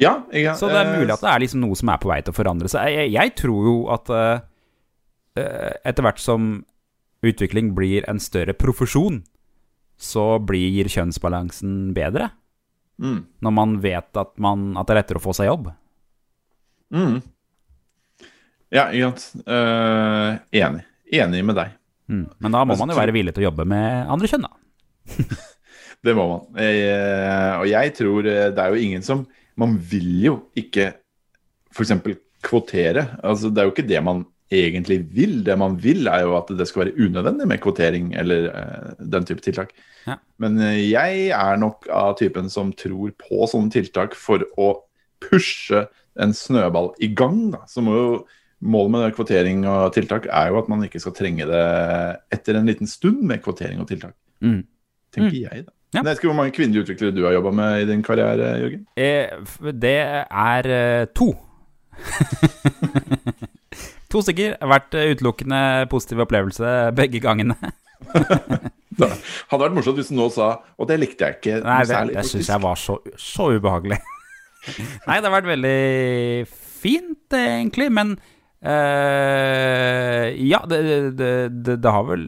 Ja, 0.02 0.18
jeg, 0.34 0.50
Så 0.60 0.68
det 0.68 0.82
er 0.82 0.90
eh, 0.90 0.98
mulig 1.00 1.14
at 1.14 1.22
det 1.24 1.30
er 1.32 1.44
liksom 1.46 1.62
noe 1.64 1.78
som 1.80 1.94
er 1.94 2.02
på 2.02 2.10
vei 2.10 2.20
til 2.24 2.34
å 2.34 2.36
forandre 2.36 2.72
seg. 2.72 2.90
Jeg, 2.92 3.14
jeg 3.16 3.36
tror 3.40 3.70
jo 3.70 3.76
at 3.94 4.12
eh, 4.12 4.32
eh, 4.34 4.44
etter 5.36 6.06
hvert 6.06 6.22
som 6.22 6.64
utvikling 7.26 7.74
blir 7.76 8.06
en 8.10 8.20
større 8.24 8.54
profesjon, 8.58 9.22
så 10.00 10.38
blir 10.44 10.88
kjønnsbalansen 10.92 11.94
bedre. 11.96 12.30
Mm, 13.02 13.26
Når 13.44 13.52
man 13.56 13.78
vet 13.84 14.18
at, 14.20 14.34
man, 14.40 14.70
at 14.80 14.88
det 14.88 14.96
er 14.96 15.00
lettere 15.02 15.20
å 15.20 15.26
få 15.26 15.34
seg 15.36 15.50
jobb. 15.52 15.72
mm. 16.96 17.16
Ja, 18.74 18.88
ikke 18.92 19.12
sant. 19.22 19.44
Uh, 19.48 20.36
enig. 20.52 20.82
Enig 21.16 21.42
med 21.48 21.56
deg. 21.56 21.76
Mm. 22.12 22.24
Men 22.44 22.52
da 22.56 22.64
må 22.66 22.74
Altså, 22.74 22.84
man 22.84 22.92
jo 22.92 22.98
være 22.98 23.14
villig 23.16 23.34
til 23.36 23.46
å 23.46 23.50
jobbe 23.50 23.66
med 23.72 24.10
andre 24.12 24.30
kjønn, 24.32 24.48
da. 24.48 25.22
Det 26.06 26.14
må 26.18 26.26
man. 26.30 26.42
Eh, 26.62 27.52
og 27.62 27.66
jeg 27.70 27.94
tror 27.98 28.28
eh, 28.30 28.50
det 28.54 28.62
er 28.62 28.74
jo 28.74 28.82
ingen 28.84 29.02
som 29.06 29.24
Man 29.58 29.72
vil 29.90 30.10
jo 30.22 30.34
ikke 30.60 30.90
f.eks. 31.74 31.94
kvotere. 32.46 33.06
Altså, 33.26 33.50
det 33.50 33.62
er 33.64 33.70
jo 33.70 33.74
ikke 33.74 33.88
det 33.90 34.02
man 34.06 34.26
egentlig 34.54 35.00
vil. 35.16 35.40
Det 35.46 35.56
man 35.58 35.78
vil, 35.82 36.06
er 36.12 36.26
jo 36.26 36.36
at 36.38 36.52
det 36.58 36.68
skal 36.70 36.86
være 36.86 37.08
unødvendig 37.08 37.48
med 37.50 37.62
kvotering 37.64 38.12
eller 38.18 38.50
uh, 38.54 38.92
den 39.00 39.26
type 39.26 39.42
tiltak. 39.46 39.74
Ja. 40.06 40.20
Men 40.42 40.60
eh, 40.62 40.84
jeg 40.92 41.30
er 41.34 41.58
nok 41.58 41.88
av 41.90 42.14
typen 42.20 42.50
som 42.54 42.70
tror 42.78 43.10
på 43.18 43.48
sånne 43.50 43.74
tiltak 43.74 44.14
for 44.18 44.44
å 44.62 44.76
pushe 45.24 45.88
en 46.22 46.36
snøball 46.38 46.92
i 47.02 47.10
gang. 47.18 47.48
Da. 47.56 47.64
Så 47.70 47.86
må 47.86 48.00
jo 48.00 48.10
Målet 48.66 48.92
med 48.94 49.14
kvotering 49.14 49.66
og 49.68 49.92
tiltak 49.94 50.26
er 50.32 50.48
jo 50.50 50.58
at 50.62 50.70
man 50.72 50.82
ikke 50.86 51.00
skal 51.04 51.14
trenge 51.14 51.44
det 51.46 51.64
etter 52.34 52.56
en 52.58 52.66
liten 52.66 52.88
stund 52.90 53.20
med 53.28 53.44
kvotering 53.44 53.82
og 53.84 53.90
tiltak. 53.92 54.16
Mm. 54.42 54.64
Tenker 55.14 55.36
jeg, 55.38 55.66
da. 55.68 55.74
Ja. 55.94 56.02
Jeg 56.02 56.18
ikke 56.18 56.32
hvor 56.32 56.38
mange 56.40 56.56
kvinnelige 56.56 56.88
utviklere 56.88 57.16
du 57.16 57.22
har 57.28 57.36
jobba 57.36 57.52
med 57.56 57.84
i 57.84 57.90
din 57.92 58.02
karriere, 58.04 58.56
Jørgen? 58.64 58.88
Eh, 58.98 59.28
Det 59.76 60.00
er 60.02 60.72
eh, 60.80 61.06
to. 61.16 61.30
to 64.16 64.24
stykker. 64.26 64.56
Vært 64.74 64.96
eh, 64.98 65.12
utelukkende 65.16 65.62
positiv 65.92 66.24
opplevelse 66.26 66.76
begge 66.98 67.22
gangene. 67.24 67.58
Det 68.96 69.08
hadde 69.50 69.62
vært 69.62 69.76
morsomt 69.76 70.00
hvis 70.00 70.12
du 70.12 70.18
nå 70.18 70.28
sa 70.34 70.52
Og 70.80 70.88
det 70.90 70.98
likte 71.02 71.28
jeg 71.28 71.40
ikke 71.40 71.58
Nei, 71.66 71.80
det, 71.84 71.90
særlig. 71.92 72.16
det 72.18 72.26
syns 72.30 72.52
jeg 72.54 72.64
var 72.64 72.80
så, 72.80 72.96
så 73.20 73.50
ubehagelig. 73.56 73.98
Nei, 75.08 75.18
det 75.20 75.28
har 75.28 75.34
vært 75.36 75.52
veldig 75.56 75.82
fint, 76.86 77.38
egentlig, 77.42 77.92
men 78.00 78.16
Uh, 78.66 80.32
Ja, 80.42 80.58
det, 80.66 80.78
det, 81.20 81.28
det, 81.68 81.74
det 81.84 81.92
har, 81.94 82.08
vel, 82.08 82.24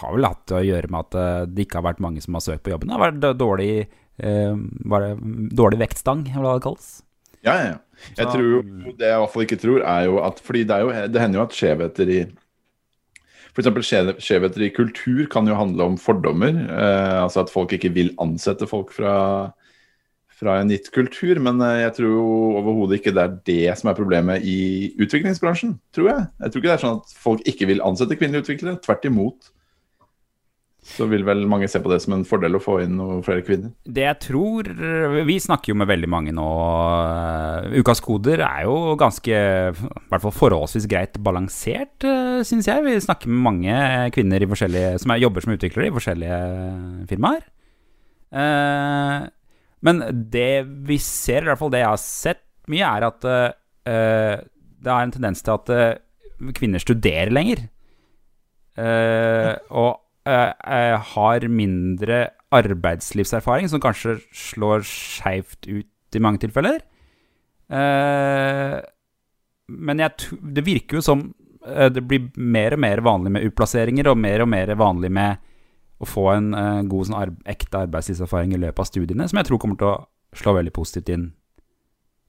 har 0.00 0.14
vel 0.14 0.24
hatt 0.24 0.54
å 0.54 0.62
gjøre 0.64 0.88
med 0.88 1.02
at 1.02 1.16
eh, 1.20 1.42
det 1.50 1.66
ikke 1.66 1.82
har 1.82 1.84
vært 1.90 2.00
mange 2.00 2.22
som 2.24 2.38
har 2.38 2.44
søkt 2.46 2.62
på 2.64 2.72
jobben. 2.72 2.88
Det 2.88 2.96
har 2.96 3.02
vært 3.02 3.36
dårlig, 3.36 3.68
bare, 4.88 5.10
dårlig 5.60 5.82
vektstang, 5.82 6.22
eller 6.30 6.46
hva 6.46 6.54
det 6.56 6.64
kalles. 6.64 6.88
Ja, 7.44 7.52
ja, 7.52 7.66
ja. 7.74 7.76
Jeg 8.16 8.28
tror 8.28 8.62
Det 8.98 9.08
jeg 9.08 9.14
i 9.16 9.20
hvert 9.22 9.32
fall 9.32 9.46
ikke 9.46 9.60
tror, 9.60 9.80
er 9.82 10.08
jo 10.08 10.18
at 10.24 10.40
Fordi 10.44 10.64
det, 10.68 10.76
er 10.76 10.84
jo, 10.84 11.12
det 11.12 11.22
hender 11.22 11.40
jo 11.40 11.46
at 11.46 11.56
skjevheter 11.56 12.12
i 12.12 12.20
F.eks. 13.56 14.20
skjevheter 14.20 14.66
i 14.66 14.72
kultur 14.76 15.22
kan 15.32 15.46
jo 15.48 15.56
handle 15.56 15.86
om 15.88 15.94
fordommer. 15.96 16.52
Eh, 16.52 17.22
altså 17.22 17.40
at 17.40 17.52
folk 17.52 17.72
ikke 17.72 17.88
vil 17.94 18.10
ansette 18.20 18.68
folk 18.68 18.92
fra, 18.92 19.14
fra 20.36 20.58
en 20.60 20.68
gitt 20.68 20.90
kultur. 20.92 21.40
Men 21.40 21.62
eh, 21.64 21.86
jeg 21.86 21.94
tror 21.96 22.12
jo 22.12 22.26
overhodet 22.60 23.00
ikke 23.00 23.14
det 23.16 23.24
er 23.24 23.38
det 23.48 23.78
som 23.80 23.88
er 23.88 23.96
problemet 23.96 24.44
i 24.44 24.92
utviklingsbransjen. 25.00 25.78
Tror 25.96 26.10
jeg. 26.10 26.26
Jeg 26.42 26.52
tror 26.52 26.60
ikke 26.60 26.68
det 26.68 26.76
er 26.76 26.84
sånn 26.84 27.00
at 27.00 27.16
folk 27.16 27.48
ikke 27.48 27.70
vil 27.72 27.80
ansette 27.86 28.20
kvinnelige 28.20 28.44
utviklere. 28.44 28.82
Tvert 28.84 29.08
imot. 29.08 29.50
Så 30.86 31.08
vil 31.10 31.24
vel 31.26 31.42
mange 31.50 31.66
se 31.68 31.80
på 31.82 31.90
det 31.90 31.98
som 32.04 32.14
en 32.14 32.22
fordel 32.28 32.54
å 32.56 32.62
få 32.62 32.76
inn 32.84 32.94
noen 32.94 33.24
flere 33.26 33.42
kvinner. 33.42 33.72
Det 33.82 34.04
jeg 34.04 34.18
tror 34.22 34.68
Vi 35.26 35.38
snakker 35.42 35.72
jo 35.72 35.78
med 35.80 35.90
veldig 35.90 36.10
mange 36.12 36.34
nå. 36.36 36.46
Ukas 37.74 38.00
koder 38.04 38.44
er 38.46 38.62
jo 38.68 38.94
ganske, 39.00 39.34
i 39.34 40.06
hvert 40.12 40.22
fall 40.22 40.36
forholdsvis 40.36 40.86
greit 40.90 41.18
balansert, 41.26 42.06
syns 42.46 42.70
jeg. 42.70 42.86
Vi 42.86 42.94
snakker 43.02 43.32
med 43.32 43.42
mange 43.48 43.82
kvinner 44.14 44.46
som 44.54 45.10
er, 45.10 45.22
jobber 45.24 45.42
som 45.42 45.56
utviklere 45.56 45.90
i 45.90 45.96
forskjellige 45.96 46.40
firmaer. 47.10 47.42
Eh, 48.36 49.26
men 49.86 50.02
det 50.32 50.50
vi 50.88 50.98
ser, 51.02 51.44
i 51.44 51.50
hvert 51.50 51.60
fall 51.60 51.72
det 51.74 51.82
jeg 51.82 51.92
har 51.92 52.02
sett 52.02 52.42
mye, 52.72 52.88
er 52.88 53.06
at 53.06 53.28
eh, 53.30 54.42
det 54.82 54.92
er 54.92 55.04
en 55.04 55.14
tendens 55.14 55.44
til 55.44 55.54
at 55.54 55.72
eh, 55.74 56.50
kvinner 56.56 56.82
studerer 56.82 57.32
lenger. 57.32 57.66
Og 58.76 59.92
eh, 60.26 60.96
har 61.12 61.46
mindre 61.48 62.20
arbeidslivserfaring, 62.56 63.68
som 63.70 63.82
kanskje 63.82 64.18
slår 64.34 64.84
skeivt 64.86 65.66
ut 65.66 66.16
i 66.16 66.22
mange 66.22 66.40
tilfeller. 66.44 66.84
Uh, 67.66 68.78
men 69.66 69.98
jeg, 69.98 70.30
det 70.54 70.62
virker 70.62 71.00
jo 71.00 71.02
som 71.02 71.24
det 71.66 72.04
blir 72.06 72.28
mer 72.38 72.76
og 72.76 72.78
mer 72.78 73.00
vanlig 73.02 73.32
med 73.34 73.46
utplasseringer, 73.48 74.06
og 74.12 74.20
mer 74.22 74.44
og 74.44 74.48
mer 74.52 74.70
vanlig 74.78 75.10
med 75.10 75.42
å 75.98 76.06
få 76.06 76.28
en 76.30 76.52
god 76.86 77.08
sånn 77.08 77.16
arb 77.18 77.40
ekte 77.50 77.80
arbeidslivserfaring 77.88 78.54
i 78.54 78.60
løpet 78.62 78.84
av 78.84 78.86
studiene, 78.86 79.26
som 79.26 79.40
jeg 79.40 79.48
tror 79.48 79.58
kommer 79.58 79.80
til 79.80 79.90
å 79.90 80.36
slå 80.38 80.54
veldig 80.60 80.72
positivt 80.76 81.10
inn 81.10 81.24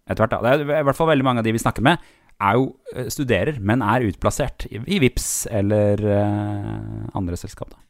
etter 0.10 0.24
hvert. 0.24 0.34
Da. 0.34 0.56
Det 0.58 0.66
er 0.66 0.82
i 0.82 0.88
hvert 0.88 0.98
fall 0.98 1.12
veldig 1.12 1.28
mange 1.28 1.44
av 1.44 1.46
de 1.46 1.54
vi 1.54 1.62
snakker 1.62 1.86
med, 1.86 2.02
er 2.38 2.58
jo 2.58 3.10
studerer, 3.14 3.58
men 3.60 3.84
er 3.86 4.06
utplassert 4.08 4.68
i, 4.70 4.82
i 4.86 5.00
VIPS 5.02 5.30
eller 5.60 6.04
uh, 6.06 7.08
andre 7.18 7.40
selskap. 7.40 7.72
Da. 7.74 7.82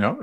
Ja, 0.00 0.14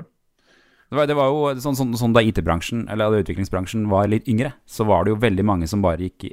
Det 0.88 0.96
var, 0.96 1.06
det 1.10 1.16
var 1.18 1.28
jo 1.28 1.60
sånn, 1.60 1.76
sånn, 1.76 1.92
sånn 2.00 2.14
da 2.16 2.22
IT-bransjen, 2.24 2.86
eller 2.88 3.12
da 3.12 3.20
utviklingsbransjen, 3.20 3.86
var 3.92 4.08
litt 4.08 4.28
yngre, 4.28 4.54
så 4.64 4.86
var 4.88 5.04
det 5.04 5.12
jo 5.12 5.20
veldig 5.20 5.44
mange 5.44 5.68
som 5.68 5.82
bare 5.84 6.08
gikk 6.08 6.30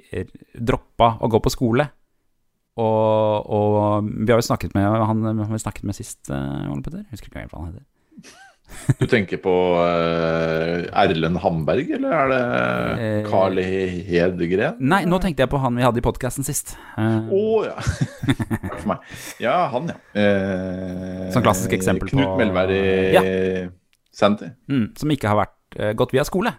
droppa 0.55 1.17
å 1.19 1.27
gå 1.31 1.41
på 1.43 1.51
skole. 1.51 1.89
Og, 2.75 3.51
og 3.55 4.07
vi 4.07 4.31
har 4.31 4.39
jo 4.39 4.47
snakket 4.47 4.73
med 4.75 4.83
han 4.83 5.43
vi 5.51 5.59
snakket 5.63 5.87
med 5.87 5.95
sist, 5.95 6.21
uh, 6.31 6.71
Ole 6.71 6.83
Petter. 6.83 7.05
Husker 7.11 7.31
ikke 7.31 7.45
hva 7.51 7.61
han 7.61 7.73
heter. 7.73 8.33
Du 8.99 9.05
tenker 9.09 9.39
på 9.41 9.51
uh, 9.77 10.85
Erlend 11.01 11.39
Hamberg, 11.43 11.89
eller 11.97 12.15
er 12.15 12.31
det 12.31 12.39
Eh, 13.05 13.27
Carl 13.29 13.57
Hedgren? 13.61 14.77
Nei, 14.79 15.03
nå 15.09 15.19
tenkte 15.23 15.45
jeg 15.45 15.51
på 15.51 15.59
han 15.61 15.77
vi 15.77 15.85
hadde 15.85 16.01
i 16.01 16.05
podkasten 16.05 16.45
sist. 16.47 16.75
Å 16.97 17.05
uh, 17.05 17.31
oh, 17.33 17.65
ja. 17.65 17.75
Takk 18.65 18.77
for 18.81 18.91
meg. 18.93 19.07
Ja, 19.43 19.55
han, 19.73 19.89
ja. 19.93 19.97
Uh, 20.17 21.25
Sånn 21.33 21.45
klassisk 21.45 21.73
eksempel 21.77 22.11
Knut 22.13 22.25
på- 22.25 22.37
Melvær 22.41 22.73
i 22.75 22.83
Ja. 23.15 23.23
Senter. 24.15 24.53
mm, 24.71 24.93
som 24.99 25.11
ikke 25.11 25.27
har 25.27 25.41
vært, 25.43 25.57
uh, 25.79 25.91
gått 25.97 26.13
via 26.15 26.23
skole. 26.27 26.53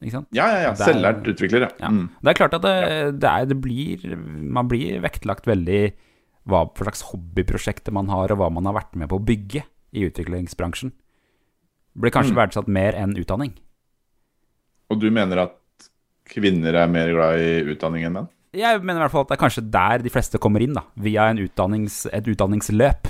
Ja, 0.00 0.22
ja, 0.32 0.60
ja. 0.64 0.72
Selvlært 0.80 1.26
utvikler, 1.28 1.66
ja. 1.66 1.72
Ja. 1.82 1.90
Mm. 1.92 2.06
Det 2.24 2.32
er 2.32 2.38
klart 2.38 2.54
at 2.56 2.64
det, 2.64 2.76
det, 3.20 3.28
er, 3.28 3.48
det 3.50 3.56
blir 3.60 4.14
Man 4.16 4.68
blir 4.70 4.96
vektlagt 5.04 5.44
veldig 5.48 5.90
hva 6.48 6.62
for 6.72 6.88
slags 6.88 7.02
hobbyprosjekter 7.10 7.92
man 7.92 8.08
har, 8.08 8.32
og 8.32 8.40
hva 8.40 8.48
man 8.52 8.64
har 8.64 8.78
vært 8.78 8.96
med 8.96 9.10
på 9.12 9.18
å 9.20 9.24
bygge 9.28 9.60
i 9.92 10.06
utviklingsbransjen. 10.08 10.94
Blir 11.98 12.10
kanskje 12.14 12.32
Mm. 12.32 12.40
verdsatt 12.42 12.68
mer 12.68 12.92
enn 12.94 13.16
utdanning. 13.18 13.52
Og 14.90 15.00
du 15.00 15.10
mener 15.10 15.38
at 15.38 15.56
kvinner 16.30 16.74
er 16.74 16.86
mer 16.88 17.10
glad 17.12 17.40
i 17.40 17.74
utdanning 17.74 18.04
enn 18.06 18.12
menn? 18.12 18.28
Jeg 18.52 18.80
mener 18.82 19.00
i 19.00 19.04
hvert 19.04 19.12
fall 19.12 19.20
at 19.26 19.28
det 19.28 19.38
er 19.38 19.44
kanskje 19.46 19.70
der 19.70 19.98
de 20.02 20.10
fleste 20.10 20.38
kommer 20.42 20.60
inn, 20.62 20.74
da. 20.74 20.82
Via 20.98 21.28
en 21.30 21.38
utdannings, 21.38 22.06
et 22.12 22.24
utdanningsløp 22.26 23.06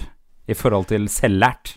i 0.48 0.54
forhold 0.54 0.86
til 0.88 1.06
selvlært. 1.08 1.76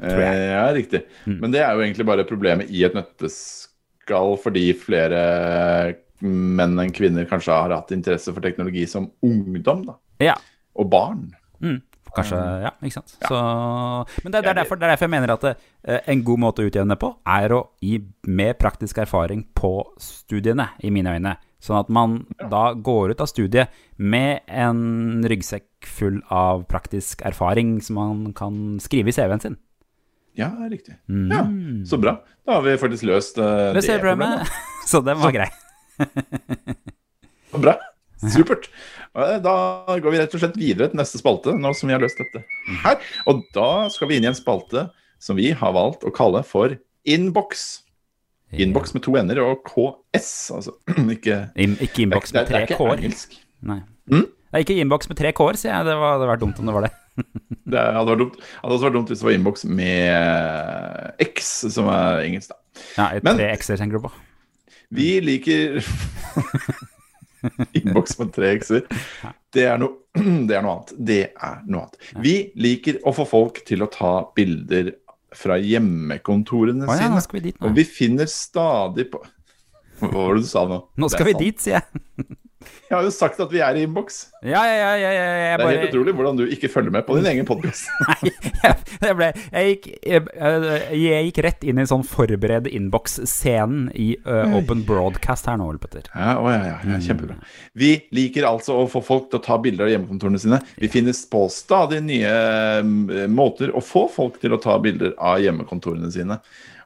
Eh, 0.00 0.52
ja, 0.52 0.72
riktig. 0.72 1.04
Mm. 1.26 1.40
Men 1.40 1.50
det 1.52 1.60
er 1.60 1.74
jo 1.74 1.80
egentlig 1.84 2.06
bare 2.06 2.24
problemet 2.24 2.70
i 2.70 2.84
et 2.84 2.94
nøtteskall, 2.96 4.36
fordi 4.40 4.72
flere 4.76 5.96
menn 6.22 6.78
enn 6.80 6.92
kvinner 6.96 7.26
kanskje 7.28 7.52
har 7.52 7.70
hatt 7.74 7.92
interesse 7.92 8.32
for 8.32 8.40
teknologi 8.44 8.86
som 8.88 9.10
ungdom, 9.24 9.84
da. 9.86 9.94
Ja. 10.20 10.34
Og 10.76 10.88
barn. 10.92 11.34
Mm. 11.60 11.82
Kanskje, 12.14 12.38
ja, 12.62 12.70
ikke 12.80 12.98
sant. 13.00 13.16
Ja. 13.22 13.28
Så, 13.28 13.40
men 14.22 14.32
det, 14.32 14.42
det, 14.44 14.52
er 14.52 14.60
derfor, 14.60 14.78
det 14.78 14.86
er 14.86 14.94
derfor 14.94 15.08
jeg 15.08 15.14
mener 15.16 15.34
at 15.34 15.42
det, 15.46 15.56
en 16.12 16.22
god 16.26 16.42
måte 16.44 16.62
å 16.62 16.70
utjevne 16.70 16.96
på, 17.00 17.10
er 17.36 17.54
å 17.56 17.60
gi 17.84 17.98
mer 18.30 18.54
praktisk 18.60 19.02
erfaring 19.02 19.44
på 19.56 19.72
studiene, 20.00 20.70
i 20.86 20.92
mine 20.94 21.16
øyne. 21.18 21.36
Sånn 21.62 21.80
at 21.80 21.90
man 21.92 22.18
da 22.52 22.70
går 22.74 23.14
ut 23.14 23.22
av 23.24 23.30
studiet 23.30 23.72
med 23.96 24.44
en 24.46 25.24
ryggsekk 25.26 25.88
full 25.88 26.20
av 26.32 26.66
praktisk 26.70 27.24
erfaring 27.26 27.78
som 27.82 27.98
man 27.98 28.26
kan 28.36 28.76
skrive 28.82 29.10
i 29.10 29.16
CV-en 29.16 29.42
sin. 29.42 29.58
Ja, 30.36 30.50
riktig. 30.70 30.94
Mm. 31.08 31.30
Ja, 31.32 31.42
Så 31.88 31.96
bra. 31.98 32.18
Da 32.44 32.58
har 32.58 32.62
vi 32.62 32.76
faktisk 32.78 33.08
løst 33.08 33.38
uh, 33.40 33.72
Det 33.74 33.82
ser 33.82 34.02
problemet. 34.02 34.46
Så 34.90 35.00
den 35.00 35.18
var 35.18 35.32
grei. 35.34 35.48
Bra. 37.56 37.72
Supert. 38.34 38.68
Eh, 39.16 39.36
Da 39.44 39.54
går 40.02 40.10
vi 40.14 40.20
rett 40.20 40.34
og 40.36 40.42
slett 40.42 40.58
videre 40.60 40.90
til 40.92 41.00
neste 41.00 41.20
spalte, 41.20 41.54
nå 41.56 41.72
som 41.76 41.88
vi 41.90 41.96
har 41.96 42.02
løst 42.04 42.20
dette 42.20 42.44
her. 42.84 43.00
Og 43.30 43.42
da 43.56 43.68
skal 43.92 44.10
vi 44.10 44.18
inn 44.20 44.26
i 44.26 44.30
en 44.32 44.38
spalte 44.38 44.88
som 45.22 45.38
vi 45.38 45.50
har 45.56 45.72
valgt 45.76 46.04
å 46.06 46.12
kalle 46.14 46.42
for 46.46 46.74
Inbox. 47.06 47.66
Inbox 48.56 48.92
med 48.94 49.02
to 49.02 49.14
n-er 49.18 49.40
og 49.42 49.64
KS, 49.66 50.30
altså. 50.54 50.76
Ikke 51.16 51.40
In, 51.58 51.74
ikke 51.82 52.04
Inbox 52.06 52.32
med 52.36 52.46
tre 52.50 52.62
er 52.64 52.70
k-er. 52.70 53.02
Nei. 53.66 53.80
Mm? 54.12 54.26
Det 54.26 54.60
er 54.60 54.62
ikke 54.64 54.76
Inbox 54.80 55.08
med 55.10 55.18
tre 55.18 55.32
k-er, 55.34 55.58
sier 55.58 55.72
jeg. 55.74 55.86
Det 55.88 55.96
hadde 55.98 56.28
vært 56.30 56.44
dumt 56.44 56.60
om 56.62 56.68
det 56.70 56.76
var 56.76 56.86
det. 56.86 56.92
Det 57.66 57.80
hadde 57.82 58.12
vært 58.12 58.20
dumt. 58.22 58.36
hadde 58.60 58.74
også 58.76 58.86
vært 58.86 58.94
dumt 58.94 59.08
hvis 59.10 59.22
det 59.22 59.26
var 59.26 59.34
Inbox 59.34 59.64
med 59.66 61.24
X, 61.24 61.48
som 61.74 61.88
er 61.90 62.20
engelsk, 62.28 62.52
da. 62.52 62.60
Ja, 63.00 63.08
tre 63.24 63.48
x-er 63.56 63.80
tenker 63.80 63.98
du 63.98 64.04
på. 64.06 64.12
Vi 64.94 65.08
liker 65.24 65.80
Innboks 67.78 68.18
med 68.20 68.32
tre 68.36 68.52
x-er. 68.56 68.86
Det, 69.52 69.64
er 69.64 69.80
noe- 69.80 69.98
det 70.48 70.56
er 70.56 70.64
noe 70.64 70.76
annet. 70.78 70.94
Det 70.96 71.22
er 71.32 71.58
noe 71.66 71.86
annet. 71.86 72.12
Vi 72.24 72.36
liker 72.60 73.00
å 73.06 73.14
få 73.16 73.26
folk 73.28 73.62
til 73.68 73.84
å 73.84 73.90
ta 73.92 74.14
bilder 74.36 74.94
fra 75.36 75.58
hjemmekontorene 75.60 76.86
oh, 76.86 76.94
ja, 76.94 77.10
nå 77.10 77.16
sine. 77.18 77.24
skal 77.24 77.40
vi 77.40 77.44
dit 77.50 77.58
nå. 77.60 77.68
Og 77.68 77.76
vi 77.76 77.84
finner 77.88 78.30
stadig 78.30 79.10
på 79.12 79.20
Hva 80.00 80.12
var 80.12 80.36
det 80.38 80.46
du 80.46 80.50
sa 80.50 80.64
nå? 80.68 80.80
Nå 80.96 81.08
skal 81.12 81.30
vi 81.30 81.38
dit, 81.46 81.62
sier 81.62 81.80
jeg. 81.80 82.36
Jeg 82.86 82.94
har 82.94 83.02
jo 83.02 83.10
sagt 83.10 83.40
at 83.42 83.50
vi 83.50 83.58
er 83.64 83.74
i 83.74 83.82
innboks. 83.82 84.18
Ja, 84.46 84.60
ja, 84.62 84.74
ja, 84.78 84.90
ja, 85.00 85.10
ja 85.10 85.22
jeg 85.50 85.58
Det 85.58 85.64
er 85.66 85.72
helt 85.72 85.88
utrolig 85.88 86.12
hvordan 86.14 86.36
du 86.38 86.42
ikke 86.54 86.68
følger 86.70 86.92
med 86.94 87.06
på 87.08 87.16
din 87.18 87.26
egen 87.32 87.48
podkast. 87.48 87.88
Nei, 88.06 88.30
jeg, 88.62 88.76
jeg, 89.02 89.16
ble, 89.18 89.30
jeg, 89.34 89.72
gikk, 89.72 89.88
jeg, 90.06 90.22
jeg 91.00 91.26
gikk 91.28 91.40
rett 91.48 91.66
inn 91.66 91.80
i 91.80 91.82
en 91.82 91.90
sånn 91.90 92.04
forbered 92.06 92.68
innboks-scenen 92.70 93.88
i 93.98 94.08
uh, 94.28 94.54
Open 94.58 94.84
Broadcast 94.86 95.50
her 95.50 95.58
nå, 95.58 95.66
Ole 95.72 95.82
Petter. 95.82 96.06
Ja, 96.12 96.36
å, 96.38 96.46
ja, 96.54 96.60
ja, 96.70 96.76
ja, 96.92 97.00
kjempebra. 97.08 97.40
Vi 97.78 97.92
liker 98.14 98.46
altså 98.52 98.78
å 98.84 98.86
få 98.90 99.02
folk 99.04 99.30
til 99.32 99.40
å 99.40 99.46
ta 99.48 99.58
bilder 99.62 99.88
av 99.88 99.92
hjemmekontorene 99.96 100.42
sine. 100.42 100.62
Vi 100.78 100.90
finnes 100.92 101.24
på 101.32 101.42
stadig 101.52 102.02
nye 102.06 102.32
mm, 102.86 103.26
måter 103.34 103.74
å 103.74 103.82
få 103.84 104.06
folk 104.12 104.38
til 104.42 104.54
å 104.54 104.60
ta 104.62 104.78
bilder 104.82 105.16
av 105.18 105.42
hjemmekontorene 105.42 106.12
sine. 106.14 106.38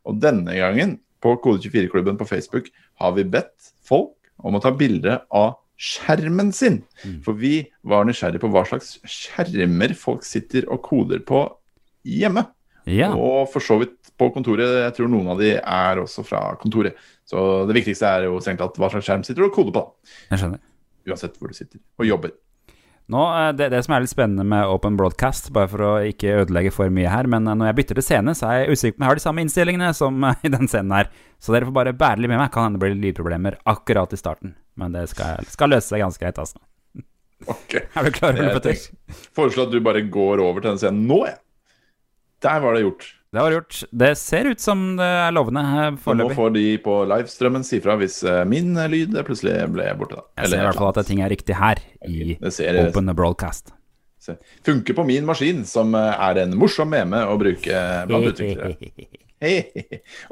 Og 0.08 0.16
denne 0.22 0.56
gangen, 0.56 0.96
på 1.20 1.34
Kode24-klubben 1.44 2.16
på 2.16 2.24
Facebook, 2.24 2.70
har 3.00 3.12
vi 3.12 3.26
bedt 3.28 3.74
folk 3.84 4.16
om 4.40 4.56
å 4.56 4.62
ta 4.64 4.72
bilde 4.72 5.18
av 5.28 5.58
skjermen 5.80 6.52
sin. 6.52 6.82
For 7.24 7.38
vi 7.40 7.62
var 7.88 8.04
nysgjerrige 8.08 8.42
på 8.42 8.50
hva 8.52 8.66
slags 8.68 8.98
skjermer 9.08 9.94
folk 9.98 10.26
sitter 10.28 10.68
og 10.68 10.82
koder 10.84 11.22
på 11.26 11.46
hjemme. 12.04 12.44
Ja. 12.88 13.12
Og 13.14 13.48
for 13.52 13.64
så 13.64 13.78
vidt 13.80 13.96
på 14.20 14.28
kontoret. 14.34 14.68
Jeg 14.84 14.96
tror 14.98 15.10
noen 15.12 15.32
av 15.32 15.40
de 15.40 15.54
er 15.56 16.02
også 16.02 16.24
fra 16.26 16.42
kontoret. 16.60 16.98
Så 17.28 17.64
det 17.68 17.78
viktigste 17.78 18.08
er 18.08 18.28
jo 18.28 18.40
strengt 18.42 18.60
tatt 18.62 18.76
hva 18.80 18.92
slags 18.92 19.08
skjerm 19.08 19.24
sitter 19.24 19.44
du 19.44 19.48
og 19.48 19.56
koder 19.56 19.76
på. 19.76 19.86
Jeg 20.28 20.42
skjønner. 20.42 20.62
Uansett 21.08 21.40
hvor 21.40 21.52
du 21.52 21.56
sitter 21.56 21.80
og 22.00 22.08
jobber. 22.08 22.36
Nå, 23.10 23.22
eh, 23.34 23.48
det, 23.58 23.70
det 23.72 23.80
som 23.82 23.96
er 23.96 24.04
litt 24.04 24.12
spennende 24.12 24.44
med 24.46 24.68
Open 24.70 24.94
Broadcast, 24.98 25.48
bare 25.54 25.70
for 25.72 25.82
å 25.82 25.92
ikke 26.06 26.36
ødelegge 26.44 26.70
for 26.74 26.92
mye 26.94 27.10
her, 27.10 27.26
men 27.30 27.48
eh, 27.48 27.56
når 27.58 27.70
jeg 27.70 27.78
bytter 27.80 27.98
til 27.98 28.06
scene, 28.06 28.34
så 28.38 28.46
er 28.46 28.60
jeg 28.60 28.76
usikker 28.76 28.94
på 28.94 29.00
om 29.00 29.06
jeg 29.06 29.10
har 29.10 29.18
de 29.18 29.24
samme 29.24 29.44
innstillingene 29.44 29.90
som 29.98 30.26
eh, 30.28 30.44
i 30.46 30.52
den 30.52 30.70
scenen 30.70 30.94
her. 30.94 31.10
Så 31.42 31.54
dere 31.54 31.66
får 31.66 31.74
bare 31.80 31.96
bære 31.96 32.22
litt 32.22 32.30
med 32.30 32.38
meg. 32.38 32.52
Kan 32.54 32.68
hende 32.68 32.78
det 32.78 32.84
blir 32.84 33.00
lydproblemer 33.00 33.58
akkurat 33.72 34.14
i 34.14 34.20
starten. 34.20 34.54
Men 34.78 34.92
det 34.94 35.08
skal, 35.10 35.42
skal 35.50 35.72
løse 35.74 35.88
seg 35.90 36.02
ganske 36.04 36.22
greit, 36.22 36.38
altså. 36.38 36.60
Ok. 37.48 37.74
Er 37.96 38.04
du 38.04 38.10
klar, 38.12 38.36
Petter? 38.36 38.60
tenker- 38.74 39.24
Foreslår 39.36 39.66
at 39.70 39.72
du 39.74 39.80
bare 39.84 40.02
går 40.12 40.42
over 40.44 40.60
til 40.60 40.70
den 40.74 40.78
scenen 40.82 41.06
nå, 41.08 41.22
jeg. 41.26 41.38
Der 42.44 42.60
var 42.64 42.76
det 42.76 42.82
gjort. 42.86 43.08
Det 43.30 43.42
var 43.44 43.52
gjort. 43.54 43.80
Det 43.94 44.08
ser 44.18 44.48
ut 44.50 44.60
som 44.62 44.80
det 44.98 45.06
er 45.06 45.30
lovende 45.36 45.62
foreløpig. 46.02 46.30
Nå 46.32 46.36
får 46.38 46.54
de 46.56 46.62
på 46.82 46.94
livestrømmen 47.06 47.66
si 47.68 47.78
fra 47.84 47.94
hvis 48.00 48.16
eh, 48.26 48.40
min 48.48 48.72
eh, 48.80 48.88
lyd 48.90 49.14
plutselig 49.26 49.58
ble 49.70 49.84
borte. 50.00 50.16
da. 50.18 50.24
Jeg 50.42 50.50
ser 50.54 50.62
i 50.62 50.66
hvert 50.66 50.80
fall 50.80 50.90
at 50.96 51.06
ting 51.10 51.20
er 51.22 51.30
riktig 51.30 51.54
her 51.60 51.78
i 52.08 52.34
ser, 52.50 52.80
Open 52.88 53.12
Broadcast. 53.14 53.70
se- 54.20 54.34
funker 54.66 54.96
på 54.98 55.04
min 55.06 55.28
maskin, 55.28 55.62
som 55.68 55.94
eh, 55.94 56.16
er 56.30 56.42
en 56.42 56.56
morsom 56.58 56.90
meme 56.90 57.20
å 57.30 57.36
bruke 57.40 57.84
blant 58.10 58.32
utviklere. 58.32 58.76
Hey. 59.40 59.70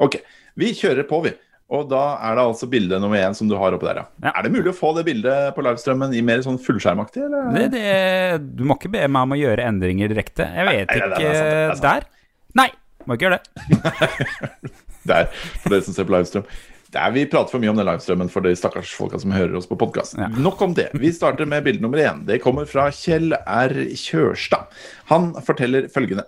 Ok, 0.05 0.19
vi 0.61 0.67
kjører 0.77 1.07
på, 1.09 1.17
vi. 1.25 1.31
Og 1.69 1.85
da 1.91 2.01
er 2.25 2.37
det 2.37 2.43
altså 2.49 2.65
bilde 2.69 2.97
nummer 3.01 3.19
én 3.21 3.35
som 3.37 3.49
du 3.49 3.53
har 3.59 3.75
oppe 3.77 3.85
der, 3.85 4.01
ja. 4.01 4.05
Ja. 4.25 4.31
Er 4.31 4.47
det 4.47 4.53
mulig 4.55 4.71
å 4.71 4.77
få 4.77 4.89
det 4.97 5.03
bildet 5.05 5.51
på 5.53 5.61
livestrømmen 5.65 6.15
i 6.17 6.23
mer 6.25 6.41
sånn 6.41 6.57
fullskjermaktig, 6.61 7.27
eller? 7.27 7.51
Det, 7.53 7.67
det, 7.75 8.47
du 8.57 8.63
må 8.65 8.79
ikke 8.79 8.89
be 8.95 9.03
meg 9.05 9.27
om 9.27 9.35
å 9.35 9.37
gjøre 9.37 9.67
endringer 9.69 10.09
direkte. 10.09 10.49
Jeg 10.49 10.65
vet 10.65 10.89
Nei, 10.89 10.97
nei, 10.97 11.19
ikke 11.19 11.29
er 11.29 11.59
er. 11.69 11.83
Der? 11.85 12.09
Nei, 12.57 12.67
må 13.05 13.17
ikke 13.17 13.29
gjøre 13.29 13.39
det. 13.39 14.73
Der, 15.09 15.29
for 15.63 15.71
dere 15.71 15.85
som 15.85 15.95
ser 15.95 16.05
på 16.09 16.13
livestrøm. 16.13 16.49
Der 16.93 17.11
vi 17.13 17.23
prater 17.29 17.53
for 17.53 17.61
mye 17.61 17.69
om 17.71 17.77
den 17.77 17.85
livestrømmen 17.85 18.31
for 18.33 18.45
de 18.45 18.51
stakkars 18.57 18.91
folka 18.97 19.19
som 19.21 19.33
hører 19.33 19.53
oss 19.59 19.69
på 19.69 19.77
podkast. 19.79 20.17
Ja. 20.17 20.27
Nok 20.33 20.61
om 20.65 20.73
det. 20.77 20.87
Vi 20.97 21.11
starter 21.13 21.45
med 21.49 21.63
bilde 21.65 21.85
nummer 21.85 22.01
én. 22.01 22.23
Det 22.25 22.39
kommer 22.41 22.65
fra 22.69 22.87
Kjell 22.93 23.35
R. 23.37 23.75
Kjørstad. 23.93 24.73
Han 25.13 25.31
forteller 25.45 25.85
følgende. 25.93 26.25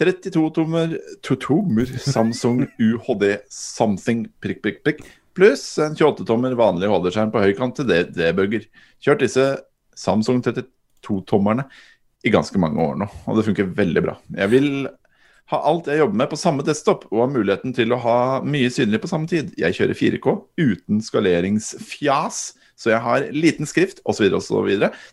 32-tommer 0.00 0.94
tommer 1.22 1.90
Samsung 2.00 2.64
UHD 2.80 3.26
Something 3.52 4.24
prikk, 4.40 4.62
prikk, 4.64 4.80
prikk 4.86 5.02
pluss 5.36 5.78
en 5.80 5.96
28-tommer 5.96 6.56
vanlig 6.58 6.90
HD-skjerm 6.92 7.32
på 7.32 7.42
høykant 7.42 7.78
til 7.78 7.88
debugger. 8.12 8.66
Kjørt 9.02 9.24
disse 9.24 9.46
Samsung 9.98 10.42
32-tommerne 10.44 11.66
i 12.22 12.32
ganske 12.32 12.58
mange 12.62 12.82
år 12.82 12.98
nå, 13.00 13.08
og 13.26 13.38
det 13.38 13.46
funker 13.48 13.72
veldig 13.76 14.02
bra. 14.04 14.16
Jeg 14.36 14.52
vil 14.52 14.68
ha 15.52 15.58
alt 15.68 15.88
jeg 15.90 16.00
jobber 16.00 16.20
med 16.20 16.30
på 16.30 16.38
samme 16.38 16.64
desktop, 16.64 17.08
og 17.10 17.24
ha 17.24 17.30
muligheten 17.32 17.74
til 17.76 17.92
å 17.92 18.00
ha 18.00 18.18
mye 18.46 18.70
synlig 18.72 19.02
på 19.02 19.10
samme 19.10 19.28
tid. 19.28 19.50
Jeg 19.58 19.76
kjører 19.76 19.98
4K 19.98 20.36
uten 20.62 21.02
skaleringsfjas, 21.04 22.44
så 22.78 22.94
jeg 22.94 23.02
har 23.04 23.26
liten 23.34 23.68
skrift 23.68 24.00
osv. 24.08 24.30
osv. 24.38 24.70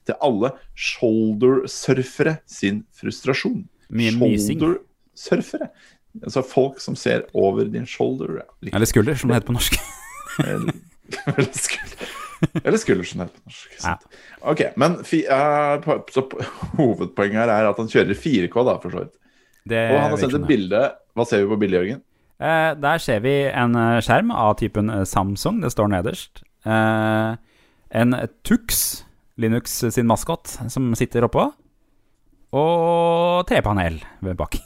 til 0.08 0.22
alle 0.24 0.54
shoulder-surfere 0.78 2.38
sin 2.48 2.86
frustrasjon. 2.96 3.66
Mye 3.90 4.14
mysing. 4.18 4.60
Shoulder-surfere. 4.60 5.70
Altså 6.24 6.42
folk 6.46 6.80
som 6.82 6.96
ser 6.98 7.28
over 7.38 7.70
din 7.70 7.86
shoulder. 7.86 8.42
Like. 8.62 8.76
Eller 8.76 8.90
skulder, 8.90 9.18
som 9.20 9.30
det 9.30 9.40
heter 9.40 9.52
på 9.52 9.58
norsk. 9.58 9.78
Eller 10.40 10.74
eller 11.28 11.54
skulder. 11.54 12.12
Eller 12.64 12.78
skulder, 12.78 13.04
som 13.04 13.22
det 13.22 13.28
heter 13.28 13.40
på 13.40 13.52
norsk. 13.52 13.78
Ja. 13.84 13.96
Ok, 14.52 14.62
men 14.80 15.00
fi, 15.06 15.24
uh, 15.30 16.04
så 16.14 16.26
hovedpoenget 16.78 17.42
her 17.44 17.54
er 17.54 17.70
at 17.70 17.82
han 17.82 17.90
kjører 17.92 18.18
4K, 18.18 18.66
da, 18.68 18.78
for 18.82 18.94
så 18.94 19.04
vidt. 19.04 19.16
Det 19.70 19.82
Og 19.92 20.00
han 20.00 20.14
har 20.14 20.22
sendt 20.22 20.38
et 20.40 20.48
bilde. 20.50 20.84
Hva 21.18 21.26
ser 21.28 21.44
vi 21.44 21.52
på 21.52 21.60
bildet, 21.62 21.82
Jørgen? 21.82 22.04
Eh, 22.40 22.72
der 22.80 23.02
ser 23.04 23.20
vi 23.20 23.34
en 23.52 23.76
eh, 23.76 24.00
skjerm 24.06 24.32
av 24.32 24.54
typen 24.62 24.90
eh, 24.94 25.04
Samsung, 25.08 25.60
det 25.64 25.74
står 25.74 25.90
nederst. 25.92 26.40
Eh, 26.64 27.34
en 28.00 28.16
Tux, 28.48 29.04
Linux 29.40 29.74
sin 29.92 30.08
maskot, 30.08 30.48
som 30.72 30.94
sitter 30.96 31.28
oppå. 31.28 31.50
Og 32.56 33.46
trepanel 33.50 34.00
ved 34.26 34.38
bak. 34.40 34.58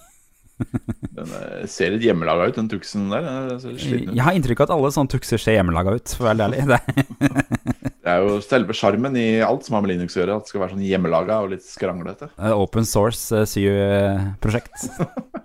Den 1.18 1.32
ser 1.70 1.96
litt 1.96 2.06
hjemmelaga 2.06 2.48
ut, 2.48 2.56
den 2.56 2.70
tuksen 2.72 3.10
der. 3.12 3.26
Den 3.50 3.60
ut. 3.60 3.84
Jeg 3.84 4.24
har 4.24 4.38
inntrykk 4.38 4.64
av 4.64 4.70
at 4.70 4.76
alle 4.78 4.92
sånne 4.96 5.12
tukser 5.12 5.42
ser 5.42 5.58
hjemmelaga 5.58 5.96
ut, 5.98 6.14
for 6.16 6.28
å 6.28 6.32
være 6.32 6.48
ærlig. 6.48 6.64
Det 8.04 8.12
er 8.12 8.20
jo 8.20 8.40
selve 8.44 8.76
sjarmen 8.76 9.16
i 9.16 9.28
alt 9.44 9.64
som 9.64 9.78
har 9.78 9.84
med 9.86 9.94
Linux 9.94 10.18
å 10.18 10.20
gjøre, 10.20 10.36
at 10.36 10.44
det 10.44 10.52
skal 10.52 10.60
være 10.60 10.76
sånn 10.76 10.84
hjemmelaga 10.84 11.38
og 11.46 11.54
litt 11.54 11.64
skranglete. 11.64 12.28
open 12.52 12.88
source 12.88 13.32
eh, 13.32 13.48
syprosjekt. 13.48 14.90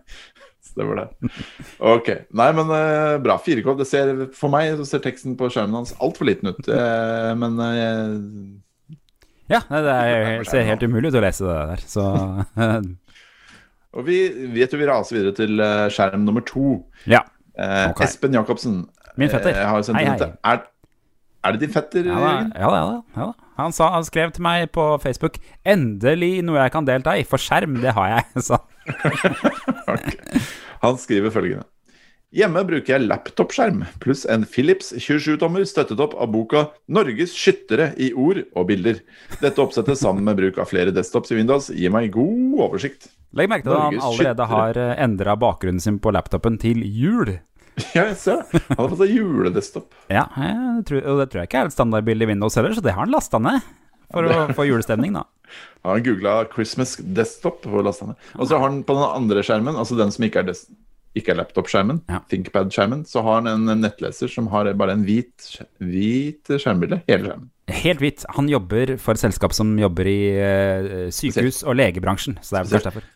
Stemmer 0.69 0.99
det. 0.99 1.31
Ok. 1.79 2.11
Nei, 2.39 2.49
men 2.59 2.73
uh, 2.75 3.15
bra. 3.23 3.39
4K. 3.43 3.77
Det 3.79 3.87
ser, 3.87 4.11
for 4.35 4.51
meg 4.51 4.75
så 4.79 4.89
ser 4.91 5.05
teksten 5.07 5.39
på 5.39 5.53
skjermen 5.55 5.81
hans 5.81 5.95
altfor 6.03 6.27
liten 6.27 6.51
ut. 6.51 6.67
Uh, 6.67 7.31
men 7.39 7.63
eh, 7.63 8.13
Ja, 9.49 9.63
det 9.71 9.93
er, 9.93 10.43
ser 10.49 10.67
helt 10.69 10.83
umulig 10.85 11.09
ut 11.13 11.19
å 11.19 11.25
lese 11.25 11.47
det 11.47 11.59
der, 11.73 11.85
så 11.89 12.05
Og 13.97 14.05
vi 14.05 14.19
vet 14.53 14.73
jo 14.75 14.79
vi 14.79 14.87
raser 14.89 15.17
videre 15.17 15.35
til 15.39 15.61
eh, 15.65 15.87
skjerm 15.93 16.27
nummer 16.27 16.45
to. 16.47 16.75
Ja. 17.09 17.23
Eh, 17.57 17.89
Espen 18.05 18.37
Jacobsen. 18.37 18.83
Min 19.19 19.33
fetter. 19.33 19.57
Eh, 19.57 19.65
Hei, 19.97 20.05
hei. 20.05 20.29
Er, 20.53 20.61
er 21.49 21.57
det 21.57 21.63
din 21.65 21.73
fetter, 21.73 22.07
ja 22.07 22.19
da, 22.21 22.33
ja 22.53 22.69
da, 22.75 22.83
ja 23.17 23.31
da. 23.31 23.49
Han, 23.59 23.73
sa, 23.75 23.89
han 23.97 24.05
skrev 24.07 24.31
til 24.37 24.45
meg 24.45 24.69
på 24.77 24.85
Facebook 25.03 25.41
'Endelig 25.67 26.45
noe 26.47 26.61
jeg 26.61 26.75
kan 26.77 26.87
delta 26.87 27.17
i', 27.19 27.25
for 27.27 27.43
skjerm, 27.43 27.81
det 27.83 27.97
har 27.97 28.13
jeg. 28.13 28.43
sa 28.51 28.61
han. 28.61 29.33
okay. 29.97 30.45
Han 30.85 31.01
skriver 31.01 31.35
følgende. 31.35 31.65
Hjemme 32.29 32.61
bruker 32.69 32.93
jeg 32.93 33.07
laptopskjerm 33.09 33.87
pluss 34.05 34.27
en 34.29 34.43
Philips 34.45 34.91
27-tommer 34.93 35.63
støttet 35.65 36.01
opp 36.05 36.13
av 36.13 36.29
boka 36.29 36.67
'Norges 36.85 37.33
skyttere 37.33 37.95
i 37.97 38.11
ord 38.13 38.43
og 38.53 38.67
bilder'. 38.69 38.99
Dette 39.41 39.63
oppsettet 39.63 39.97
sammen 39.97 40.27
med 40.27 40.37
bruk 40.37 40.59
av 40.61 40.69
flere 40.69 40.93
desktops 40.93 41.33
i 41.33 41.39
Windows 41.39 41.71
gir 41.73 41.89
meg 41.95 42.11
god 42.13 42.59
oversikt. 42.67 43.09
Legg 43.33 43.49
merke 43.49 43.65
til 43.65 43.73
at 43.73 43.81
han 43.81 44.05
allerede 44.11 44.49
har 44.51 44.81
endra 45.07 45.39
bakgrunnen 45.41 45.81
sin 45.81 45.97
på 45.97 46.13
laptopen 46.13 46.61
til 46.61 46.85
jul. 46.85 47.39
Ja, 47.95 48.09
jeg 48.11 48.17
ser 48.19 48.43
det. 48.43 48.61
Han 48.75 48.81
har 48.83 48.89
fått 48.91 49.01
seg 49.05 49.13
juledesktop. 49.15 49.93
Ja, 50.11 50.25
tror, 50.85 50.99
og 51.09 51.21
det 51.23 51.29
tror 51.31 51.41
jeg 51.41 51.49
ikke 51.49 51.61
er 51.63 51.71
et 51.71 51.77
standardbilde 51.77 52.27
i 52.27 52.31
Windows 52.33 52.59
heller, 52.59 52.75
så 52.75 52.83
det 52.83 52.93
har 52.97 53.07
han 53.07 53.15
lasta 53.15 53.39
ned. 53.41 53.63
For 54.11 54.27
å 54.27 54.49
få 54.57 54.67
julestemning, 54.67 55.15
da. 55.15 55.23
Han 55.87 55.95
har 55.95 56.03
googla 56.05 56.35
'Christmas 56.51 56.97
desktop' 56.99 57.71
og 57.71 57.87
lasta 57.87 58.11
ned. 58.11 58.19
Og 58.35 58.51
så 58.51 58.59
har 58.59 58.69
han 58.69 58.83
på 58.83 58.99
den 58.99 59.07
andre 59.07 59.47
skjermen, 59.47 59.79
altså 59.79 59.97
den 59.97 60.11
som 60.13 60.27
ikke 60.27 60.43
er, 60.43 60.51
des 60.51 60.67
ikke 61.21 61.35
er 61.35 61.41
laptop-skjermen, 61.43 62.01
Ja. 62.09 62.21
ThinkPad-skjermen, 62.31 63.05
så 63.09 63.23
har 63.27 63.41
han 63.43 63.51
en 63.53 63.81
nettleser 63.83 64.31
som 64.33 64.49
har 64.55 64.71
bare 64.79 64.95
en 64.97 65.05
hvit, 65.07 65.51
hvit 65.83 66.55
skjermbilde. 66.57 67.03
Hele 67.11 67.29
skjermen. 67.29 67.49
Helt 67.83 68.01
hvitt. 68.01 68.25
Han 68.39 68.49
jobber 68.49 68.95
for 69.03 69.13
et 69.19 69.21
selskap 69.21 69.53
som 69.53 69.75
jobber 69.79 70.09
i 70.09 70.19
uh, 70.41 71.09
sykehus- 71.13 71.65
og 71.69 71.77
legebransjen, 71.77 72.39
så 72.41 72.55
det 72.55 72.61
er 72.61 72.65
vel 72.65 72.73
kanskje 72.79 72.91
derfor. 72.91 73.09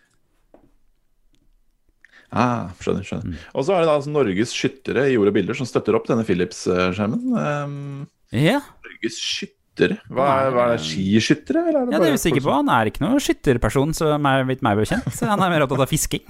Ah, 2.32 2.70
skjønner, 2.80 3.05
skjønner. 3.05 3.40
Og 3.53 3.64
så 3.68 3.74
er 3.76 3.82
det 3.82 3.88
da 3.90 3.96
altså 3.98 4.12
Norges 4.12 4.53
skyttere 4.57 5.03
i 5.12 5.16
ord 5.20 5.28
og 5.28 5.34
bilder 5.36 5.57
som 5.59 5.68
støtter 5.68 5.96
opp 5.98 6.07
denne 6.09 6.24
Philips-skjermen. 6.24 7.26
Um, 7.36 8.07
Ja, 8.32 8.62
Norges 8.86 9.18
skyttere? 9.20 9.98
Hva 10.09 10.28
er, 10.40 10.53
hva 10.55 10.62
er 10.64 10.70
det? 10.78 10.84
Skiskyttere? 10.86 11.66
Eller 11.68 11.82
er 11.82 11.90
det 11.90 11.92
ja 11.92 11.98
det 12.00 12.07
er 12.07 12.07
vi 12.07 12.16
jeg 12.16 12.20
usikker 12.22 12.44
på. 12.46 12.55
Han 12.57 12.70
er 12.72 12.88
ikke 12.88 13.05
noen 13.05 13.20
skytterperson, 13.24 13.92
som 13.96 14.28
er 14.32 14.46
vidt 14.48 14.64
meg 14.64 14.80
bekjent. 14.80 15.09
Så 15.12 15.28
han 15.28 15.44
er 15.44 15.53
mer 15.53 15.64
opptatt 15.66 15.84
av 15.84 15.92
fisking. 15.92 16.24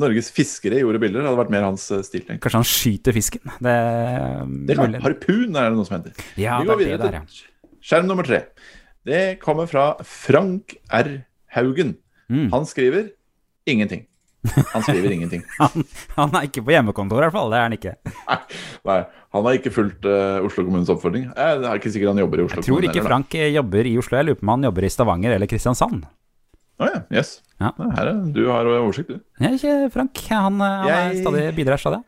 Norges 0.00 0.30
fiskere 0.34 0.80
gjorde 0.82 0.98
bilder. 1.02 1.22
Det 1.22 1.28
hadde 1.30 1.40
vært 1.42 1.52
mer 1.54 1.66
hans 1.68 1.84
eh, 1.94 2.02
stil. 2.06 2.24
tenker. 2.26 2.42
Kanskje 2.42 2.60
han 2.62 2.70
skyter 2.70 3.14
fisken. 3.14 3.44
Det 3.62 3.74
Det 4.70 4.78
er. 4.78 4.96
Harpun 5.04 5.54
er 5.60 5.68
det 5.70 5.76
noe 5.78 5.86
som 5.86 5.98
heter. 6.00 6.24
Ja, 6.40 6.58
Vi 6.60 6.66
går 6.70 6.74
er 6.74 6.82
videre 6.82 7.02
der, 7.04 7.20
ja. 7.20 7.76
skjerm 7.84 8.08
nummer 8.10 8.26
tre. 8.26 8.40
Det 9.04 9.38
kommer 9.42 9.68
fra 9.70 9.92
Frank 10.02 10.74
R. 10.90 11.12
Haugen. 11.54 11.94
Mm. 12.32 12.48
Han 12.54 12.66
skriver 12.66 13.12
ingenting. 13.68 14.06
Han 14.74 14.82
skriver 14.84 15.12
ingenting. 15.12 15.42
Han, 15.60 15.84
han 16.18 16.34
er 16.36 16.48
ikke 16.50 16.60
på 16.66 16.72
hjemmekontor, 16.74 17.22
i 17.22 17.24
hvert 17.24 17.32
fall. 17.36 17.52
Det 17.52 17.56
er 17.56 17.62
han 17.64 17.76
ikke. 17.78 17.92
Nei, 18.28 18.38
nei 18.90 18.96
han 19.34 19.46
har 19.48 19.56
ikke 19.56 19.72
fulgt 19.72 20.04
uh, 20.04 20.44
Oslo 20.44 20.66
kommunes 20.66 20.90
oppfordring. 20.92 21.24
Jeg, 21.30 21.60
Det 21.62 21.70
er 21.70 21.80
ikke 21.80 21.92
sikkert 21.94 22.12
han 22.12 22.20
jobber 22.22 22.42
i 22.42 22.44
Oslo 22.44 22.60
Jeg 22.60 22.66
tror 22.66 22.76
kommune. 22.76 22.92
ikke. 22.92 23.06
Frank 23.08 23.34
eh, 23.40 23.48
jobber 23.54 23.88
i 23.88 23.94
Oslo. 24.02 24.18
Jeg 24.20 24.28
lurer 24.28 24.38
på 24.40 24.44
om 24.46 24.52
han 24.52 24.66
jobber 24.68 24.84
i 24.84 24.90
Stavanger 24.92 25.36
eller 25.38 25.50
Kristiansand. 25.50 26.04
Å 26.82 26.88
ja, 26.90 27.00
yes. 27.14 27.36
Ja. 27.62 27.70
Her 27.78 28.08
er, 28.10 28.16
du 28.34 28.40
har 28.50 28.66
oversikt, 28.66 29.12
du. 29.14 29.20
er 29.40 29.54
ikke 29.54 29.74
Frank. 29.94 30.18
Han, 30.30 30.56
eh, 30.60 30.80
han 30.82 30.88
er 30.90 31.12
Jeg- 31.14 31.22
stadig 31.22 31.44
bidrar 31.56 31.78
stadig. 31.78 32.02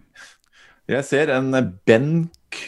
Jeg 0.88 1.04
ser 1.04 1.30
en 1.34 1.50
benk, 1.84 2.58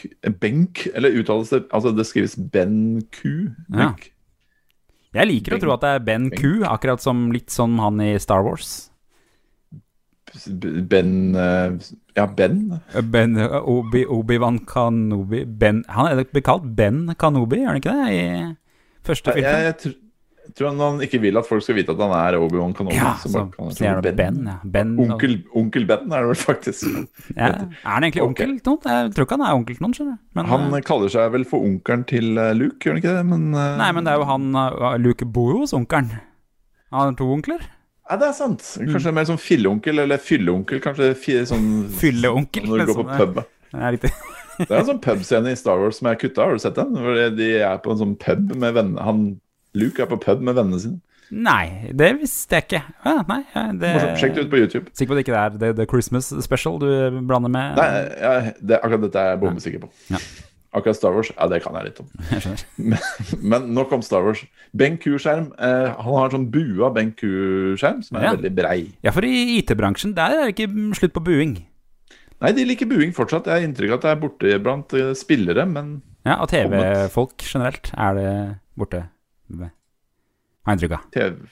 benk 0.40 0.88
Eller 0.92 1.10
uttales 1.20 1.50
det 1.50 1.60
Altså, 1.70 1.92
det 1.94 2.04
skrives 2.06 2.34
benku. 2.34 3.54
Ja. 3.70 3.92
Jeg 5.14 5.26
liker 5.28 5.54
å 5.56 5.60
tro 5.62 5.72
at 5.72 5.80
det 5.80 5.88
er 5.94 5.98
Ben 6.04 6.30
Q, 6.30 6.64
akkurat 6.66 7.00
som 7.00 7.30
litt 7.32 7.50
som 7.50 7.78
han 7.78 8.00
i 8.00 8.18
Star 8.18 8.42
Wars. 8.42 8.90
Ben 10.90 11.34
eh, 11.34 11.70
Ja, 12.16 12.26
Ben. 12.26 12.80
Ben 13.10 13.36
Obi, 13.38 14.04
Obi-Wan 14.04 14.58
Kanobi 14.66 15.44
ben, 15.46 15.84
Han 15.88 16.06
er 16.10 16.24
blitt 16.24 16.44
kalt 16.44 16.66
Ben 16.76 17.06
Kanobi, 17.18 17.62
gjør 17.62 17.72
han 17.72 17.80
ikke 17.80 17.94
det? 17.94 18.10
I 18.12 19.06
første 19.08 19.34
Jeg, 19.38 19.42
jeg, 19.46 19.64
jeg, 19.64 19.76
tr- 19.84 19.96
tror 20.56 20.70
han, 20.70 20.80
han 20.80 21.02
ikke 21.04 21.20
vil 21.22 21.38
at 21.40 21.46
folk 21.48 21.64
skal 21.64 21.76
vite 21.76 21.92
at 21.94 22.00
han 22.02 22.12
er 22.16 22.38
Obi-Wan 22.38 22.74
Kenobi. 22.76 22.96
Ja, 22.96 23.14
så 23.20 23.30
så 23.32 23.44
bare 23.44 23.66
han 23.66 23.74
sier 23.76 24.00
Ben. 24.18 24.38
Ja. 24.46 24.56
ben 24.64 24.94
og- 24.98 25.14
Onkel, 25.14 25.34
onkel 25.56 25.86
Ben 25.88 26.12
er 26.12 26.24
det 26.24 26.30
vel 26.32 26.40
faktisk. 26.40 26.86
ja. 27.36 27.48
Er 27.48 27.68
han 27.84 28.06
egentlig 28.06 28.24
onkel 28.24 28.54
til 28.60 28.72
noen? 28.72 28.80
Jeg 28.84 29.14
tror 29.16 29.28
ikke 29.28 29.38
han 29.38 29.46
er 29.48 29.58
onkel 29.58 29.78
til 29.78 29.86
noen, 29.86 29.96
skjønner. 29.98 30.18
Men, 30.34 30.50
Han 30.52 30.68
uh... 30.72 30.80
kaller 30.80 31.12
seg 31.12 31.32
vel 31.34 31.44
for 31.48 31.66
onkelen 31.66 32.06
til 32.08 32.38
eh, 32.38 32.54
Luke, 32.56 32.78
gjør 32.80 32.96
han 32.96 33.02
ikke 33.02 33.16
det? 33.18 33.26
Men, 33.32 33.48
uh... 33.54 33.76
Nei, 33.80 33.90
men 33.96 34.06
det 34.06 34.14
er 34.14 34.22
jo 34.22 34.28
han 34.30 34.48
uh, 34.56 34.96
Luke 35.02 35.26
bor 35.26 35.52
jo 35.52 35.64
hos 35.66 35.74
onkelen. 35.76 36.14
Han 36.92 37.00
har 37.10 37.18
to 37.18 37.28
onkler. 37.32 37.66
Ja, 38.08 38.16
det 38.16 38.30
er 38.30 38.36
sant. 38.36 38.64
Kanskje 38.88 39.12
mer 39.12 39.26
sånn 39.28 39.40
filleonkel 39.40 40.00
eller 40.00 40.20
fylleonkel. 40.22 40.80
Kanskje 40.80 41.12
sånn 41.50 41.68
Fylleonkel, 41.92 42.64
Når 42.64 42.86
du 42.86 42.92
går 42.94 43.02
på 43.02 43.04
liksom. 43.04 43.34
pub. 43.34 43.42
Det 43.68 43.82
er 43.84 43.96
riktig. 43.98 44.12
Det 44.58 44.72
er 44.72 44.80
en 44.80 44.88
sånn 44.88 45.02
pubscene 45.02 45.52
i 45.52 45.58
Star 45.58 45.78
Wars 45.78 46.00
som 46.00 46.08
jeg 46.10 46.22
kutta. 46.22 46.46
Har 46.46 46.56
du 46.56 46.62
sett 46.62 46.78
den? 46.78 46.96
Hvor 46.96 47.20
de 47.36 47.50
er 47.60 47.76
på 47.84 47.92
en 47.92 48.00
sånn 48.00 48.16
pub 48.18 48.56
med 48.58 48.74
vennene 48.74 49.04
Han 49.06 49.20
Luke 49.78 50.02
er 50.02 50.10
på 50.10 50.18
pub 50.22 50.42
med 50.44 50.58
vennene 50.58 50.80
sine. 50.82 51.00
Nei, 51.28 51.92
det 51.92 52.14
visste 52.22 52.56
jeg 52.56 52.64
ikke. 52.64 52.80
Ja, 53.04 53.18
nei, 53.28 53.42
det 53.76 53.90
Sjekk 54.16 54.36
det 54.36 54.46
ut 54.46 54.52
på 54.52 54.60
YouTube. 54.62 54.92
Sikker 54.96 55.12
på 55.12 55.16
at 55.16 55.18
det 55.20 55.24
ikke 55.26 55.36
er 55.36 55.56
The, 55.60 55.72
the 55.76 55.86
Christmas 55.90 56.30
Special 56.44 56.78
du 56.80 56.88
blander 57.28 57.52
med? 57.52 57.76
Nei, 57.76 57.88
ja, 58.16 58.30
det, 58.56 58.78
akkurat 58.80 59.04
dette 59.04 59.24
er 59.24 59.34
jeg 59.34 59.42
bombesikker 59.42 59.82
på. 59.82 59.90
Ja. 60.14 60.20
Akkurat 60.78 60.96
Star 60.98 61.14
Wars, 61.16 61.30
ja, 61.32 61.48
det 61.48 61.60
kan 61.64 61.76
jeg 61.78 61.88
litt 61.88 62.00
om. 62.02 62.08
Jeg. 62.32 62.56
Men, 62.90 63.04
men 63.40 63.68
nok 63.76 63.92
om 63.96 64.02
Star 64.04 64.24
Wars. 64.24 64.42
Ben 64.76 64.98
Q-skjerm. 65.00 65.50
Eh, 65.56 65.88
han 65.96 66.16
har 66.16 66.28
en 66.28 66.34
sånn 66.36 66.48
bua 66.52 66.90
Ben 66.94 67.14
Q-skjerm 67.16 68.02
som 68.04 68.20
er 68.20 68.28
veldig 68.36 68.52
brei. 68.56 68.78
Ja, 69.04 69.12
for 69.16 69.24
i 69.24 69.58
IT-bransjen 69.58 70.12
der 70.16 70.36
er 70.36 70.44
det 70.48 70.54
ikke 70.56 70.96
slutt 71.00 71.16
på 71.16 71.24
buing. 71.24 71.56
Nei, 72.38 72.52
de 72.54 72.66
liker 72.68 72.88
buing 72.88 73.14
fortsatt. 73.16 73.48
Jeg 73.48 73.56
har 73.62 73.66
inntrykk 73.66 73.96
av 73.96 73.98
at 73.98 74.04
det 74.06 74.12
er 74.12 74.20
borte 74.22 74.58
blant 74.64 74.96
eh, 74.96 75.12
spillere, 75.18 75.64
men 75.68 75.98
Ja, 76.28 76.36
Og 76.44 76.50
TV-folk 76.52 77.40
generelt 77.48 77.92
er 77.96 78.18
det 78.20 78.32
borte. 78.78 79.06
Har 79.56 80.74
jeg 80.74 80.78
inntrykk 80.78 80.98
av. 80.98 81.08
TV 81.14 81.48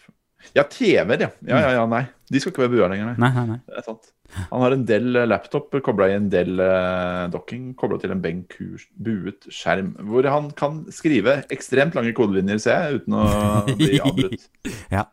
Ja, 0.55 0.63
TV-er, 0.69 1.23
ja. 1.25 1.31
Ja, 1.49 1.63
ja, 1.65 1.73
ja, 1.79 1.87
nei. 1.91 2.05
De 2.31 2.43
skal 2.43 2.53
ikke 2.53 2.67
være 2.67 2.75
buer 2.75 2.93
lenger, 2.93 3.13
nei. 3.13 3.17
Nei, 3.23 3.33
nei, 3.35 3.47
nei. 3.55 3.59
Det 3.67 3.81
er 3.81 3.87
sant. 3.87 4.13
Han 4.51 4.63
har 4.65 4.75
en 4.75 4.85
del 4.87 5.17
eh, 5.17 5.27
laptop 5.29 5.75
kobla 5.87 6.09
i 6.11 6.17
en 6.17 6.27
del 6.31 6.59
uh, 6.59 7.27
dokking, 7.33 7.69
kobla 7.79 7.99
til 8.03 8.13
en 8.15 8.23
Ben 8.23 8.43
Q-buet 8.51 9.47
skjerm, 9.55 9.93
hvor 10.09 10.27
han 10.31 10.51
kan 10.59 10.83
skrive 10.95 11.39
ekstremt 11.55 11.97
lange 11.99 12.15
kodelinjer, 12.17 12.59
ser 12.63 12.89
jeg, 12.89 13.03
uten 13.03 13.19
å 13.19 13.27
bli 13.71 14.01
avbrutt. 14.07 14.49
Ja. 14.93 15.07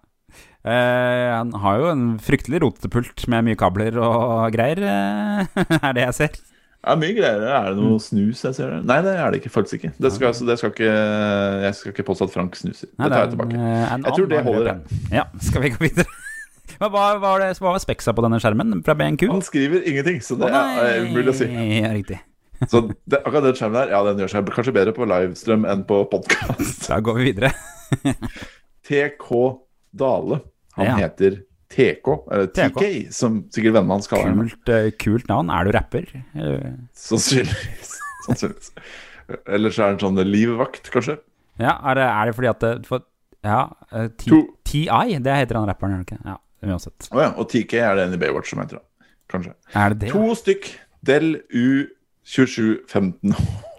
Uh, 0.63 1.29
han 1.36 1.53
har 1.59 1.81
jo 1.81 1.91
en 1.91 2.07
fryktelig 2.23 2.63
rotete 2.63 2.89
pult 2.91 3.25
med 3.31 3.49
mye 3.49 3.59
kabler 3.59 3.99
og 4.01 4.49
greier, 4.55 4.81
uh, 4.81 5.63
er 5.84 5.95
det 5.95 6.07
jeg 6.07 6.19
ser. 6.21 6.41
Ja, 6.84 6.95
mye 6.99 7.13
greier. 7.15 7.43
Er 7.47 7.69
det 7.69 7.77
Mm. 7.77 7.84
noe 7.89 7.99
snus 8.03 8.41
jeg 8.43 8.55
ser? 8.57 8.73
Nei, 8.84 8.97
det 9.01 9.13
er 9.15 9.31
det 9.31 9.39
ikke, 9.41 9.51
faktisk 9.53 9.73
ikke. 9.79 9.91
Det 10.03 10.11
skal, 10.11 10.27
altså, 10.34 10.45
det 10.49 10.57
skal 10.59 10.71
ikke 10.73 10.89
jeg 11.63 11.75
skal 11.75 11.91
ikke 11.93 12.03
påstå 12.09 12.27
at 12.27 12.34
Frank 12.34 12.55
snuser. 12.59 12.88
Det 12.91 12.97
tar 13.07 13.09
jeg 13.09 13.27
er 13.27 13.31
tilbake. 13.31 13.55
eh, 13.55 13.97
Jeg 14.03 14.13
tror 14.17 14.27
det 14.27 14.43
holder, 14.43 14.73
den. 14.73 15.07
Ja, 15.11 15.23
skal 15.39 15.61
vi 15.61 15.69
gå 15.69 15.79
videre? 15.88 16.05
Var, 16.84 16.89
hva 16.89 17.19
var, 17.21 17.39
det, 17.39 17.57
hva 17.59 17.71
var 17.71 17.79
speksa 17.79 18.11
på 18.17 18.23
denne 18.25 18.39
skjermen 18.41 18.84
fra 18.84 18.95
BNQ? 18.97 19.27
Han 19.29 19.41
skriver 19.45 19.84
ingenting, 19.88 20.19
så 20.25 20.36
det 20.39 20.49
er 20.51 21.05
umulig 21.05 21.29
å 21.31 21.36
si. 21.38 21.45
Ja, 21.47 21.91
riktig. 21.93 22.19
Så 22.71 22.81
det, 23.07 23.19
akkurat 23.23 23.43
den 23.43 23.55
skjermen 23.59 23.73
der, 23.77 23.89
ja, 23.91 23.99
den 24.07 24.17
gjør 24.23 24.31
seg 24.31 24.45
kanskje 24.55 24.73
bedre 24.73 24.93
på 24.95 25.05
livestrøm 25.07 25.65
enn 25.69 25.84
på 25.88 26.01
podkast. 26.11 26.88
Da 26.89 26.99
går 27.03 27.15
vi 27.19 27.31
videre. 27.31 27.51
TK 28.88 29.59
Dale. 29.95 30.41
Han 30.77 30.86
Ja. 30.86 30.95
heter 30.97 31.43
TK, 31.74 32.07
eller 32.32 32.47
TK. 32.53 32.76
TK, 32.78 32.84
som 33.15 33.32
sikkert 33.53 33.74
vennene 33.80 33.93
hans 33.97 34.07
kaller 34.11 34.30
ham. 34.30 34.39
Kult, 34.51 34.67
uh, 34.69 34.74
kult 35.01 35.26
navn. 35.32 35.47
Er 35.53 35.61
du 35.65 35.69
rapper? 35.76 36.03
Eh, 36.13 36.69
Sannsynligvis. 36.97 37.91
Sannsynligvis. 38.28 38.69
Eller 39.47 39.69
så 39.74 39.80
er 39.86 39.89
han 39.93 40.01
sånn 40.01 40.19
livvakt, 40.28 40.89
kanskje. 40.93 41.15
Ja, 41.61 41.74
er 41.89 41.93
det, 41.99 42.05
er 42.09 42.24
det 42.30 42.36
fordi 42.38 42.49
at 42.51 42.61
det, 42.63 42.71
for, 42.89 42.99
Ja, 43.43 43.61
eh. 43.91 44.07
TI, 44.19 44.34
det 45.24 45.34
heter 45.41 45.55
han 45.59 45.67
rapperen, 45.69 45.91
gjør 45.95 46.01
det 46.03 46.07
ikke? 46.11 46.21
Ja, 46.28 46.36
uansett. 46.69 46.99
Å 47.11 47.13
ja, 47.21 47.30
og 47.39 47.45
TK 47.51 47.71
er 47.82 47.93
det 47.99 48.03
en 48.07 48.15
i 48.17 48.21
Baywatch 48.21 48.49
som 48.53 48.59
heter 48.63 48.76
det. 48.80 48.86
Kanskje. 49.32 49.53
Er 49.80 49.88
det 49.93 49.97
det? 50.05 50.11
To 50.13 50.24
stykk 50.38 50.63
Del 51.03 51.28
U2715H. 51.51 53.78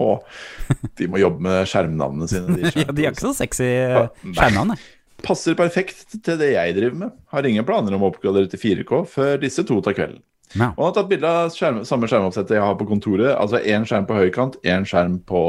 De 0.99 1.05
må 1.09 1.17
jobbe 1.23 1.41
med 1.47 1.57
skjermnavnene 1.71 2.27
sine. 2.31 2.47
De 2.59 2.63
Ja, 2.83 2.89
de 2.91 3.01
er 3.07 3.11
ikke 3.15 3.27
så 3.29 3.35
sexy 3.39 3.69
skjermnavn, 3.71 4.69
Nei. 4.75 4.81
Passer 5.25 5.57
perfekt 5.59 6.17
til 6.25 6.39
det 6.41 6.53
jeg 6.53 6.77
driver 6.77 7.01
med. 7.01 7.17
Har 7.33 7.49
ingen 7.49 7.67
planer 7.67 7.97
om 7.97 8.05
å 8.05 8.13
oppgradere 8.13 8.51
til 8.53 8.61
4K 8.61 9.03
før 9.11 9.37
disse 9.43 9.65
to 9.67 9.81
tar 9.85 9.97
kvelden. 9.97 10.23
Ja. 10.55 10.71
Og 10.77 10.81
han 10.85 10.91
har 10.91 10.97
tatt 10.99 11.11
bilde 11.11 11.31
av 11.31 11.55
skjerm, 11.55 11.83
samme 11.89 12.09
skjermoppsettet 12.11 12.59
jeg 12.59 12.63
har 12.63 12.77
på 12.79 12.87
kontoret. 12.89 13.33
Altså 13.35 13.59
én 13.65 13.87
skjerm 13.89 14.07
på 14.07 14.19
høykant, 14.19 14.61
én 14.69 14.87
skjerm 14.87 15.19
på 15.27 15.43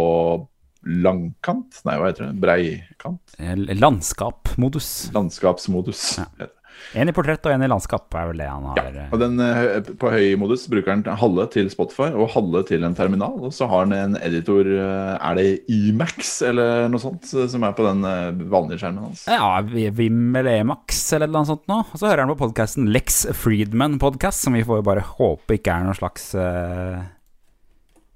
langkant. 0.85 1.81
Nei, 1.85 1.97
hva 1.99 2.09
heter 2.09 2.29
det? 2.29 2.39
Breikant? 2.41 3.35
Eh, 3.37 3.55
Landskapmodus. 3.75 4.89
Landskapsmodus. 5.15 6.03
Ja. 6.21 6.49
En 6.93 7.09
i 7.09 7.13
portrett 7.15 7.45
og 7.47 7.55
en 7.55 7.63
i 7.65 7.69
landskap 7.71 8.13
er 8.15 8.29
vel 8.29 8.41
det 8.43 8.47
han 8.49 8.67
har. 8.69 8.77
Ja, 8.93 9.05
Og 9.11 9.19
den 9.21 9.39
eh, 9.41 9.79
På 9.99 10.11
høy 10.13 10.35
modus 10.39 10.67
bruker 10.71 10.93
han 10.93 11.03
halve 11.19 11.47
til 11.53 11.69
Spotify 11.73 12.11
og 12.13 12.29
halve 12.35 12.61
til 12.69 12.85
en 12.87 12.95
terminal. 12.97 13.39
Og 13.47 13.55
så 13.55 13.67
har 13.71 13.85
han 13.87 13.95
en 13.95 14.17
editor 14.21 14.69
eh, 14.69 15.15
Er 15.17 15.39
det 15.39 15.47
Emax 15.71 16.35
eller 16.45 16.87
noe 16.91 17.01
sånt 17.03 17.27
eh, 17.33 17.47
som 17.51 17.65
er 17.67 17.75
på 17.77 17.87
den 17.87 18.05
eh, 18.07 18.29
vanlige 18.53 18.83
skjermen 18.83 19.09
hans? 19.09 19.25
Ja, 19.31 19.49
Vim 19.65 20.35
eller 20.35 20.61
Emax 20.61 21.01
eller 21.17 21.31
noe 21.33 21.47
sånt 21.49 21.65
nå. 21.71 21.81
Og 21.89 21.97
så 21.97 22.07
hører 22.09 22.23
han 22.25 22.33
på 22.35 22.39
podkasten 22.45 22.91
Lex 22.93 23.25
Friedman 23.35 23.99
Podcast, 24.01 24.45
som 24.45 24.55
vi 24.55 24.63
får 24.67 24.85
bare 24.85 25.03
håpe 25.17 25.57
ikke 25.59 25.73
er 25.73 25.87
noen 25.87 25.97
slags 25.97 26.29
uh, 26.37 27.01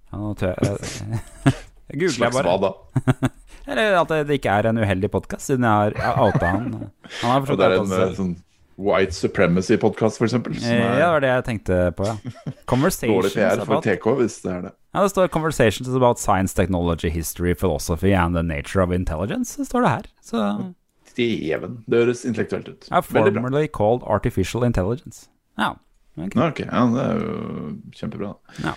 ja, 0.10 0.18
nå 0.18 0.34
tør 0.40 0.56
jeg 1.90 2.00
googler 2.04 2.26
jeg 2.28 2.34
bare. 2.36 2.54
hva 2.54 2.58
da? 2.64 3.30
Eller 3.70 3.96
at 4.00 4.12
det 4.26 4.38
ikke 4.40 4.54
er 4.62 4.70
en 4.72 4.80
uheldig 4.82 5.10
podkast, 5.14 5.50
siden 5.50 5.66
jeg 5.68 5.94
har 6.02 6.22
outa 6.24 6.52
han. 6.56 6.70
Han 7.22 7.34
har 7.34 7.42
forstått 7.46 7.60
det 7.62 7.68
er 7.68 7.76
en 7.78 7.94
eh, 7.98 8.14
sånn 8.18 8.32
White 8.80 9.12
Supremacy-podkast, 9.12 10.22
f.eks. 10.22 10.34
Ja, 10.64 10.96
det 10.96 11.08
var 11.12 11.24
det 11.24 11.32
jeg 11.34 11.46
tenkte 11.50 11.80
på, 11.98 12.06
ja. 12.08 12.16
dårlig 12.70 13.32
PR 13.34 13.64
for 13.68 13.84
TK, 13.84 14.06
hvis 14.22 14.38
det 14.46 14.52
er 14.54 14.62
det. 14.70 14.74
Ja, 14.96 15.04
det 15.04 15.12
står 15.12 15.28
'Conversations 15.28 15.90
about 15.96 16.20
science, 16.20 16.56
technology, 16.56 17.10
history, 17.10 17.54
philosophy 17.54 18.14
and 18.16 18.36
the 18.36 18.44
nature 18.44 18.84
of 18.84 18.90
intelligence'. 18.90 19.58
Det 19.58 19.68
står 19.68 19.82
det 19.82 19.90
her. 19.90 20.06
Så 20.22 20.74
Djeven. 21.20 21.84
Det 21.90 22.06
høres 22.06 22.26
intellektuelt 22.26 22.68
ut. 22.70 22.88
ja, 22.92 23.00
Formerly 23.00 23.68
called 23.68 24.04
artificial 24.08 24.64
intelligence. 24.64 25.28
Ja. 25.58 25.74
okay. 26.18 26.40
okay. 26.40 26.66
ja, 26.72 26.86
det 26.86 27.04
er 27.04 27.20
jo 27.20 27.76
kjempebra. 28.00 28.34
Ja. 28.64 28.74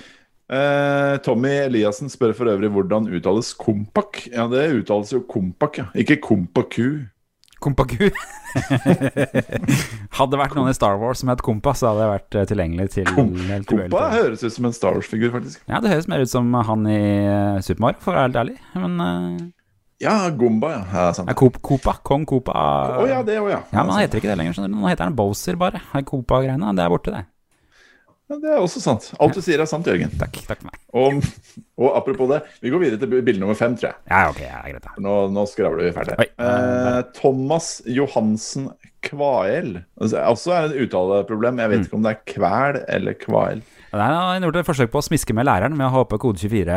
Uh, 0.53 1.16
Tommy 1.24 1.48
Eliassen 1.48 2.11
spør 2.12 2.34
for 2.36 2.50
øvrig 2.50 2.68
hvordan 2.74 3.07
uttales 3.09 3.55
kompak. 3.55 4.26
Ja, 4.32 4.48
det 4.50 4.82
uttales 4.82 5.12
jo 5.12 5.22
kompak, 5.28 5.78
ja. 5.78 5.84
Ikke 5.94 6.18
kompaku. 6.20 7.07
Kompaku. 7.62 8.10
hadde 10.18 10.34
det 10.34 10.40
vært 10.40 10.56
noen 10.58 10.68
i 10.68 10.74
Star 10.76 10.98
Wars 11.00 11.18
som 11.22 11.30
het 11.32 11.40
Kompa, 11.44 11.72
så 11.78 11.84
hadde 11.90 12.02
det 12.02 12.08
vært 12.10 12.32
eh, 12.36 12.46
tilgjengelig 12.50 12.86
til 12.96 13.06
Kom, 13.14 13.30
kompa 13.68 14.02
høres 14.12 14.40
ut 14.44 14.52
som 14.54 14.64
en 14.68 14.74
Star 14.76 14.92
Wars-figur, 14.98 15.30
faktisk. 15.34 15.58
Ja, 15.70 15.76
det 15.82 15.88
høres 15.94 16.08
mer 16.10 16.20
ut 16.24 16.32
som 16.32 16.44
han 16.52 16.80
i 16.90 16.98
eh, 17.00 17.58
Super 17.64 17.82
Mario, 17.86 17.98
for 18.04 18.10
å 18.12 18.16
være 18.18 18.26
helt 18.28 18.40
ærlig. 18.42 18.56
Men 18.76 18.92
uh, 19.00 19.36
Ja, 20.02 20.16
Gomba, 20.36 20.68
ja. 20.76 20.82
ja 20.92 21.04
sant. 21.16 21.28
Kop 21.38 21.54
Kopa, 21.64 21.92
Kong 22.04 22.24
Kopa 22.28 22.52
Å 23.00 23.02
ja, 23.08 23.18
det 23.26 23.36
òg, 23.40 23.48
ja. 23.54 23.60
Ja, 23.70 23.80
men 23.82 23.92
han 23.94 24.02
heter 24.04 24.16
ikke 24.20 24.32
det 24.32 24.38
lenger. 24.42 24.52
skjønner 24.58 24.72
du. 24.74 24.76
Nå 24.82 24.86
heter 24.90 25.06
han 25.08 25.16
Bowser, 25.18 25.54
bare. 25.60 25.78
Kopa-greiene. 26.08 26.66
Det 26.76 26.82
er 26.84 26.90
borte, 26.92 27.10
det. 27.14 27.22
Ja, 28.32 28.38
det 28.40 28.48
er 28.54 28.62
også 28.64 28.80
sant. 28.80 29.10
Alt 29.20 29.36
du 29.36 29.42
sier 29.44 29.60
er 29.60 29.68
sant, 29.68 29.84
Jørgen. 29.86 30.08
Takk, 30.16 30.38
takk 30.48 30.62
for 30.62 30.70
meg. 30.70 30.78
Og, 30.96 31.18
og 31.82 31.96
apropos 31.98 32.30
det, 32.30 32.38
vi 32.64 32.70
går 32.72 32.80
videre 32.80 33.00
til 33.02 33.10
bilde 33.26 33.42
nummer 33.42 33.56
fem, 33.58 33.74
tror 33.76 33.90
jeg. 33.90 33.98
Ja, 34.08 34.22
ok, 34.30 34.40
ja, 34.40 34.62
greit. 34.64 34.86
da. 34.86 34.94
Nå, 35.04 35.16
nå 35.34 35.44
skravler 35.50 35.84
vi 35.90 35.92
ferdig. 35.98 36.16
Eh, 36.40 37.02
Thomas 37.18 37.68
Johansen 37.92 38.70
Kvael. 39.04 39.82
Altså, 40.00 40.22
også 40.32 40.54
er 40.56 40.68
det 40.70 40.76
et 40.78 40.86
uttaleproblem. 40.88 41.60
Jeg 41.60 41.68
Mm. 41.68 41.72
vet 41.76 41.86
ikke 41.88 41.98
om 42.00 42.02
det 42.08 42.12
er 42.16 42.24
kvæl 42.32 42.80
eller 42.88 43.18
kvael. 43.20 43.62
Har 43.93 44.32
han 44.32 44.45
gjort 44.47 44.57
et 44.57 44.68
forsøk 44.68 44.93
på 44.93 45.01
å 45.03 45.05
smiske 45.05 45.34
med 45.36 45.45
læreren 45.45 45.74
med 45.76 45.84
å 45.84 45.93
håpe 45.99 46.16
kode 46.22 46.40
24 46.40 46.76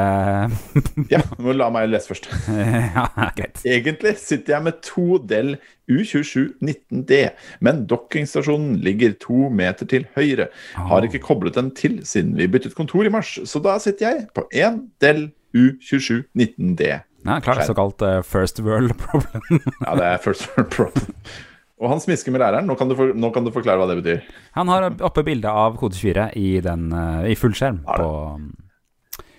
Ja, 1.13 1.21
nå 1.39 1.55
la 1.55 1.69
meg 1.71 1.87
lese 1.87 2.11
først. 2.11 2.27
Ja, 2.95 3.07
greit. 3.37 3.61
Egentlig 3.63 4.15
sitter 4.19 4.57
jeg 4.57 4.65
med 4.67 4.81
to 4.83 5.19
Del 5.23 5.55
U27 5.91 6.57
19D, 6.59 7.21
men 7.63 7.85
dokkingstasjonen 7.87 8.81
ligger 8.83 9.15
to 9.21 9.47
meter 9.53 9.87
til 9.87 10.07
høyre. 10.17 10.49
Har 10.75 11.07
ikke 11.07 11.23
koblet 11.23 11.55
den 11.55 11.71
til 11.77 12.01
siden 12.07 12.35
vi 12.35 12.49
byttet 12.51 12.75
kontor 12.75 13.07
i 13.07 13.13
mars, 13.13 13.37
så 13.47 13.63
da 13.63 13.77
sitter 13.79 14.09
jeg 14.09 14.27
på 14.35 14.47
én 14.51 14.83
Del 15.03 15.29
U27 15.55 16.25
19D. 16.35 16.95
Ja, 17.25 17.39
klart 17.41 17.65
såkalt 17.65 18.03
uh, 18.05 18.19
first 18.21 18.59
world 18.59 18.97
problem. 18.99 19.61
Ja, 19.81 19.95
det 19.95 20.05
er 20.11 20.23
first 20.23 20.49
world 20.51 20.71
problem. 20.73 21.15
Og 21.85 21.91
han 21.91 21.99
smisker 22.01 22.33
med 22.33 22.41
læreren. 22.41 22.65
Nå 22.65 22.73
kan, 22.79 22.89
du 22.89 22.95
for, 22.97 23.11
nå 23.13 23.29
kan 23.35 23.45
du 23.45 23.51
forklare 23.53 23.77
hva 23.77 23.85
det 23.91 23.99
betyr. 24.01 24.23
Han 24.57 24.71
har 24.73 24.87
oppe 25.05 25.21
bilde 25.27 25.45
av 25.51 25.75
kode 25.77 25.93
24 25.99 26.31
i, 26.41 26.47
den, 26.65 26.87
eh, 26.97 27.27
i 27.29 27.35
full 27.37 27.53
skjerm. 27.53 27.83
det. 27.85 27.99
på 28.01 28.09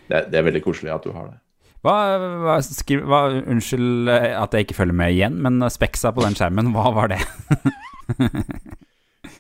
Det, 0.07 0.15
er- 0.21 0.29
det 0.31 0.39
er 0.39 0.47
veldig 0.47 0.63
koselig 0.63 0.93
at 0.95 1.03
du 1.03 1.11
har 1.17 1.33
det. 1.33 1.41
hva, 1.83 1.97
hva, 2.45 2.55
skri, 2.63 3.01
hva, 3.03 3.25
Unnskyld 3.43 4.13
eh, 4.15 4.29
at 4.39 4.55
jeg 4.55 4.69
ikke 4.69 4.79
følger 4.79 4.95
med 5.03 5.11
igjen, 5.17 5.41
men 5.43 5.59
speksa 5.75 6.15
på 6.15 6.23
den 6.23 6.39
skjermen, 6.39 6.71
hva 6.77 6.87
var 6.95 7.11
det? 7.15 7.19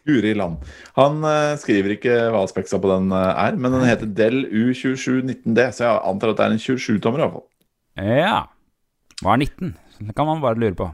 Guri 0.06 0.32
land. 0.38 0.58
Han 0.98 1.22
eh, 1.26 1.54
skriver 1.62 1.94
ikke 1.96 2.14
hva 2.34 2.42
speksa 2.50 2.78
på 2.82 2.90
den 2.90 3.08
eh, 3.14 3.30
er, 3.46 3.56
men 3.58 3.74
den 3.74 3.86
heter 3.86 4.10
Del 4.18 4.42
U27 4.50 5.22
19D, 5.30 5.64
så 5.74 5.86
jeg 5.86 6.02
antar 6.10 6.32
at 6.34 6.40
det 6.40 6.46
er 6.46 6.54
en 6.56 6.62
27-tommer 6.62 7.22
iallfall. 7.24 7.46
Ja. 7.98 8.36
Hva 9.22 9.34
er 9.36 9.42
19? 9.46 9.72
Det 10.06 10.14
kan 10.18 10.28
man 10.28 10.42
bare 10.44 10.58
lure 10.60 10.76
på. 10.78 10.88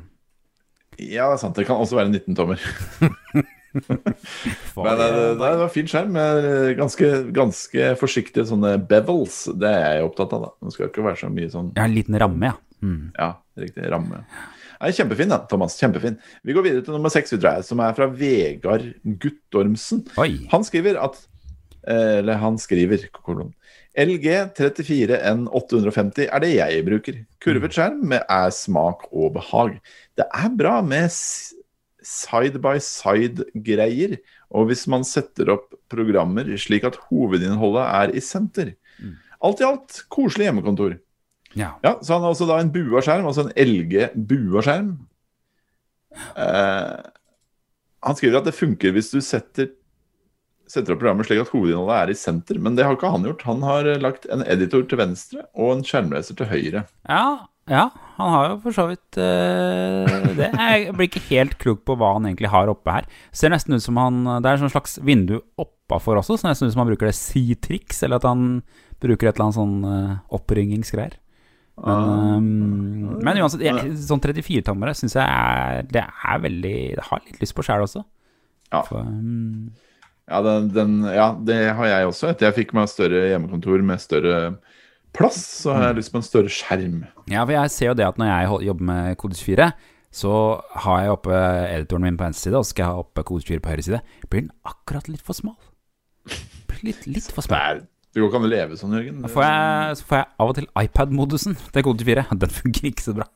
Ja, 0.98 1.28
det 1.30 1.38
er 1.38 1.42
sant. 1.42 1.56
Det 1.56 1.66
kan 1.68 1.80
også 1.80 1.98
være 1.98 2.12
19-tommer. 2.12 2.62
Men 3.72 4.88
er 4.90 4.98
det, 5.00 5.06
det? 5.08 5.28
det 5.40 5.52
var 5.62 5.70
fin 5.72 5.88
skjerm 5.88 6.10
med 6.12 6.48
ganske, 6.76 7.08
ganske 7.32 7.92
forsiktige 8.00 8.44
sånne 8.48 8.74
bevels. 8.88 9.44
Det 9.56 9.70
er 9.70 9.96
jeg 9.98 10.08
opptatt 10.08 10.34
av. 10.36 10.44
da 10.44 10.68
Det 10.68 10.74
skal 10.74 10.90
ikke 10.90 11.06
være 11.06 11.20
så 11.22 11.30
mye 11.32 11.52
sånn 11.52 11.72
Ja, 11.78 11.86
en 11.86 11.96
liten 11.96 12.18
ramme, 12.20 12.52
ja. 12.52 12.58
Mm. 12.82 13.12
Ja, 13.16 13.30
riktig 13.62 13.88
ramme. 13.92 14.24
Nei, 14.82 14.90
kjempefin, 14.96 15.30
da, 15.30 15.38
Thomas. 15.46 15.78
Kjempefin. 15.78 16.18
Vi 16.42 16.54
går 16.56 16.66
videre 16.66 16.84
til 16.84 16.96
nummer 16.96 17.12
seks, 17.14 17.32
som 17.68 17.82
er 17.84 17.96
fra 17.96 18.08
Vegard 18.10 18.88
Guttormsen. 19.22 20.02
Oi. 20.18 20.48
Han 20.52 20.66
skriver 20.66 20.98
at 20.98 21.20
eh, 21.86 22.18
Eller 22.18 22.40
han 22.42 22.58
skriver 22.58 23.06
kolon. 23.22 23.54
LG 23.92 24.26
34N850 24.56 26.24
er 26.32 26.42
det 26.42 26.50
jeg 26.54 26.84
bruker. 26.86 27.18
Kurvet 27.44 27.76
skjerm 27.76 28.00
med 28.08 28.24
er 28.24 28.50
smak 28.56 29.04
og 29.12 29.34
behag. 29.36 29.76
Det 30.18 30.26
er 30.28 30.56
bra 30.58 30.80
med 30.84 31.08
side 31.12 32.60
by 32.62 32.76
side-greier, 32.82 34.16
og 34.52 34.68
hvis 34.68 34.84
man 34.90 35.06
setter 35.06 35.52
opp 35.54 35.70
programmer 35.92 36.48
slik 36.60 36.84
at 36.88 36.98
hovedinnholdet 37.08 37.84
er 37.86 38.16
i 38.18 38.22
senter. 38.24 38.74
Alt 39.42 39.62
i 39.62 39.66
alt 39.66 40.02
koselig 40.12 40.48
hjemmekontor. 40.48 40.98
Ja. 41.58 41.74
Ja, 41.84 41.96
Så 42.00 42.14
han 42.14 42.24
har 42.24 42.32
også 42.32 42.48
da 42.48 42.60
en 42.62 42.72
bua 42.72 43.02
skjerm, 43.04 43.26
altså 43.28 43.48
en 43.48 43.54
LG 43.56 44.12
bua 44.28 44.62
skjerm. 44.64 44.92
Eh, 46.36 47.10
han 48.02 48.18
skriver 48.18 48.40
at 48.40 48.48
det 48.48 48.56
funker 48.56 48.94
hvis 48.94 49.10
du 49.12 49.20
setter, 49.24 49.72
setter 50.72 50.94
opp 50.94 51.02
programmet 51.02 51.28
slik 51.28 51.42
at 51.42 51.52
hovedinnholdet 51.52 51.96
er 51.98 52.12
i 52.12 52.18
senter, 52.18 52.58
men 52.62 52.76
det 52.76 52.86
har 52.86 52.96
ikke 52.96 53.12
han 53.12 53.26
gjort. 53.28 53.46
Han 53.48 53.64
har 53.66 53.88
eh, 53.88 54.00
lagt 54.02 54.28
en 54.32 54.44
editor 54.48 54.84
til 54.88 55.00
venstre 55.00 55.46
og 55.52 55.76
en 55.76 55.86
skjermleser 55.86 56.38
til 56.38 56.48
høyre. 56.48 56.86
Ja, 57.08 57.24
ja, 57.70 57.84
han 58.16 58.32
har 58.34 58.48
jo 58.48 58.56
for 58.64 58.74
så 58.74 58.88
vidt 58.90 59.18
uh, 59.22 60.30
det. 60.34 60.48
Jeg 60.50 60.94
blir 60.96 61.06
ikke 61.06 61.26
helt 61.28 61.54
klok 61.62 61.84
på 61.86 61.94
hva 61.98 62.16
han 62.16 62.26
egentlig 62.26 62.50
har 62.50 62.72
oppe 62.72 62.96
her. 62.96 63.06
Ser 63.30 63.52
nesten 63.54 63.76
ut 63.76 63.84
som 63.84 64.00
han 64.00 64.24
Det 64.26 64.48
er 64.48 64.56
et 64.56 64.64
sånn 64.64 64.72
slags 64.72 64.96
vindu 65.04 65.36
oppafor 65.60 66.18
også, 66.18 66.40
så 66.40 66.48
nesten 66.48 66.66
ut 66.66 66.74
som 66.74 66.82
han 66.82 66.90
bruker 66.90 67.06
det 67.06 67.14
C-triks, 67.20 68.02
eller 68.02 68.18
at 68.18 68.26
han 68.26 68.64
bruker 69.02 69.30
et 69.30 69.36
eller 69.36 69.46
annet 69.46 69.60
sånn 69.60 69.76
uh, 69.86 70.16
oppringingsgreier. 70.34 71.20
Men, 71.82 72.10
um, 72.36 73.22
men 73.24 73.38
uansett, 73.40 73.62
jeg, 73.64 73.94
sånn 74.04 74.20
34-tommere 74.20 74.92
syns 74.92 75.14
jeg 75.16 75.24
er 75.24 75.86
Det 75.88 76.02
er 76.04 76.42
veldig 76.44 76.74
Det 76.98 77.06
har 77.06 77.22
litt 77.24 77.40
lyst 77.40 77.56
på 77.56 77.64
sjæl 77.64 77.86
også. 77.86 78.02
Ja. 78.68 78.82
For, 78.84 79.00
ehm, 79.00 79.70
Ja, 80.30 80.38
den, 80.46 80.68
den, 80.72 80.92
ja, 81.10 81.32
det 81.34 81.58
har 81.76 81.88
jeg 81.90 82.08
også. 82.08 82.30
Etter 82.30 82.48
jeg 82.48 82.58
fikk 82.62 82.76
meg 82.78 82.90
større 82.90 83.24
hjemmekontor 83.32 83.82
med 83.84 84.00
større 84.02 84.36
plass, 85.12 85.40
så 85.64 85.74
har 85.76 85.88
jeg 85.90 85.98
lyst 86.00 86.12
på 86.14 86.20
en 86.20 86.26
større 86.26 86.52
skjerm. 86.52 87.00
Ja, 87.28 87.42
for 87.42 87.52
jeg 87.56 87.72
ser 87.74 87.90
jo 87.90 87.96
det 87.98 88.06
at 88.06 88.20
når 88.20 88.30
jeg 88.30 88.68
jobber 88.68 88.88
med 88.92 89.18
Kodis 89.20 89.42
4, 89.44 89.68
så 90.12 90.32
har 90.84 91.02
jeg 91.02 91.14
oppe 91.14 91.36
editoren 91.72 92.06
min 92.06 92.16
på 92.20 92.26
venstre 92.26 92.48
side, 92.48 92.58
og 92.60 92.64
så 92.66 92.74
skal 92.74 92.84
jeg 92.84 92.94
ha 92.94 93.02
oppe 93.04 93.24
Kodis 93.28 93.48
4 93.48 93.64
på 93.64 93.72
høyre 93.74 93.86
side. 93.88 94.00
Blir 94.28 94.46
den 94.46 94.52
akkurat 94.68 95.10
litt 95.10 95.24
for 95.24 95.36
smal? 95.36 95.58
Litt, 96.82 97.04
litt 97.06 97.28
for 97.34 97.44
smal. 97.46 97.84
det 98.12 98.20
går 98.20 98.28
ikke 98.30 98.40
an 98.40 98.48
å 98.48 98.50
leve 98.52 98.78
sånn, 98.78 98.96
Jørgen. 98.96 99.20
Da 99.24 99.30
får 99.32 99.44
jeg, 99.46 100.00
så 100.00 100.08
får 100.08 100.20
jeg 100.20 100.28
av 100.44 100.50
og 100.52 100.56
til 100.58 100.66
iPad-modusen 100.82 101.56
til 101.74 101.86
kode 101.86 102.08
24. 102.08 102.26
Den 102.44 102.56
fungerer 102.56 102.90
ikke 102.94 103.06
så 103.06 103.16
bra. 103.20 103.28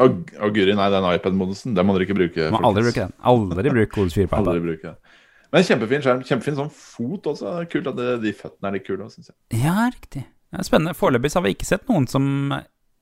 Og 0.00 0.54
Guri, 0.56 0.72
nei, 0.74 0.86
den 0.90 1.04
iPad-modusen, 1.06 1.74
den 1.76 1.86
må 1.86 1.94
dere 1.94 2.06
ikke 2.08 2.16
bruke. 2.16 2.46
Må 2.50 2.62
aldri 2.66 2.86
bruke 2.86 3.02
den. 3.04 3.12
Aldri 3.30 3.72
bruk 3.76 3.92
kode 3.92 4.10
24 4.14 4.30
på 4.32 4.38
Aldri 4.40 4.56
iPad. 4.56 4.64
bruke 4.64 4.92
det. 4.94 5.20
Men 5.54 5.66
kjempefin 5.66 6.02
skjerm. 6.02 6.22
Kjempefin 6.26 6.58
sånn 6.58 6.70
fot 6.74 7.28
også. 7.30 7.56
Kult 7.70 7.90
at 7.92 7.98
det, 7.98 8.12
de 8.24 8.34
føttene 8.34 8.70
er 8.70 8.78
litt 8.78 8.86
kule 8.88 9.06
òg, 9.06 9.12
syns 9.14 9.30
jeg. 9.30 9.62
Ja, 9.62 9.86
riktig. 9.86 10.24
Ja, 10.54 10.64
spennende. 10.66 10.96
Foreløpig 10.98 11.30
har 11.36 11.44
vi 11.46 11.54
ikke 11.54 11.68
sett 11.68 11.86
noen 11.90 12.08
som 12.10 12.24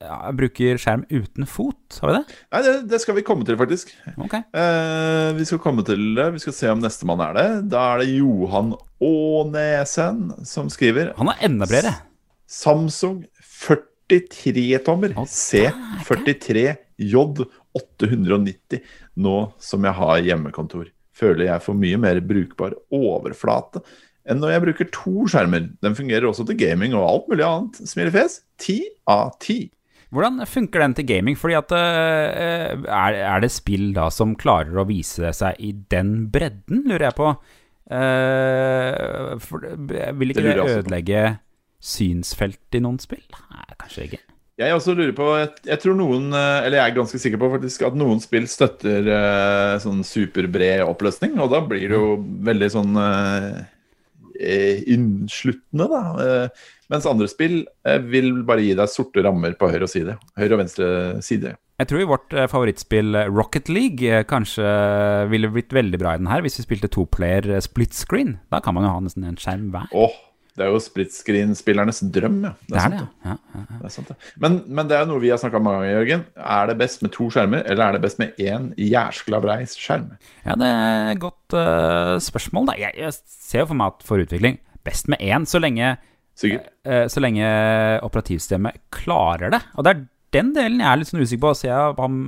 ja, 0.03 0.17
bruker 0.35 0.77
skjerm 0.81 1.05
uten 1.09 1.47
fot. 1.49 1.97
Har 2.01 2.11
vi 2.11 2.15
det? 2.19 2.37
Nei, 2.53 2.61
det, 2.67 2.73
det 2.91 2.99
skal 3.01 3.17
vi 3.17 3.25
komme 3.25 3.47
til, 3.47 3.57
faktisk. 3.59 3.93
Ok. 4.17 4.35
Eh, 4.37 5.29
vi 5.37 5.47
skal 5.49 5.61
komme 5.63 5.85
til 5.87 6.01
det. 6.17 6.27
Vi 6.35 6.43
skal 6.43 6.57
se 6.57 6.71
om 6.73 6.81
nestemann 6.83 7.23
er 7.25 7.37
det. 7.39 7.47
Da 7.73 7.79
er 7.93 8.03
det 8.03 8.09
Johan 8.13 8.73
Ånesen 9.03 10.25
som 10.47 10.69
skriver. 10.73 11.13
Han 11.19 11.31
er 11.33 11.45
enda 11.49 11.65
bredere. 11.69 11.95
Samsung 12.53 13.23
43-tommer 13.63 15.15
Å, 15.17 15.25
C43J 15.25 17.15
890 17.73 18.83
nå 19.23 19.37
som 19.61 19.87
jeg 19.87 19.97
har 19.97 20.27
hjemmekontor. 20.27 20.91
Føler 21.13 21.47
jeg 21.47 21.63
får 21.65 21.77
mye 21.77 21.99
mer 22.01 22.19
brukbar 22.25 22.75
overflate 22.93 23.83
enn 24.23 24.39
når 24.39 24.53
jeg 24.53 24.63
bruker 24.63 24.91
to 24.95 25.27
skjermer. 25.31 25.65
Den 25.83 25.97
fungerer 25.97 26.29
også 26.29 26.45
til 26.47 26.59
gaming 26.59 26.95
og 26.95 27.07
alt 27.07 27.31
mulig 27.31 27.45
annet. 27.47 27.79
Smilefjes. 27.89 28.39
10 28.63 28.77
av 29.11 29.33
10. 29.43 29.67
Hvordan 30.13 30.45
funker 30.47 30.83
den 30.83 30.93
til 30.95 31.07
gaming? 31.09 31.37
Fordi 31.39 31.57
at 31.57 31.73
eh, 31.75 32.85
er, 32.85 33.41
det 33.43 33.51
spill 33.51 33.89
da 33.95 34.07
som 34.13 34.35
klarer 34.39 34.77
å 34.79 34.87
vise 34.87 35.33
seg 35.35 35.59
i 35.59 35.73
den 35.91 36.29
bredden, 36.33 36.85
lurer 36.87 37.09
jeg 37.09 37.17
på? 37.17 37.31
Eh, 37.93 39.33
vil 40.19 40.33
ikke 40.33 40.45
Det 40.45 40.67
ødelegge 40.77 41.23
synsfelt 41.83 42.77
i 42.77 42.83
noen 42.85 43.01
spill? 43.01 43.25
Nei, 43.51 43.67
kanskje 43.81 44.07
ikke. 44.07 44.21
Jeg 44.61 44.75
også 44.75 44.93
lurer 44.93 45.13
på 45.17 45.27
jeg, 45.33 45.49
jeg 45.65 45.81
tror 45.81 45.95
noen, 45.97 46.27
eh, 46.37 46.65
eller 46.67 46.77
jeg 46.77 46.91
er 46.91 46.97
ganske 46.99 47.19
sikker 47.21 47.41
på 47.41 47.49
faktisk 47.55 47.87
at 47.87 47.95
noen 47.97 48.19
spill 48.21 48.45
støtter 48.49 49.07
uh, 49.09 49.79
sånn 49.81 50.03
superbred 50.05 50.83
oppløsning, 50.85 51.39
og 51.41 51.49
da 51.55 51.63
blir 51.65 51.87
det 51.89 51.97
jo 51.97 52.19
veldig 52.45 52.69
sånn 52.75 52.99
eh, 53.01 53.63
innsluttende, 54.93 55.87
da. 55.89 56.03
Uh, 56.13 56.69
mens 56.93 57.07
andre 57.09 57.25
spill 57.31 57.63
vil 58.11 58.43
bare 58.45 58.61
gi 58.61 58.75
deg 58.77 58.91
sorte 58.91 59.23
rammer 59.25 59.55
på 59.57 59.71
høyre 59.71 59.87
og 59.87 59.89
side. 59.89 60.13
Høyre 60.37 60.53
og 60.53 60.61
venstre 60.61 60.89
side. 61.25 61.55
Jeg 61.81 61.89
tror 61.89 62.05
vårt 62.11 62.35
favorittspill 62.51 63.17
Rocket 63.31 63.71
League 63.73 64.19
kanskje 64.29 64.67
ville 65.31 65.49
blitt 65.49 65.73
veldig 65.73 65.97
bra 65.97 66.13
i 66.13 66.21
den 66.21 66.29
her 66.29 66.43
hvis 66.45 66.59
vi 66.59 66.67
spilte 66.67 66.91
toplayer 66.93 67.47
player 67.47 67.65
split 67.65 67.97
screen. 67.97 68.35
Da 68.53 68.61
kan 68.61 68.77
man 68.77 68.85
jo 68.85 68.93
ha 68.93 69.01
nesten 69.01 69.25
en 69.25 69.39
skjerm 69.41 69.71
hver. 69.73 69.89
Åh, 69.97 70.19
det 70.53 70.65
er 70.65 70.69
jo 70.69 70.79
split 70.83 71.09
screen-spillernes 71.15 72.03
drøm, 72.13 72.35
ja. 72.45 72.51
Det 72.69 72.75
er 72.77 72.83
sant, 72.83 72.99
det, 72.99 73.07
ja. 73.25 73.33
ja, 73.55 73.61
ja. 73.71 73.77
Det 73.79 73.87
er 73.89 73.93
sant, 73.95 74.11
det. 74.11 74.31
Men, 74.43 74.59
men 74.69 74.89
det 74.91 74.97
er 74.99 75.07
noe 75.09 75.21
vi 75.23 75.31
har 75.33 75.39
snakka 75.41 75.57
om 75.57 75.65
mange 75.65 75.81
ganger, 75.81 75.95
Jørgen. 75.97 76.25
Er 76.37 76.69
det 76.69 76.75
best 76.83 77.01
med 77.05 77.13
to 77.15 77.29
skjermer, 77.33 77.63
eller 77.65 77.83
er 77.87 77.97
det 77.97 78.03
best 78.05 78.21
med 78.21 78.37
én 78.37 78.69
jæskla 78.77 79.39
brei 79.41 79.59
skjerm? 79.71 80.11
Ja, 80.45 80.57
det 80.61 80.69
er 80.69 81.11
et 81.15 81.21
godt 81.23 81.57
uh, 81.57 82.15
spørsmål. 82.21 82.69
Da. 82.69 82.77
Jeg, 82.85 82.93
jeg 83.01 83.17
ser 83.17 83.63
jo 83.63 83.69
for 83.73 83.81
meg 83.81 83.95
at 83.95 84.05
for 84.05 84.21
utvikling 84.21 84.61
best 84.85 85.09
med 85.09 85.21
én, 85.25 85.45
så 85.49 85.61
lenge, 85.63 85.95
eh, 86.43 87.05
så 87.09 87.21
lenge 87.23 87.49
operativsystemet 88.05 88.81
klarer 88.93 89.53
det. 89.55 89.61
Og 89.77 89.85
det 89.87 89.93
er 89.95 90.03
den 90.33 90.49
delen 90.55 90.81
jeg 90.81 90.89
er 90.89 90.99
litt 91.01 91.09
sånn 91.11 91.23
usikker 91.23 91.45
på. 91.47 91.53
Ser 91.57 91.71
jeg 91.73 91.95
han 92.01 92.19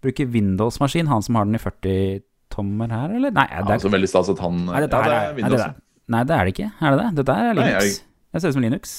bruker 0.00 0.28
Windows-maskin, 0.32 1.08
han 1.12 1.22
som 1.24 1.36
har 1.38 1.48
den 1.48 1.56
i 1.58 1.62
40-tommer 1.62 2.92
her, 2.92 3.14
eller? 3.18 3.32
Nei, 3.36 3.46
Ja, 3.52 3.62
det 3.64 3.72
er, 3.74 3.78
altså 3.78 3.92
veldig 3.92 4.08
stas 4.10 4.30
at 4.32 4.40
han 4.42 4.66
nei, 4.66 4.80
dette 4.86 4.96
Ja, 4.96 5.04
det 5.04 5.12
er, 5.12 5.16
er 5.16 5.20
nei, 5.20 5.30
det 5.30 5.42
Windows. 5.42 5.64
der, 5.64 5.78
nei, 6.10 6.22
det 6.28 6.36
er 6.36 6.46
det 6.48 6.54
ikke. 6.56 6.70
Er 6.80 6.94
det 6.96 7.02
det? 7.04 7.10
Dette 7.22 7.34
er 7.36 7.50
er 7.50 7.54
Nei, 7.54 7.66
Linux. 7.70 7.84
jeg- 7.90 8.06
Det 8.30 8.40
ser 8.42 8.48
ut 8.52 8.54
som 8.54 8.62
Linux. 8.62 8.90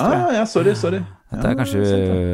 Ah, 0.00 0.30
ja, 0.32 0.44
sorry, 0.48 0.72
sorry. 0.78 1.00
Dette 1.28 1.44
er 1.44 1.50
Ja, 1.50 1.56
kanskje. 1.58 1.80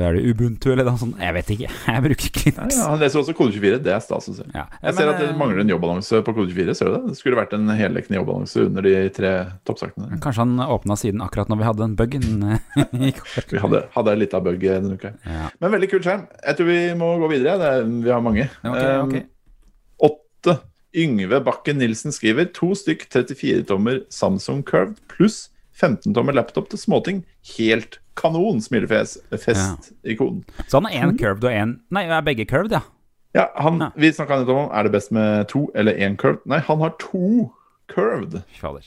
Er 0.06 0.12
det 0.14 0.22
Ubuntu 0.36 0.68
eller 0.70 0.84
noe 0.86 1.00
sånt? 1.00 1.16
Jeg 1.18 1.34
vet 1.34 1.48
ikke. 1.50 1.70
Jeg 1.88 2.02
bruker 2.04 2.28
ikke 2.28 2.42
Linux. 2.46 2.76
ja, 2.78 2.90
han 2.92 3.00
leser 3.00 3.18
også 3.24 3.34
kode 3.34 3.56
24. 3.56 3.80
Det 3.82 3.90
er 3.90 3.98
stas 4.04 4.28
å 4.30 4.34
se. 4.36 4.44
Ja. 4.54 4.66
Jeg 4.84 4.94
ser 4.94 5.06
Men, 5.06 5.14
at 5.14 5.20
det 5.24 5.28
eh, 5.32 5.38
mangler 5.40 5.64
en 5.64 5.72
jobbalanse 5.72 6.20
på 6.22 6.34
kode 6.36 6.54
24. 6.54 6.76
Ser 6.78 6.86
du 6.86 6.94
det? 6.94 7.02
Det 7.08 7.16
skulle 7.18 7.40
vært 7.40 7.56
en 7.58 7.66
heldekkende 7.74 8.20
jobbalanse 8.20 8.66
under 8.68 8.86
de 8.86 8.94
tre 9.16 9.32
toppsakene. 9.66 10.20
Kanskje 10.22 10.44
han 10.44 10.54
åpna 10.62 10.94
siden 11.00 11.26
akkurat 11.26 11.50
når 11.50 11.58
vi 11.58 11.68
hadde 11.72 11.82
den 11.82 11.96
buggen 11.98 12.46
eh. 12.46 12.80
Vi 13.50 13.58
hadde, 13.58 13.82
hadde 13.96 14.14
en 14.14 14.22
liten 14.22 14.46
bug 14.46 14.62
denne 14.62 14.94
uka. 14.94 15.10
Ja. 15.26 15.50
Men 15.58 15.74
veldig 15.74 15.90
kul 15.90 16.06
skjerm. 16.06 16.28
Jeg 16.46 16.60
tror 16.60 16.70
vi 16.70 16.80
må 17.02 17.14
gå 17.24 17.32
videre. 17.34 17.58
Det 17.58 17.74
vi 18.06 18.14
har 18.14 18.22
mange. 18.22 18.46
Ok, 18.62 18.70
okay. 18.76 18.98
ok. 19.02 19.14
Åtte. 19.18 19.26
Yngve 20.94 21.40
Bakken 21.44 21.80
Nilsen 21.82 22.14
skriver 22.14 22.46
to 22.54 22.70
stykk 22.78 23.06
34-tommer 23.10 24.02
Samsung 24.14 24.62
Curved 24.66 25.00
pluss 25.10 25.48
15-tommer 25.74 26.36
laptop 26.36 26.68
til 26.70 26.78
småting. 26.78 27.22
Helt 27.56 27.98
kanon, 28.18 28.60
smilefjes. 28.62 29.16
Fest-ikon. 29.42 30.44
Så 30.70 30.78
han 30.78 30.86
har 30.86 31.08
én 31.08 31.16
curved 31.18 31.44
og 31.48 31.50
én 31.50 31.72
Nei, 31.94 32.04
er 32.06 32.22
begge 32.26 32.46
curved, 32.46 32.76
ja. 32.76 32.84
Ja, 33.34 33.48
han, 33.58 33.80
Ja. 33.82 33.90
Vi 33.98 34.12
snakka 34.14 34.38
nettopp 34.38 34.60
om 34.68 34.70
er 34.70 34.86
det 34.86 34.92
best 34.94 35.10
med 35.10 35.48
to 35.50 35.64
eller 35.74 35.98
én 35.98 36.14
curved. 36.16 36.44
Nei, 36.46 36.60
han 36.62 36.78
har 36.84 36.94
to 37.02 37.50
curved. 37.90 38.44
Fy 38.46 38.60
fader. 38.62 38.86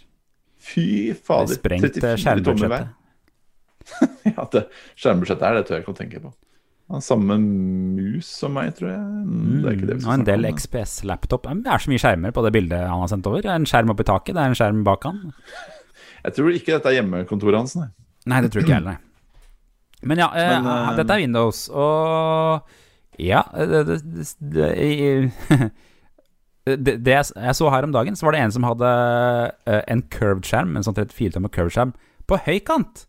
Fy 0.57 0.87
fader. 1.13 1.51
Det 1.51 1.59
sprengt 1.59 1.99
eh, 1.99 2.15
34 2.15 2.45
tommer 2.47 2.71
hver. 2.71 2.87
skjermbudsjettet. 2.87 2.93
Ja, 4.37 4.43
det 4.51 4.63
skjermbudsjettet 4.99 5.43
er 5.47 5.53
det 5.59 5.65
tør 5.67 5.75
jeg 5.77 5.83
ikke 5.83 5.93
å 5.93 5.99
tenke 5.99 6.23
på. 6.23 6.31
Han 6.87 7.01
har 7.01 7.03
samme 7.03 7.35
mus 7.43 8.27
som 8.31 8.53
meg, 8.55 8.69
tror 8.77 8.93
jeg. 8.93 8.99
Mm, 9.03 9.55
det 9.59 9.67
er 9.67 9.73
ikke 9.75 9.87
det 9.89 9.95
vi 9.97 9.99
Og 9.99 10.05
skal 10.05 10.21
en 10.21 10.27
del 10.29 10.47
XPS-laptop. 10.53 11.49
Det 11.65 11.73
er 11.73 11.83
så 11.83 11.91
mye 11.91 12.03
skjermer 12.03 12.35
på 12.35 12.43
det 12.45 12.51
bildet 12.55 12.85
han 12.87 13.01
har 13.03 13.09
sendt 13.11 13.27
over. 13.27 13.43
En 13.51 13.67
skjerm 13.67 13.91
oppi 13.91 14.05
taket, 14.07 14.37
det 14.37 14.43
er 14.43 14.53
en 14.53 14.55
skjerm 14.55 14.85
bak 14.87 15.03
han. 15.09 15.25
Jeg 16.23 16.37
tror 16.37 16.55
ikke 16.55 16.77
dette 16.77 16.93
er 16.93 16.97
hjemmekontoret 17.01 17.59
hans, 17.59 17.75
nei. 17.75 17.89
Nei, 18.27 18.39
det 18.43 18.53
tror 18.53 18.63
ikke 18.63 18.73
jeg 18.73 18.79
heller, 18.79 18.95
nei. 18.95 19.03
Men 20.07 20.21
ja, 20.21 20.29
eh, 20.37 20.53
Men, 20.53 20.69
eh, 20.71 20.95
dette 20.99 21.15
er 21.15 21.23
Windows, 21.23 21.61
og 21.73 22.67
ja 23.17 23.41
det, 23.49 23.79
det, 23.87 23.95
det, 24.13 24.25
det, 24.53 25.67
det, 26.85 26.97
det 27.01 27.15
jeg, 27.15 27.29
jeg 27.33 27.55
så 27.57 27.71
her 27.73 27.87
om 27.87 27.95
dagen, 27.95 28.15
så 28.15 28.27
var 28.27 28.37
det 28.37 28.43
en 28.45 28.53
som 28.53 28.67
hadde 28.67 28.91
eh, 29.65 29.81
en 29.89 30.03
curved 30.13 30.45
skjerm, 30.47 30.75
en 30.77 30.85
sånn 30.85 30.95
34-tommer 30.99 31.51
curved 31.51 31.73
skjerm, 31.73 31.95
på 32.29 32.39
høykant. 32.45 33.07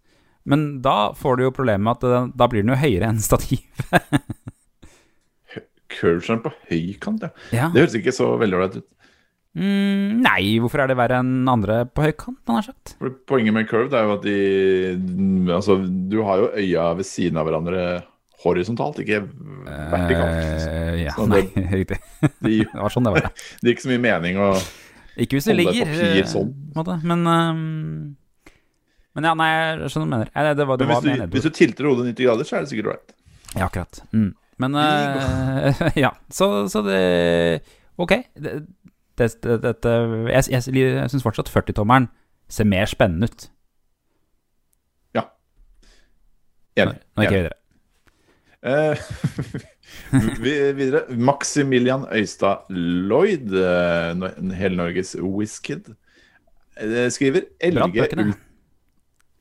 Men 0.49 0.66
da 0.84 1.12
får 1.18 1.38
du 1.38 1.44
jo 1.46 1.55
problemet 1.55 1.84
med 1.86 1.96
at 2.09 2.36
da 2.38 2.49
blir 2.51 2.64
den 2.64 2.72
jo 2.74 2.80
høyere 2.80 3.09
enn 3.12 3.20
stativ. 3.22 3.61
curveskjerm 5.99 6.42
på 6.44 6.53
høykant, 6.70 7.24
ja. 7.26 7.30
Ja. 7.55 7.66
Det 7.72 7.82
høres 7.84 7.96
ikke 7.99 8.14
så 8.14 8.30
veldig 8.40 8.59
ålreit 8.59 8.78
ut. 8.82 8.86
Mm, 9.59 10.20
nei, 10.22 10.42
hvorfor 10.62 10.84
er 10.84 10.90
det 10.90 10.99
verre 11.01 11.18
enn 11.22 11.49
andre 11.51 11.80
på 11.90 12.05
høykant, 12.05 12.38
han 12.46 12.61
har 12.61 12.66
sagt? 12.68 12.92
Poenget 13.26 13.57
med 13.57 13.66
curve 13.70 13.96
er 13.96 14.07
jo 14.07 14.14
at 14.18 14.26
de 14.26 14.36
Altså, 15.57 15.78
du 15.82 16.20
har 16.28 16.44
jo 16.44 16.51
øya 16.53 16.90
ved 16.99 17.09
siden 17.09 17.40
av 17.40 17.49
hverandre 17.49 17.86
horisontalt, 18.44 19.01
ikke 19.03 19.24
vertikalt. 19.66 20.68
Uh, 20.68 20.92
ja, 21.03 21.14
nei, 21.26 21.40
det- 21.57 21.64
riktig. 21.80 21.99
Det 22.38 22.53
Det 22.70 22.82
var 22.84 22.94
sånn 22.94 23.09
det 23.09 23.14
var. 23.16 23.30
det 23.32 23.66
gir 23.66 23.74
ikke 23.74 23.86
så 23.88 23.92
mye 23.94 24.05
mening 24.05 24.38
å 24.38 24.53
Ikke 25.18 25.40
hvis 25.40 25.49
det 25.49 25.57
ligger 25.59 25.90
eh, 25.90 26.22
sånn. 26.30 26.53
Men, 27.03 27.26
ehm, 27.26 27.64
men 29.19 29.27
ja, 29.27 29.35
nei, 29.39 29.49
jeg 29.51 29.91
skjønner 29.91 30.07
hva 30.07 30.09
du 30.09 30.14
mener. 30.14 30.33
Nei, 30.35 30.55
det 30.55 30.66
var, 30.71 30.79
det 30.79 30.87
Men 30.87 30.95
hvis 30.95 31.07
du, 31.19 31.27
hvis 31.35 31.47
du 31.49 31.57
tilter 31.59 31.91
hodet 31.91 32.07
90 32.12 32.29
grader, 32.29 32.47
så 32.49 32.57
er 32.57 32.64
det 32.64 32.71
sikkert 32.73 32.91
ålreit. 32.93 33.14
Ja, 33.57 33.66
akkurat. 33.66 34.01
Mm. 34.14 34.31
Men 34.62 34.75
uh, 34.79 35.85
Ja, 36.05 36.12
så, 36.35 36.69
så 36.71 36.83
det 36.87 37.03
Ok. 37.99 38.14
Det, 38.39 38.57
det, 39.19 39.61
det, 39.83 39.93
Jeg, 40.31 40.45
jeg, 40.55 40.75
jeg 40.79 41.11
syns 41.11 41.27
fortsatt 41.27 41.51
40-tommeren 41.51 42.07
ser 42.49 42.69
mer 42.71 42.87
spennende 42.87 43.27
ut. 43.27 43.49
Enig. 46.79 46.99
Nå 47.16 47.25
gikk 47.25 47.33
Enig. 47.33 47.39
jeg 47.39 47.45
videre. 47.45 47.57
Eh, 48.69 48.97
vi, 50.45 50.53
videre. 50.79 51.05
Maximilian 51.14 52.07
Øystad 52.14 52.69
Lloyd, 52.71 53.55
eh, 53.55 54.55
Hele-Norges 54.59 55.16
Wizkid, 55.23 55.95
eh, 56.81 57.09
skriver 57.14 57.49
LG 57.62 57.73
Elge 57.73 57.89
bøkene. 58.03 58.29
Ult- 58.33 58.45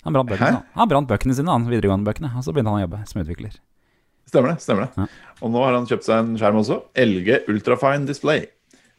Han 0.05 0.13
brant 0.13 0.29
bøkene, 0.29 0.63
han. 0.75 0.89
brant 0.89 1.07
bøkene 1.09 1.33
sine, 1.35 1.51
han 1.51 1.65
videregående 1.67 2.07
bøkene. 2.07 2.29
Og 2.37 2.43
så 2.45 2.53
begynte 2.53 2.71
han 2.71 2.79
å 2.81 2.85
jobbe 2.85 3.01
som 3.09 3.21
utvikler. 3.23 3.55
Stemmer 4.27 4.53
det. 4.53 4.61
stemmer 4.61 4.87
det 4.87 4.91
Ja. 4.97 5.07
Og 5.41 5.51
nå 5.51 5.63
har 5.63 5.73
han 5.77 5.85
kjøpt 5.87 6.03
seg 6.07 6.19
en 6.19 6.37
skjerm 6.39 6.57
også. 6.61 6.81
LG 6.95 7.43
Ultrafine 7.47 8.05
Display. 8.07 8.45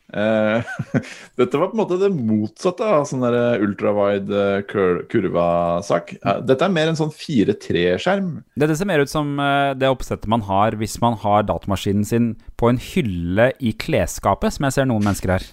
Uh, 0.08 0.64
dette 1.36 1.58
var 1.60 1.68
på 1.68 1.76
en 1.76 1.80
måte 1.82 1.98
det 2.00 2.08
motsatte 2.16 2.80
av 2.80 3.02
sånn 3.04 3.20
der 3.20 3.60
ultrawide 3.60 4.38
eh, 4.56 4.62
kur 4.64 5.02
kurva-sak. 5.12 6.14
Uh, 6.24 6.38
Dette 6.48 6.64
er 6.64 6.72
mer 6.72 6.88
en 6.88 6.96
sånn 6.96 7.12
4-3-skjerm. 7.12 8.30
Dette 8.56 8.76
ser 8.80 8.88
mer 8.88 9.04
ut 9.04 9.12
som 9.12 9.34
uh, 9.36 9.74
det 9.76 9.90
oppsettet 9.92 10.24
man 10.32 10.46
har 10.48 10.78
hvis 10.80 10.96
man 11.04 11.18
har 11.20 11.44
datamaskinen 11.44 12.08
sin 12.08 12.30
på 12.56 12.70
en 12.72 12.80
hylle 12.80 13.50
i 13.60 13.74
klesskapet, 13.76 14.56
som 14.56 14.64
jeg 14.64 14.78
ser 14.78 14.88
noen 14.88 15.04
mennesker 15.04 15.34
her. 15.36 15.44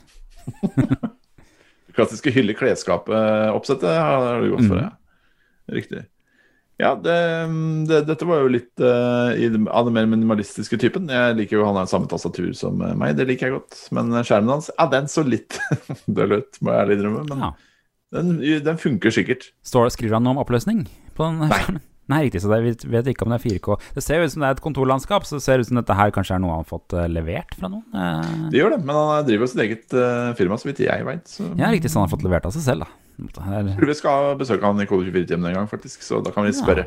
Klassiske 1.96 2.32
hylle-klesskapet-oppsettet 2.36 3.92
har 3.92 4.40
du 4.42 4.50
gått 4.56 4.68
for, 4.70 4.76
Mhm. 4.80 4.84
ja. 4.88 4.92
Riktig. 5.72 6.06
Ja, 6.76 6.92
det, 7.00 7.16
det, 7.88 8.02
dette 8.10 8.28
var 8.28 8.42
jo 8.44 8.52
litt 8.52 8.84
uh, 8.84 9.32
i, 9.32 9.48
av 9.72 9.88
den 9.88 9.96
mer 9.96 10.10
minimalistiske 10.12 10.76
typen. 10.82 11.08
Jeg 11.08 11.38
liker 11.38 11.62
jo 11.62 11.68
Han 11.70 11.80
har 11.80 11.88
samme 11.88 12.10
tastatur 12.12 12.50
som 12.58 12.82
eh, 12.84 12.92
meg, 13.00 13.16
det 13.16 13.30
liker 13.30 13.48
jeg 13.48 13.56
godt. 13.56 13.78
Men 13.96 14.12
eh, 14.12 14.26
skjermen 14.28 14.58
hans, 14.58 14.68
ja, 14.76 14.90
den 14.92 15.08
så 15.12 15.24
litt 15.24 15.56
døll 16.18 16.42
ut, 16.42 16.60
må 16.60 16.76
jeg 16.76 16.84
ærlig 16.84 17.00
innrømme. 17.00 17.24
Men 17.32 17.46
Ja. 17.46 17.52
den, 18.18 18.36
den 18.68 18.82
funker 18.82 19.16
sikkert. 19.16 19.54
Står, 19.64 19.88
skriver 19.96 20.20
han 20.20 20.28
noe 20.28 20.36
om 20.36 20.44
oppløsning 20.44 20.84
på 21.16 21.30
den 21.30 21.46
Nei. 21.48 21.80
Nei, 22.08 22.20
riktig, 22.28 22.42
så 22.44 22.50
det, 22.52 22.60
vi 22.86 22.92
vet 22.94 23.08
ikke 23.10 23.26
om 23.26 23.32
det 23.34 23.40
er 23.40 23.46
4K. 23.58 23.78
Det 23.96 24.04
ser 24.06 24.20
jo 24.22 24.26
ut 24.28 24.34
som 24.36 24.44
det 24.44 24.50
er 24.52 24.58
et 24.58 24.62
kontorlandskap, 24.62 25.24
så 25.26 25.40
det 25.40 25.44
ser 25.46 25.60
ut 25.64 25.66
som 25.72 25.80
dette 25.80 25.96
her 25.98 26.12
kanskje 26.14 26.36
er 26.36 26.44
noe 26.44 26.52
han 26.54 26.62
har 26.62 26.70
fått 26.70 26.94
eh, 26.94 27.08
levert 27.10 27.56
fra 27.58 27.72
noen. 27.72 27.86
Eh, 27.98 28.36
Det 28.54 28.60
gjør 28.62 28.76
det, 28.76 28.82
men 28.86 28.96
han 29.00 29.26
driver 29.26 29.48
jo 29.48 29.52
sitt 29.56 29.64
eget 29.66 29.96
eh, 29.98 30.34
firma, 30.38 30.60
så 30.62 30.70
vidt 30.70 30.84
jeg 30.86 31.08
veit. 31.08 31.26
Så 31.28 31.48
ja, 31.58 31.72
riktig, 31.74 31.90
så 31.90 32.00
han 32.04 32.06
har 32.10 32.14
fått 32.14 32.28
levert 32.28 32.46
av 32.46 32.54
seg 32.54 32.62
selv, 32.68 32.86
da. 32.86 33.02
Det 33.18 33.42
er- 33.42 33.70
jeg 33.72 33.78
tror 33.80 33.88
vi 33.90 33.98
skal 33.98 34.36
besøke 34.38 34.62
han 34.70 34.82
i 34.84 34.86
Kode 34.86 35.10
24-timen 35.10 35.50
en 35.50 35.58
gang, 35.62 35.68
faktisk. 35.72 36.04
Så 36.06 36.22
da 36.22 36.30
kan 36.36 36.44
vi 36.46 36.52
Ja. 36.54 36.62
spørre. 36.62 36.86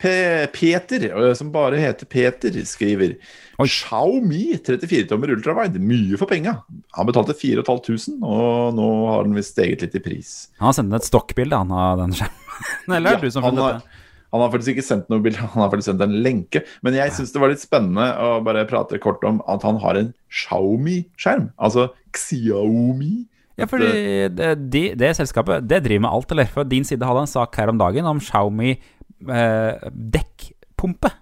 P 0.00 0.08
Peter, 0.54 1.02
eh, 1.28 1.34
som 1.36 1.50
bare 1.52 1.76
heter 1.76 2.06
Peter, 2.08 2.48
skriver 2.64 3.16
Oi. 3.60 3.66
Xiaomi 3.68 4.56
34-tommer 4.64 5.34
ultrawide. 5.34 5.76
Mye 5.84 6.16
for 6.16 6.24
penga. 6.30 6.62
Han 6.96 7.06
betalte 7.10 7.34
4500, 7.36 8.22
og 8.24 8.72
nå 8.78 8.86
har 9.10 9.24
den 9.28 9.34
visst 9.36 9.52
steget 9.52 9.82
litt 9.84 9.94
i 9.98 10.00
pris. 10.00 10.30
Han 10.58 10.70
har 10.70 10.78
sendt 10.78 10.88
inn 10.88 10.96
et 10.96 11.04
stokkbilde 11.10 11.52
han, 11.60 11.70
av 11.76 11.98
den 12.00 12.14
skjermen. 12.16 12.46
Eller 12.88 12.96
er 12.96 13.20
det 13.20 13.20
Ja, 13.20 13.20
du 13.28 13.30
som 13.36 13.44
funnet 13.44 13.66
dette? 13.82 13.99
Han 14.30 14.44
har 14.44 14.52
faktisk 14.52 14.76
ikke 14.76 14.86
sendt 14.86 15.10
noe 15.10 15.22
bilde, 15.24 15.42
han 15.42 15.64
har 15.64 15.72
faktisk 15.72 15.90
sendt 15.90 16.04
en 16.06 16.14
lenke. 16.24 16.62
Men 16.86 16.96
jeg 16.98 17.14
syns 17.16 17.34
det 17.34 17.42
var 17.42 17.50
litt 17.52 17.62
spennende 17.62 18.06
å 18.22 18.38
bare 18.46 18.66
prate 18.70 19.00
kort 19.02 19.24
om 19.26 19.42
at 19.50 19.66
han 19.66 19.80
har 19.82 19.98
en 19.98 20.12
Xiaomi-skjerm. 20.30 21.50
Altså 21.58 21.88
Xiaomi. 22.14 23.26
Ja, 23.60 23.66
fordi 23.68 23.90
det, 24.32 24.54
de, 24.72 24.84
det 24.96 25.10
selskapet 25.18 25.66
det 25.68 25.82
driver 25.84 26.06
med 26.06 26.14
alt, 26.14 26.32
eller? 26.32 26.48
For 26.48 26.68
din 26.68 26.86
side 26.86 27.04
hadde 27.04 27.26
en 27.26 27.30
sak 27.30 27.58
her 27.60 27.72
om 27.72 27.80
dagen 27.80 28.08
om 28.08 28.22
Xiaomi 28.22 28.70
eh, 28.72 29.90
dekkpumpe. 30.14 31.12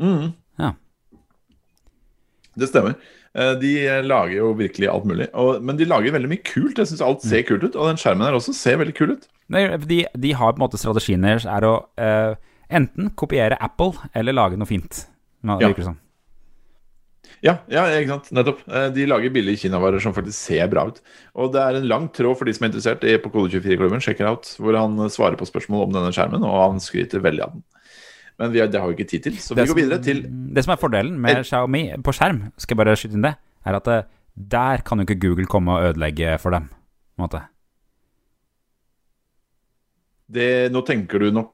Mm. 0.00 0.30
Ja. 0.62 0.72
Det 2.56 2.70
stemmer. 2.70 2.96
Eh, 3.36 3.52
De 3.60 3.72
lager 4.02 4.38
jo 4.38 4.52
virkelig 4.56 4.88
alt 4.88 5.04
mulig. 5.04 5.28
Og, 5.36 5.60
men 5.62 5.76
de 5.76 5.84
lager 5.84 6.14
veldig 6.16 6.30
mye 6.32 6.42
kult. 6.46 6.78
Jeg 6.80 6.88
syns 6.88 7.02
alt 7.04 7.22
ser 7.26 7.42
Mm. 7.42 7.48
kult 7.50 7.64
ut. 7.68 7.76
Og 7.76 7.90
den 7.90 8.00
skjermen 8.00 8.24
her 8.26 8.32
også 8.38 8.54
ser 8.56 8.78
veldig 8.80 8.94
kul 8.96 9.12
ut. 9.12 9.28
Nei, 9.52 9.66
De, 9.76 10.06
de 10.16 10.32
har 10.32 10.52
på 10.54 10.58
en 10.58 10.64
måte 10.66 10.80
strategien 10.80 11.20
deres 11.22 11.44
er 11.46 11.62
å 11.68 11.74
uh, 12.00 12.34
enten 12.70 13.10
kopiere 13.14 13.58
Apple 13.62 13.92
eller 14.14 14.32
lage 14.32 14.56
noe 14.58 14.66
fint. 14.66 15.04
Nå, 15.44 15.60
Ja. 15.60 15.70
som. 15.84 15.98
Ja, 17.44 17.58
ja, 17.68 17.82
ikke 18.00 18.08
sant. 18.14 18.30
Nettopp. 18.32 18.62
Eh, 18.70 18.88
De 18.94 19.04
lager 19.06 19.30
billige 19.34 19.60
kinavarer 19.66 20.00
som 20.02 20.14
faktisk 20.14 20.38
ser 20.48 20.66
bra 20.72 20.86
ut. 20.88 21.00
Og 21.36 21.52
det 21.52 21.60
er 21.60 21.76
en 21.76 21.88
lang 21.88 22.08
tråd 22.08 22.38
for 22.38 22.44
de 22.48 22.54
som 22.56 22.64
er 22.64 22.70
interessert 22.72 23.04
i 23.04 23.18
på 23.18 23.30
Kode24-klubben. 23.34 24.00
Sjekk 24.02 24.22
out. 24.26 24.48
Hvor 24.58 24.78
han 24.78 24.96
svarer 25.12 25.36
på 25.38 25.46
spørsmål 25.46 25.86
om 25.88 25.92
denne 25.92 26.12
skjermen, 26.16 26.42
og 26.46 26.56
han 26.72 26.80
skryter 26.82 27.20
veldig 27.22 27.42
av 27.44 27.52
den. 27.52 27.62
Men 28.36 28.52
vi 28.52 28.60
har, 28.60 28.68
det 28.68 28.80
har 28.80 28.90
vi 28.90 28.98
ikke 28.98 29.08
tid 29.08 29.26
til, 29.28 29.38
så 29.40 29.54
vi 29.54 29.62
Det 29.62 29.68
går 29.70 29.78
videre 29.78 30.02
til 30.04 30.22
Det 30.28 30.64
som 30.64 30.74
er 30.74 30.80
fordelen 30.80 31.18
med 31.20 31.38
et, 31.40 31.46
Xiaomi 31.48 31.82
på 32.04 32.12
skjerm, 32.12 32.42
skal 32.60 32.76
jeg 32.76 32.82
bare 32.82 32.96
skyte 33.00 33.16
inn 33.16 33.24
det, 33.24 33.34
er 33.64 33.78
at 33.78 33.92
eh, 33.92 34.08
der 34.36 34.82
kan 34.84 35.00
jo 35.00 35.06
ikke 35.06 35.20
Google 35.20 35.48
komme 35.48 35.72
og 35.72 35.90
ødelegge 35.90 36.36
for 36.38 36.52
dem. 36.52 36.68
På 36.68 37.22
en 37.22 37.24
måte. 37.24 37.40
det 40.26 40.72
Nå 40.72 40.82
tenker 40.86 41.22
du 41.22 41.30
nok 41.30 41.52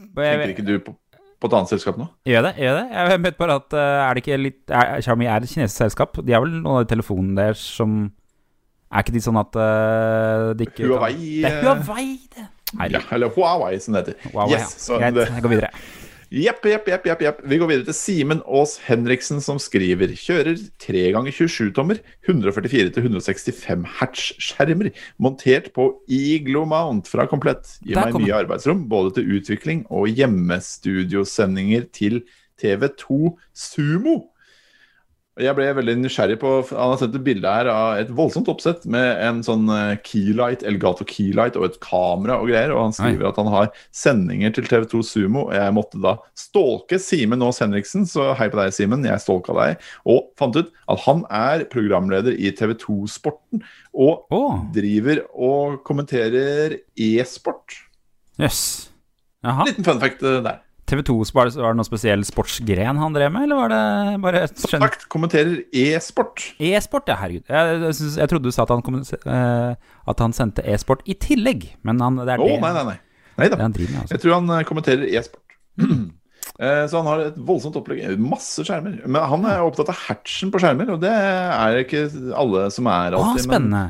Tenker 0.00 0.52
ikke 0.52 0.64
du 0.66 0.78
på, 0.84 0.94
på 1.40 1.48
et 1.48 1.54
annet 1.56 1.72
selskap 1.72 1.98
nå? 2.00 2.06
gjør 2.26 2.48
det? 2.48 2.54
Gjør 2.58 2.78
det? 2.78 2.86
Jeg 2.92 3.22
vet 3.24 3.36
bare 3.36 3.56
at 3.60 3.74
eh, 3.76 3.98
er 4.04 4.14
det 4.14 4.22
ikke 4.24 4.38
litt 4.40 4.72
er, 4.72 5.00
Xiaomi 5.04 5.28
er 5.28 5.44
et 5.44 5.52
kinesisk 5.52 5.76
selskap. 5.84 6.20
De 6.24 6.32
har 6.34 6.40
vel 6.44 6.56
noen 6.56 6.80
av 6.80 6.86
de 6.86 6.92
telefonene 6.94 7.36
deres 7.36 7.64
som 7.78 8.00
Er 8.90 9.04
ikke 9.04 9.14
de 9.14 9.22
sånn 9.22 9.38
at 9.38 9.54
uh, 9.54 10.50
de 10.58 10.66
ikke 10.66 10.88
Huawei, 10.88 11.44
Det 11.44 11.50
er 11.50 11.60
eh, 11.60 11.66
Huawei, 11.68 12.06
det. 12.34 12.46
Ja, 12.78 13.00
eller 13.10 13.32
Huawei, 13.34 13.78
som 13.82 13.96
det 13.96 14.04
heter. 14.04 14.30
Huawei, 14.30 14.60
yes, 14.60 14.76
så 14.84 14.98
ja. 14.98 15.08
Greit, 15.08 15.18
det, 15.18 15.26
jeg 15.34 15.46
går 15.46 15.54
videre. 15.56 15.72
Jepp, 16.30 16.62
jepp, 16.62 16.86
jepp, 16.86 17.06
jepp, 17.08 17.22
jepp. 17.24 17.38
Vi 17.50 17.56
går 17.58 17.66
videre 17.72 17.86
til 17.88 17.96
Simen 17.98 18.38
Aas 18.46 18.76
Henriksen, 18.86 19.40
som 19.42 19.58
skriver 19.58 20.12
Kjører 20.14 20.60
3 20.78 21.08
ganger 21.16 21.34
27-tommer, 21.34 21.98
144-165 22.30 23.88
hertz-skjermer, 23.98 24.92
montert 25.18 25.72
på 25.74 25.88
Iglo 26.06 26.62
Mount 26.70 27.10
fra 27.10 27.26
Komplett. 27.26 27.72
Gir 27.82 27.98
Der 27.98 28.14
meg 28.14 28.28
mye 28.28 28.38
arbeidsrom, 28.44 28.84
både 28.92 29.16
til 29.18 29.40
utvikling 29.40 29.82
og 29.90 30.06
hjemmestudiosendinger 30.06 31.90
til 31.98 32.22
TV2 32.62 33.34
Sumo. 33.50 34.20
Jeg 35.38 35.54
ble 35.54 35.68
veldig 35.78 35.94
nysgjerrig 36.00 36.40
på 36.42 36.48
Han 36.72 36.90
har 36.92 36.98
sendt 36.98 37.14
et 37.14 37.24
bilde 37.24 37.50
her 37.54 37.68
av 37.70 38.00
et 38.00 38.08
voldsomt 38.12 38.48
oppsett 38.50 38.82
med 38.90 39.20
en 39.22 39.38
sånn 39.46 39.68
eh, 39.72 39.92
keylight, 40.02 40.64
Elgato 40.66 41.06
keylight 41.06 41.54
og 41.58 41.68
et 41.68 41.78
kamera 41.84 42.40
og 42.42 42.50
greier. 42.50 42.74
Og 42.74 42.88
han 42.88 42.96
skriver 42.96 43.28
at 43.28 43.38
han 43.38 43.50
har 43.52 43.70
sendinger 43.94 44.56
til 44.56 44.66
TV2 44.68 45.02
Sumo. 45.06 45.46
Jeg 45.54 45.76
måtte 45.76 46.00
da 46.02 46.16
stalke 46.38 46.98
Simen 47.00 47.44
Aas 47.46 47.62
Henriksen, 47.62 48.08
så 48.10 48.32
hei 48.38 48.50
på 48.50 48.58
deg, 48.58 48.74
Simen. 48.74 49.06
Jeg 49.06 49.22
stalka 49.22 49.54
deg. 49.56 49.86
Og 50.10 50.32
fant 50.40 50.58
ut 50.58 50.72
at 50.90 51.04
han 51.06 51.22
er 51.30 51.64
programleder 51.72 52.34
i 52.34 52.50
TV2 52.56 52.98
Sporten. 53.14 53.62
Og 53.94 54.26
oh. 54.34 54.58
driver 54.74 55.22
og 55.30 55.78
kommenterer 55.86 56.80
e-sport. 56.98 57.78
Jaha. 59.46 59.64
Liten 59.70 59.86
fun 59.86 60.02
fact 60.02 60.26
eh, 60.26 60.42
der. 60.44 60.60
TV2 60.90 61.14
var 61.36 61.48
det, 61.48 61.56
var 61.60 61.74
det 61.74 61.80
noen 61.80 61.88
spesiell 61.88 62.24
sportsgren 62.26 62.98
han 63.00 63.14
drev 63.16 63.32
med, 63.34 63.46
eller 63.46 63.60
var 63.62 63.72
det 63.72 64.20
bare 64.24 64.42
Som 64.52 64.82
sagt, 64.82 65.06
kommenterer 65.12 65.62
e-sport. 65.72 66.48
E-sport, 66.58 67.10
ja, 67.10 67.18
herregud. 67.22 67.44
Jeg, 67.48 67.94
synes, 67.98 68.16
jeg 68.20 68.32
trodde 68.32 68.50
du 68.50 68.54
sa 68.54 68.66
at 68.66 68.74
han, 68.74 69.02
eh, 69.20 69.92
at 70.14 70.24
han 70.26 70.36
sendte 70.36 70.66
e-sport 70.66 71.04
i 71.10 71.16
tillegg, 71.18 71.70
men 71.86 72.02
han, 72.02 72.18
det 72.24 72.34
er 72.36 72.42
oh, 72.42 72.50
det, 72.50 72.60
nei, 72.64 72.72
nei, 72.76 72.86
nei. 72.92 72.98
Nei 73.40 73.48
da. 73.48 73.60
med. 73.62 73.78
Altså. 73.80 74.14
Jeg 74.16 74.24
tror 74.24 74.36
han 74.40 74.56
eh, 74.58 74.64
kommenterer 74.68 75.06
e-sport. 75.10 75.60
Eh, 76.60 76.86
Så 76.90 76.98
han 76.98 77.06
har 77.08 77.20
et 77.24 77.36
voldsomt 77.46 77.76
opplegg. 77.78 78.02
Masse 78.20 78.64
skjermer. 78.66 78.98
Men 79.06 79.22
han 79.30 79.44
er 79.48 79.62
opptatt 79.64 79.92
av 79.92 79.96
hatchen 80.08 80.50
på 80.52 80.60
skjermer, 80.60 80.90
og 80.92 81.00
det 81.00 81.12
er 81.12 81.78
ikke 81.84 82.02
alle 82.36 82.66
som 82.74 82.88
er 82.90 83.16
Å, 83.16 83.20
alltid. 83.22 83.46
Men 83.46 83.46
spennende. 83.46 83.82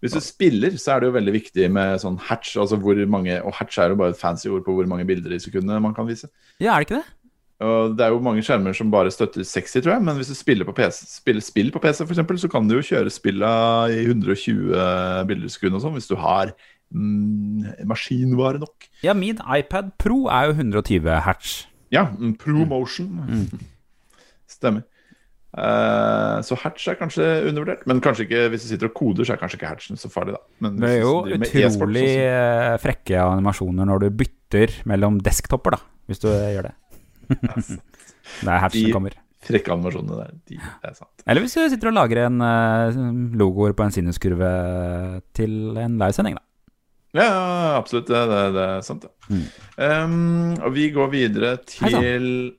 Hvis 0.00 0.16
du 0.16 0.20
spiller, 0.24 0.76
så 0.80 0.94
er 0.94 1.02
det 1.02 1.10
jo 1.10 1.16
veldig 1.18 1.32
viktig 1.34 1.66
med 1.72 2.00
sånn 2.00 2.18
hatch. 2.24 2.54
Altså 2.60 2.78
hvor 2.80 2.96
mange 3.10 3.36
Og 3.44 3.52
hatch 3.58 3.78
er 3.78 3.92
jo 3.92 3.98
bare 4.00 4.14
et 4.14 4.20
fancy 4.20 4.48
ord 4.48 4.64
på 4.64 4.74
hvor 4.76 4.88
mange 4.88 5.04
bilder 5.08 5.34
i 5.36 5.40
sekundet 5.42 5.82
man 5.84 5.96
kan 5.96 6.08
vise. 6.08 6.30
Ja, 6.58 6.72
er 6.72 6.80
det 6.80 6.88
ikke 6.88 7.02
det? 7.02 7.16
Og 7.60 7.92
det 7.92 8.06
er 8.06 8.14
jo 8.14 8.22
mange 8.24 8.40
skjermer 8.40 8.72
som 8.72 8.88
bare 8.92 9.12
støtter 9.12 9.44
60, 9.44 9.82
tror 9.84 9.92
jeg. 9.92 10.04
Men 10.06 10.16
hvis 10.16 10.30
du 10.32 10.36
spiller 10.38 10.64
på 10.64 10.72
PC, 10.72 11.02
spiller 11.12 11.44
spill 11.44 11.68
på 11.74 11.82
PC, 11.82 12.00
for 12.06 12.14
eksempel, 12.14 12.38
så 12.40 12.48
kan 12.48 12.68
du 12.68 12.78
jo 12.78 12.86
kjøre 12.86 13.12
spilla 13.12 13.50
i 13.92 14.00
120 14.06 14.72
bilder 15.28 15.44
i 15.44 15.52
sekundet 15.52 15.76
og 15.76 15.84
sånn, 15.84 15.98
hvis 15.98 16.08
du 16.08 16.16
har 16.16 16.54
mm, 16.88 17.84
maskinvare 17.90 18.62
nok. 18.62 18.88
Ja, 19.04 19.12
min 19.12 19.42
iPad 19.44 19.92
Pro 20.00 20.22
er 20.32 20.48
jo 20.48 20.56
120 20.56 21.20
hertz. 21.26 21.58
Ja, 21.92 22.06
mm, 22.14 22.38
ProMotion. 22.40 23.12
Stemmer. 24.48 24.88
Eh, 25.50 26.36
så 26.46 26.54
hatch 26.62 26.86
er 26.92 26.98
kanskje 27.00 27.24
undervurdert. 27.48 27.86
Men 27.90 28.02
kanskje 28.04 28.26
ikke 28.28 28.44
hvis 28.52 28.66
du 28.66 28.68
sitter 28.70 28.90
og 28.90 28.94
koder, 28.98 29.26
så 29.26 29.34
er 29.34 29.40
kanskje 29.40 29.58
ikke 29.58 29.70
hatchen 29.72 29.98
så 29.98 30.10
farlig, 30.12 30.36
da. 30.36 30.42
Men 30.62 30.76
Det 30.78 30.90
er 30.92 31.00
jo 31.02 31.14
utrolig 31.26 32.04
eh, 32.26 32.76
frekke 32.82 33.24
animasjoner 33.24 33.88
når 33.90 34.04
du 34.04 34.10
bytter 34.22 34.76
mellom 34.90 35.18
desktopper, 35.26 35.74
da, 35.78 35.82
hvis 36.10 36.22
du 36.22 36.28
gjør 36.30 36.70
det. 36.70 36.76
Det 38.40 38.46
er 38.46 38.62
hatchen 38.62 38.86
De- 38.86 38.94
kommer. 38.94 39.16
Frekke 39.40 39.72
animasjonene 39.72 40.18
der. 40.20 40.32
De, 40.50 40.58
det 40.60 40.88
er 40.90 40.94
sant. 40.98 41.22
Eller 41.24 41.40
hvis 41.42 41.54
du 41.56 41.62
sitter 41.72 41.88
og 41.90 41.94
lager 41.96 42.18
en 42.26 42.42
eh, 42.44 42.98
logoer 43.40 43.72
på 43.74 43.86
en 43.86 43.94
sinuskurve 43.94 44.50
til 45.34 45.78
en 45.80 45.96
livesending, 45.98 46.36
da. 46.36 46.44
Ja, 47.16 47.30
absolutt. 47.78 48.06
Det, 48.06 48.20
det, 48.30 48.42
det 48.54 48.66
er 48.76 48.84
sant, 48.86 49.02
det. 49.08 49.10
Mm. 49.32 49.46
Um, 49.80 50.52
og 50.60 50.74
vi 50.76 50.90
går 50.94 51.08
videre 51.10 51.56
til 51.66 52.52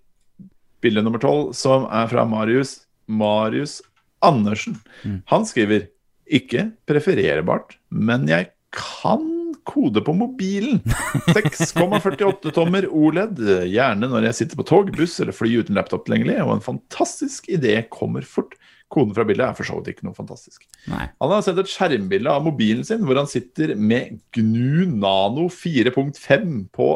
bilde 0.83 1.03
nummer 1.05 1.21
tolv, 1.21 1.51
som 1.57 1.87
er 1.89 2.09
fra 2.11 2.25
Marius 2.27 2.81
Marius 3.11 3.79
Andersen. 4.21 4.77
Mm. 5.03 5.21
Han 5.31 5.45
skriver 5.49 5.89
ikke 6.31 6.69
prefererbart, 6.87 7.77
men 7.89 8.27
jeg 8.29 8.51
kan 8.71 9.27
kode 9.67 10.01
på 10.05 10.13
mobilen. 10.15 10.79
6,48 11.35 12.53
tommer 12.55 12.87
OLED, 12.87 13.41
gjerne 13.69 14.09
når 14.09 14.29
jeg 14.29 14.39
sitter 14.39 14.59
på 14.59 14.67
tog, 14.67 14.91
buss 14.95 15.19
eller 15.21 15.35
fly 15.35 15.53
uten 15.61 15.77
laptop 15.77 16.05
tilgjengelig. 16.07 16.39
Og 16.45 16.55
en 16.55 16.65
fantastisk 16.65 17.49
idé 17.51 17.81
kommer 17.91 18.25
fort. 18.27 18.55
Koden 18.91 19.13
fra 19.15 19.23
bildet 19.27 19.45
er 19.45 19.55
for 19.55 19.67
så 19.67 19.77
vidt 19.77 19.93
ikke 19.93 20.07
noe 20.07 20.17
fantastisk. 20.17 20.65
Nei. 20.91 21.05
Han 21.23 21.31
har 21.31 21.43
sendt 21.45 21.61
et 21.63 21.71
skjermbilde 21.71 22.31
av 22.31 22.43
mobilen 22.43 22.83
sin 22.87 23.05
hvor 23.07 23.19
han 23.21 23.29
sitter 23.31 23.71
med 23.79 24.17
GNU 24.35 24.83
Nano 24.99 25.47
4.5 25.47 26.57
på 26.75 26.89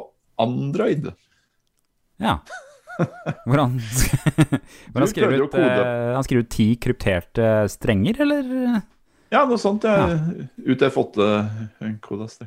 Android. 0.44 1.08
Ja. 2.20 2.42
Hvor 3.46 3.60
han, 3.62 3.78
han, 4.96 5.08
skriver 5.12 5.40
ut, 5.44 5.52
kode. 5.52 5.70
eh, 5.70 6.12
han 6.16 6.26
skriver 6.28 6.46
ut 6.46 6.52
ti 6.54 6.68
krypterte 6.82 7.50
strenger, 7.74 8.22
eller? 8.26 8.82
Ja, 9.34 9.42
noe 9.50 9.58
sånt. 9.60 9.84
Ja. 9.84 10.06
UTF-8-kodas. 10.64 12.38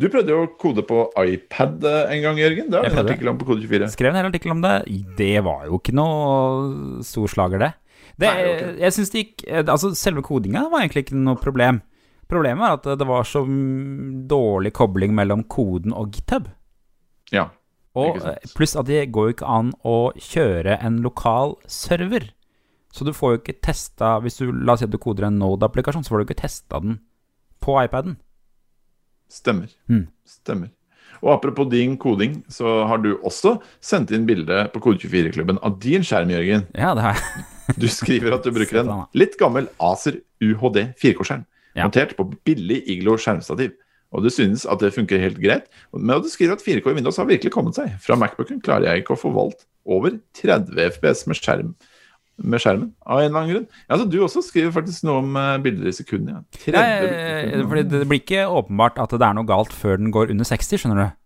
Du 0.00 0.08
prøvde 0.10 0.32
jo 0.34 0.44
å 0.46 0.50
kode 0.58 0.82
på 0.88 1.04
iPad 1.20 1.84
eh, 1.86 2.12
en 2.16 2.22
gang, 2.24 2.40
Jørgen. 2.40 2.70
Det 2.72 2.80
har 2.80 2.88
en 2.90 3.00
artikkel 3.04 3.30
om 3.30 3.38
på 3.38 3.46
Kode24. 3.52 3.90
Skrev 3.92 4.10
en 4.12 4.18
hel 4.22 4.30
artikkel 4.32 4.54
om 4.56 4.62
det. 4.64 4.74
Det 5.18 5.34
var 5.46 5.66
jo 5.68 5.78
ikke 5.78 5.94
noe 5.94 7.02
storslager, 7.06 7.62
det. 7.62 7.72
det 8.18 8.30
Nei, 8.30 8.36
var 8.40 8.62
det. 8.64 8.70
jeg 8.82 8.96
synes 8.98 9.12
det 9.14 9.22
gikk 9.24 9.44
Altså, 9.62 9.92
selve 9.98 10.24
kodinga 10.26 10.64
var 10.72 10.82
egentlig 10.84 11.04
ikke 11.06 11.20
noe 11.20 11.38
problem. 11.40 11.82
Problemet 12.30 12.64
var 12.64 12.78
at 12.80 12.88
det 12.98 13.06
var 13.06 13.26
så 13.28 13.44
dårlig 13.44 14.72
kobling 14.74 15.12
mellom 15.14 15.44
koden 15.52 15.92
og 15.94 16.14
GitHub. 16.16 16.48
Ja. 17.34 17.50
Og 17.94 18.18
eh, 18.26 18.38
pluss 18.56 18.74
at 18.76 18.88
det 18.90 19.04
går 19.14 19.28
jo 19.28 19.34
ikke 19.36 19.50
an 19.56 19.72
å 19.86 19.96
kjøre 20.18 20.78
en 20.82 20.96
lokal 21.04 21.54
server. 21.70 22.30
Så 22.94 23.06
du 23.06 23.12
får 23.14 23.32
jo 23.32 23.38
ikke 23.40 23.56
testa 23.66 24.20
Hvis 24.22 24.36
du 24.38 24.52
la 24.52 24.74
oss 24.76 24.82
si 24.82 24.86
at 24.86 24.92
du 24.92 25.00
koder 25.02 25.26
en 25.26 25.38
Node-applikasjon, 25.40 26.04
så 26.06 26.14
får 26.14 26.22
du 26.22 26.26
ikke 26.28 26.42
testa 26.44 26.78
den 26.82 27.00
på 27.64 27.74
iPaden. 27.82 28.16
Stemmer. 29.30 29.70
Mm. 29.90 30.06
Stemmer. 30.28 30.70
Og 31.24 31.30
apropos 31.32 31.66
din 31.70 31.94
koding, 31.98 32.42
så 32.52 32.82
har 32.88 33.00
du 33.00 33.14
også 33.24 33.54
sendt 33.82 34.10
inn 34.12 34.26
bilde 34.28 34.66
på 34.74 34.82
Kode24-klubben 34.84 35.58
av 35.64 35.78
din 35.80 36.04
skjerm, 36.04 36.30
Jørgen. 36.34 36.66
Ja, 36.76 36.92
det 36.98 37.06
har 37.06 37.18
jeg. 37.18 37.44
Du 37.80 37.86
skriver 37.88 38.34
at 38.36 38.44
du 38.44 38.50
bruker 38.58 38.82
en 38.82 38.90
litt 39.16 39.38
gammel 39.40 39.70
Acer 39.80 40.18
UHD 40.44 40.82
4K-skjerm, 41.00 41.46
Ja. 41.74 41.86
montert 41.88 42.12
på 42.18 42.26
billig 42.46 42.82
Iglo 42.92 43.16
skjermstativ. 43.18 43.72
Og 44.14 44.22
du 44.22 44.30
synes 44.30 44.62
at 44.70 44.82
det 44.82 44.92
funker 44.94 45.22
helt 45.22 45.40
greit. 45.42 45.66
Men 45.92 46.22
du 46.22 46.30
skriver 46.30 46.54
at 46.54 46.62
4K 46.62 46.86
i 46.92 46.98
Windows 47.00 47.18
har 47.18 47.26
virkelig 47.28 47.52
kommet 47.54 47.78
seg. 47.78 47.96
Fra 48.02 48.16
Macbooken 48.18 48.62
klarer 48.64 48.92
jeg 48.92 49.02
ikke 49.02 49.16
å 49.16 49.20
få 49.20 49.32
valgt 49.34 49.66
over 49.84 50.14
30 50.38 50.78
FPS 50.94 51.24
med, 51.26 51.40
skjerm, 51.40 51.72
med 52.38 52.62
skjermen. 52.62 52.92
Av 53.02 53.20
en 53.20 53.26
eller 53.26 53.40
annen 53.40 53.52
grunn. 53.52 53.66
Ja, 53.82 53.96
altså, 53.96 54.06
du 54.12 54.20
også 54.22 54.44
skriver 54.46 54.74
faktisk 54.76 55.08
noe 55.08 55.18
om 55.24 55.34
eh, 55.40 55.56
bilder 55.64 55.90
i 55.90 55.96
sekundene. 55.96 56.44
Ja. 56.44 56.62
30 56.70 56.78
Nei, 56.78 56.86
bilder 57.50 57.68
fordi 57.72 57.84
det 57.90 58.06
blir 58.12 58.22
ikke 58.22 58.46
åpenbart 58.60 59.02
at 59.02 59.18
det 59.18 59.26
er 59.26 59.36
noe 59.40 59.50
galt 59.50 59.74
før 59.74 59.98
den 60.00 60.14
går 60.14 60.32
under 60.34 60.50
60, 60.52 60.84
skjønner 60.84 61.02
du. 61.02 61.20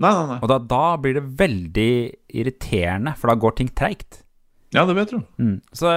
Nei, 0.00 0.10
nei, 0.16 0.26
nei. 0.32 0.40
Og 0.40 0.50
da, 0.50 0.58
da 0.64 0.84
blir 1.00 1.18
det 1.18 1.26
veldig 1.38 1.92
irriterende, 2.40 3.14
for 3.20 3.30
da 3.30 3.38
går 3.38 3.58
ting 3.58 3.70
treigt. 3.76 4.24
Ja, 4.74 4.84
det 4.86 4.94
vet 4.96 5.12
du. 5.12 5.18
Mm. 5.42 5.58
Så, 5.74 5.90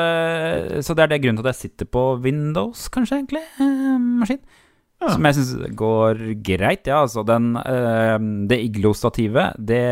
så 0.81 0.95
det 0.97 1.05
er 1.05 1.11
det 1.11 1.21
grunnen 1.23 1.39
til 1.39 1.45
at 1.45 1.53
jeg 1.53 1.69
sitter 1.69 1.87
på 1.89 2.11
Windows, 2.21 2.87
kanskje, 2.93 3.21
egentlig, 3.21 3.43
eh, 3.61 3.97
maskin. 4.21 4.41
Ja. 5.03 5.13
Som 5.17 5.25
jeg 5.27 5.35
syns 5.35 5.75
går 5.79 6.21
greit, 6.47 6.87
ja. 6.87 7.01
Altså, 7.03 7.25
den, 7.27 7.53
eh, 7.59 8.15
det 8.47 8.59
Iglo-stativet, 8.69 9.57
det 9.59 9.83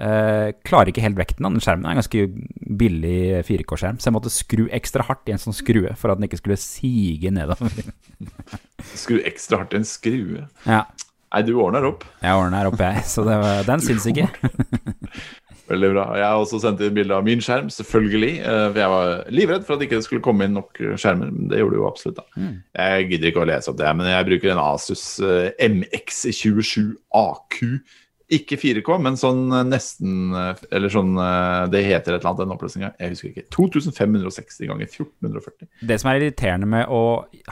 eh, 0.00 0.48
klarer 0.64 0.88
ikke 0.92 1.04
helt 1.04 1.20
vekten 1.20 1.46
av 1.46 1.52
den 1.52 1.60
skjermen. 1.64 1.84
Det 1.84 1.90
er 1.90 1.96
en 1.96 2.00
ganske 2.00 2.72
billig 2.82 3.20
4K-skjerm, 3.48 4.00
så 4.00 4.08
jeg 4.08 4.16
måtte 4.16 4.32
skru 4.32 4.64
ekstra 4.72 5.04
hardt 5.08 5.28
i 5.28 5.36
en 5.36 5.42
sånn 5.42 5.56
skrue 5.56 5.92
for 6.00 6.12
at 6.14 6.20
den 6.20 6.30
ikke 6.30 6.40
skulle 6.40 6.60
sige 6.60 7.32
nedover. 7.34 7.92
Skru 8.98 9.20
ekstra 9.20 9.60
hardt 9.60 9.76
i 9.76 9.82
en 9.82 9.86
skrue. 9.86 10.48
Ja, 10.66 10.86
Nei, 11.32 11.40
du 11.48 11.54
ordner 11.64 11.86
opp. 11.88 12.02
jeg 12.20 12.36
ordner 12.36 12.68
opp, 12.68 12.80
jeg, 12.82 13.04
så 13.08 13.22
det, 13.24 13.36
den 13.64 13.80
syns 13.80 14.04
ikke. 14.10 14.26
Veldig 15.70 15.88
bra. 15.94 16.04
Jeg 16.18 16.26
har 16.26 16.40
også 16.42 16.58
sendt 16.60 16.80
inn 16.84 16.94
bilde 16.96 17.14
av 17.16 17.24
min 17.24 17.40
skjerm, 17.40 17.68
selvfølgelig. 17.72 18.32
eh, 18.42 18.66
For 18.72 18.80
jeg 18.82 18.90
var 18.92 19.24
livredd 19.30 19.64
for 19.64 19.74
at 19.74 19.80
det 19.80 19.88
ikke 19.90 20.02
skulle 20.04 20.24
komme 20.24 20.44
inn 20.48 20.56
nok 20.58 20.80
skjermer. 20.98 21.30
Men 21.32 21.48
det 21.52 21.60
gjorde 21.62 21.76
det 21.76 21.80
jo 21.82 21.88
absolutt. 21.88 22.16
da. 22.18 22.26
Mm. 22.36 22.54
Jeg 22.82 23.08
gidder 23.12 23.30
ikke 23.30 23.44
å 23.44 23.48
lese 23.52 23.70
opp 23.70 23.78
det, 23.78 23.92
men 23.96 24.10
jeg 24.10 24.28
bruker 24.30 24.52
en 24.54 24.62
Asus 24.66 25.04
eh, 25.22 25.52
MX27 25.68 26.96
AQ. 27.14 27.60
Ikke 28.32 28.56
4K, 28.56 28.94
men 29.04 29.16
sånn 29.20 29.42
eh, 29.52 29.64
nesten 29.68 30.32
eh, 30.32 30.60
Eller 30.72 30.88
sånn 30.88 31.10
eh, 31.20 31.66
Det 31.72 31.82
heter 31.84 32.14
et 32.14 32.22
eller 32.22 32.30
annet, 32.30 32.40
den 32.46 32.54
oppløsninga. 32.54 32.92
Jeg 32.98 33.12
husker 33.12 33.28
ikke. 33.32 33.44
2560 33.52 34.70
ganger 34.70 34.88
1440. 34.88 35.68
Det 35.90 35.98
som 36.00 36.10
er 36.12 36.20
irriterende 36.22 36.68
med 36.70 36.86
å 36.88 37.02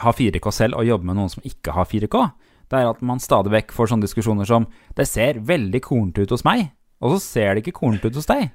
ha 0.01 0.13
4K 0.17 0.51
selv 0.55 0.79
og 0.81 0.87
jobbe 0.89 1.05
med 1.11 1.19
noen 1.19 1.29
som 1.33 1.45
ikke 1.45 1.75
har 1.77 1.85
4K, 1.91 2.23
det 2.71 2.79
er 2.79 2.87
at 2.89 3.01
man 3.05 3.19
stadig 3.21 3.51
vekk 3.53 3.73
får 3.75 3.91
sånne 3.91 4.05
diskusjoner 4.07 4.47
som 4.47 4.65
Det 4.95 5.05
ser 5.09 5.41
veldig 5.43 5.81
kornete 5.83 6.23
ut 6.25 6.31
hos 6.33 6.45
meg, 6.47 6.69
og 7.01 7.15
så 7.15 7.19
ser 7.23 7.55
det 7.57 7.63
ikke 7.65 7.79
kornete 7.81 8.11
ut 8.11 8.19
hos 8.19 8.29
deg. 8.29 8.51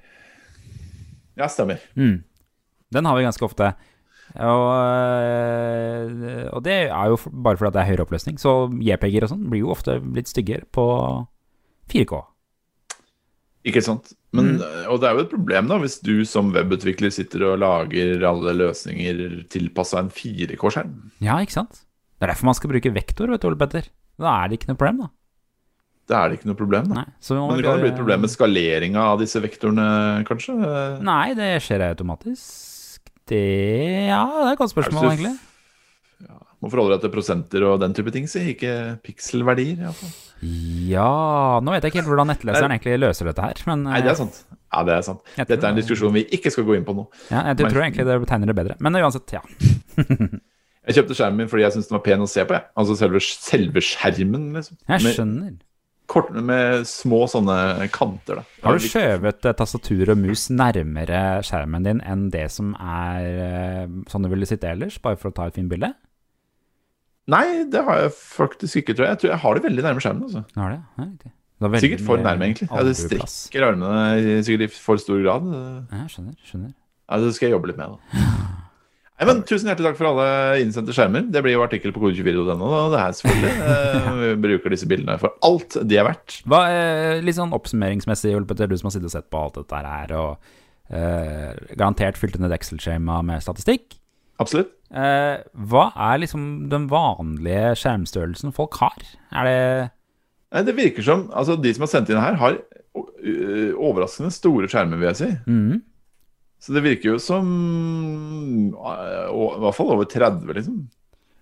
Ja, 1.36 1.48
stemmer. 1.52 1.82
Mm. 1.98 2.22
Den 2.94 3.04
har 3.08 3.18
vi 3.18 3.26
ganske 3.26 3.44
ofte. 3.44 3.72
Og, 4.36 4.68
øh, 4.76 6.46
og 6.52 6.62
det 6.64 6.76
er 6.90 7.10
jo 7.12 7.18
bare 7.30 7.58
fordi 7.58 7.74
det 7.76 7.82
er 7.82 7.90
høyere 7.90 8.06
oppløsning. 8.06 8.38
Så 8.40 8.54
JPG-er 8.82 9.26
og 9.26 9.32
sånn 9.32 9.44
blir 9.50 9.62
jo 9.64 9.72
ofte 9.74 9.98
litt 10.16 10.30
styggere 10.30 10.66
på 10.74 10.86
4K. 11.92 12.22
Ikke 13.66 13.82
sant? 13.82 14.12
Men, 14.36 14.56
Mm. 14.60 14.90
Og 14.92 15.00
det 15.00 15.08
er 15.08 15.14
jo 15.16 15.22
et 15.24 15.30
problem 15.32 15.68
da, 15.70 15.78
hvis 15.80 15.98
du 16.04 16.24
som 16.28 16.52
webutvikler 16.54 17.10
sitter 17.10 17.42
og 17.48 17.58
lager 17.62 18.20
alle 18.28 18.52
løsninger 18.52 19.46
tilpassa 19.50 19.98
en 20.02 20.10
4K-skjerm. 20.12 20.92
Ja, 21.24 21.38
ikke 21.40 21.56
sant? 21.56 21.80
Det 22.16 22.26
er 22.26 22.32
derfor 22.34 22.50
man 22.50 22.54
skal 22.58 22.70
bruke 22.70 22.92
vektor, 22.94 23.30
vet 23.32 23.40
du, 23.42 23.48
Ole 23.48 23.56
Petter. 23.56 23.88
Da 24.20 24.44
er 24.44 24.48
det 24.48 24.58
ikke 24.60 24.70
noe 24.70 24.78
problem, 24.80 25.00
da. 25.06 25.08
Da 26.06 26.20
er 26.22 26.30
det 26.30 26.38
ikke 26.38 26.50
noe 26.52 26.58
problem. 26.58 26.86
da. 26.92 27.02
Nei, 27.02 27.06
Men 27.34 27.56
det 27.58 27.64
kan 27.66 27.80
jo 27.80 27.82
bli 27.82 27.90
et 27.90 27.98
problem 27.98 28.20
med 28.22 28.30
skaleringa 28.30 29.06
av 29.12 29.18
disse 29.22 29.40
vektorene, 29.42 29.86
kanskje? 30.28 30.54
Nei, 31.02 31.34
det 31.34 31.50
skjer 31.64 31.82
automatisk. 31.90 33.10
Det 33.26 33.42
Ja, 34.06 34.22
det 34.38 34.46
er 34.46 34.52
et 34.54 34.60
godt 34.60 34.70
spørsmål, 34.70 35.02
det 35.02 35.12
egentlig. 35.16 35.36
Må 36.62 36.70
forholde 36.72 36.96
deg 36.96 37.02
til 37.04 37.12
prosenter 37.12 37.64
og 37.68 37.80
den 37.82 37.92
type 37.92 38.12
ting, 38.14 38.24
si. 38.30 38.40
Ikke 38.54 38.70
pikselverdier. 39.04 39.74
i 39.76 39.84
hvert 39.84 39.98
fall. 39.98 40.14
Ja 40.88 41.60
Nå 41.64 41.72
vet 41.72 41.84
jeg 41.84 41.92
ikke 41.92 42.00
helt 42.02 42.10
hvordan 42.12 42.30
nettleseren 42.32 42.72
egentlig 42.74 42.96
løser 43.02 43.28
dette 43.28 43.44
her, 43.44 43.60
men 43.68 43.84
Nei, 43.88 44.00
det 44.04 44.12
er 44.14 44.18
sant. 44.22 44.38
Ja, 44.72 44.82
det 44.86 44.94
er 44.96 45.04
sant. 45.04 45.20
Dette 45.36 45.58
er 45.58 45.68
en 45.70 45.78
diskusjon 45.78 46.12
vi 46.16 46.24
ikke 46.36 46.52
skal 46.52 46.66
gå 46.68 46.76
inn 46.78 46.86
på 46.86 46.94
nå. 46.96 47.06
Ja, 47.30 47.42
jeg 47.50 47.60
tror 47.60 47.82
egentlig 47.84 48.06
det 48.08 48.16
tegner 48.30 48.50
det 48.52 48.56
bedre. 48.56 48.76
Men 48.80 48.98
uansett, 49.00 49.36
ja. 49.36 49.42
Jeg 50.86 51.00
kjøpte 51.00 51.16
skjermen 51.18 51.40
min 51.42 51.48
fordi 51.50 51.64
jeg 51.64 51.74
syntes 51.74 51.88
den 51.90 51.96
var 51.96 52.02
pen 52.04 52.20
å 52.22 52.26
se 52.30 52.44
på. 52.46 52.54
Jeg. 52.54 52.62
Altså 52.78 52.94
selve, 52.94 53.18
selve 53.26 53.82
skjermen, 53.82 54.44
liksom. 54.54 54.76
Jeg 54.86 55.16
skjønner. 55.16 55.56
Kort, 56.10 56.30
med 56.30 56.86
små 56.88 57.24
sånne 57.30 57.86
kanter, 57.94 58.40
da. 58.40 58.44
Har 58.64 58.78
du 58.78 58.86
skjøvet 58.86 59.46
eh, 59.48 59.56
tastatur 59.58 60.12
og 60.14 60.20
mus 60.22 60.46
nærmere 60.54 61.22
skjermen 61.46 61.86
din 61.86 62.02
enn 62.06 62.28
det 62.34 62.46
som 62.54 62.74
er 62.78 63.28
eh, 63.46 63.86
sånn 64.10 64.26
du 64.26 64.30
ville 64.32 64.48
sitte 64.48 64.70
ellers, 64.70 64.98
bare 65.02 65.18
for 65.20 65.32
å 65.32 65.36
ta 65.36 65.48
et 65.50 65.58
fint 65.58 65.70
bilde? 65.70 65.92
Nei, 67.30 67.64
det 67.72 67.82
har 67.82 68.04
jeg 68.04 68.12
faktisk 68.14 68.82
ikke, 68.82 68.94
tror 68.94 69.08
jeg. 69.08 69.16
Jeg 69.16 69.22
tror 69.24 69.32
jeg 69.32 69.42
har 69.42 69.58
det 69.58 69.64
veldig 69.66 69.84
nærme 69.88 70.02
skjermen. 70.04 70.28
altså. 70.28 70.44
Har 70.54 70.76
det? 70.76 70.82
Ja. 71.02 71.32
Det 71.56 71.70
veldig 71.72 71.80
Sikkert 71.86 72.04
for 72.06 72.20
nærme, 72.22 72.46
egentlig. 72.50 72.68
Ja, 72.70 72.82
det 72.84 72.96
strekker 73.00 73.64
armene 73.70 74.42
sikkert 74.44 74.68
i 74.68 74.74
for 74.76 75.00
stor 75.00 75.22
grad. 75.24 75.48
Ja, 75.90 76.04
skjønner. 76.12 76.36
skjønner. 76.44 76.74
Ja, 77.08 77.18
Det 77.22 77.34
skal 77.34 77.48
jeg 77.48 77.56
jobbe 77.56 77.72
litt 77.72 77.80
med, 77.80 77.96
da. 77.96 78.26
Nei, 79.16 79.26
men 79.30 79.38
Tusen 79.48 79.70
hjertelig 79.70 79.88
takk 79.88 79.96
for 79.96 80.10
alle 80.10 80.26
innsendte 80.60 80.92
skjermer. 80.92 81.22
Det 81.32 81.40
blir 81.44 81.54
jo 81.56 81.62
artikkel 81.64 81.92
på 81.96 82.02
kode24.no. 82.02 82.66
og 82.68 82.92
Det 82.92 83.00
her 83.00 83.14
selvfølgelig. 83.16 83.54
Eh, 83.66 84.10
Vi 84.20 84.28
bruker 84.44 84.72
disse 84.74 84.88
bildene 84.90 85.16
for 85.20 85.32
alt 85.46 85.78
de 85.88 85.96
er 85.96 86.04
verdt. 86.04 86.40
Hva, 86.48 86.60
er 86.68 87.22
litt 87.24 87.38
sånn 87.38 87.54
oppsummeringsmessig, 87.56 88.34
Ole 88.36 88.48
Petter, 88.50 88.68
du 88.68 88.76
som 88.76 88.90
har 88.90 88.96
sittet 88.98 89.08
og 89.08 89.14
sett 89.16 89.30
på 89.32 89.40
alt 89.40 89.56
dette 89.56 89.80
her, 89.86 90.12
og 90.20 90.52
eh, 90.92 91.56
garantert 91.78 92.20
fylt 92.20 92.36
inn 92.36 92.44
et 92.48 92.54
Excel-skjema 92.58 93.22
med 93.24 93.44
statistikk. 93.44 93.96
Absolutt. 94.42 94.74
Eh, 94.92 95.40
hva 95.72 95.86
er 96.12 96.20
liksom 96.22 96.68
den 96.70 96.84
vanlige 96.92 97.72
skjermstørrelsen 97.80 98.52
folk 98.54 98.76
har? 98.84 99.00
Er 99.32 99.48
det 99.48 99.58
Nei, 100.54 100.62
Det 100.68 100.76
virker 100.76 101.02
som 101.02 101.24
altså 101.34 101.56
De 101.58 101.72
som 101.74 101.82
har 101.82 101.90
sendt 101.90 102.12
inn 102.12 102.20
her, 102.22 102.36
har 102.38 102.60
overraskende 103.76 104.30
store 104.32 104.68
skjermer, 104.70 105.00
vil 105.00 105.08
jeg 105.10 105.18
si. 105.24 105.30
Mhm. 105.50 105.80
Så 106.62 106.72
det 106.74 106.82
virker 106.86 107.12
jo 107.14 107.18
som 107.22 107.46
eh, 108.74 109.26
I 109.30 109.60
hvert 109.62 109.76
fall 109.76 109.92
over 109.94 110.08
30, 110.08 110.46
liksom. 110.56 110.78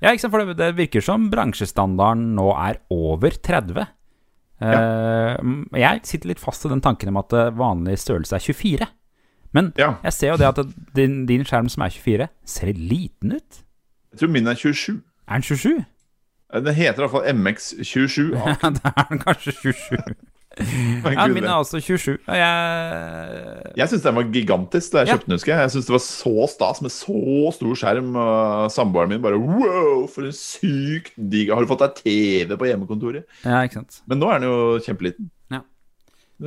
Ja, 0.02 0.10
ikke 0.12 0.24
sant, 0.26 0.34
for 0.34 0.44
det, 0.44 0.56
det 0.58 0.72
virker 0.76 1.00
som 1.04 1.28
bransjestandarden 1.32 2.34
nå 2.36 2.50
er 2.60 2.80
over 2.92 3.30
30. 3.40 3.86
Ja. 4.64 5.36
jeg 5.76 6.00
sitter 6.06 6.30
litt 6.30 6.40
fast 6.40 6.64
i 6.64 6.70
den 6.70 6.80
tanken 6.84 7.10
om 7.10 7.18
at 7.20 7.32
eh, 7.36 7.50
vanlig 7.56 7.96
størrelse 8.00 8.36
er 8.38 8.44
24. 8.44 8.86
Men 9.54 9.72
Ja. 9.78 9.94
jeg 10.02 10.12
ser 10.16 10.32
jo 10.32 10.36
det 10.40 10.46
at 10.50 10.60
din, 10.96 11.24
din 11.26 11.44
skjerm 11.46 11.68
som 11.70 11.82
er 11.86 11.90
24, 11.94 12.28
ser 12.44 12.66
litt 12.72 12.78
liten 12.90 13.36
ut. 13.38 13.60
Jeg 14.14 14.20
tror 14.22 14.30
min 14.34 14.46
er 14.50 14.54
27. 14.58 15.00
Er 15.28 15.34
den 15.40 15.42
27? 15.42 15.84
Eh, 16.54 16.60
Den 16.60 16.74
heter 16.74 17.02
i 17.02 17.06
hvert 17.06 17.14
fall 17.14 17.28
MX27. 17.34 18.34
Ja, 18.34 18.56
Ja, 18.62 18.70
da 18.70 18.92
er 18.96 19.08
den 19.10 19.22
kanskje 19.24 19.52
27. 19.62 20.14
Ja, 20.58 21.26
min 21.28 21.44
er 21.44 21.54
altså 21.56 21.80
27. 21.82 22.18
Og 22.28 22.34
jeg 22.38 23.72
Jeg 23.76 23.88
syns 23.90 24.02
den 24.06 24.14
var 24.14 24.28
gigantisk 24.30 24.92
da 24.92 25.02
jeg 25.02 25.08
Ja. 25.08 25.14
kjøpte 25.16 25.26
den. 25.26 25.36
husker 25.38 25.52
Jeg 25.52 25.60
Jeg 25.64 25.70
syns 25.74 25.86
det 25.88 25.94
var 25.96 26.04
så 26.04 26.48
stas 26.52 26.82
med 26.82 26.90
så 26.94 27.52
stor 27.56 27.74
skjerm. 27.80 28.10
Og 28.16 28.70
samboeren 28.70 29.08
min 29.10 29.22
bare 29.24 29.38
wow, 29.40 30.06
for 30.06 30.22
en 30.28 30.32
sykt 30.36 31.12
digg 31.18 31.50
Har 31.50 31.60
du 31.64 31.70
fått 31.70 31.82
deg 31.82 31.94
TV 32.04 32.56
på 32.56 32.68
hjemmekontoret? 32.70 33.24
Ja, 33.44 33.62
ikke 33.66 33.80
sant. 33.82 34.02
Men 34.06 34.20
nå 34.22 34.30
er 34.30 34.38
den 34.40 34.48
jo 34.50 34.78
kjempeliten. 34.84 35.30
Ja. 35.50 35.62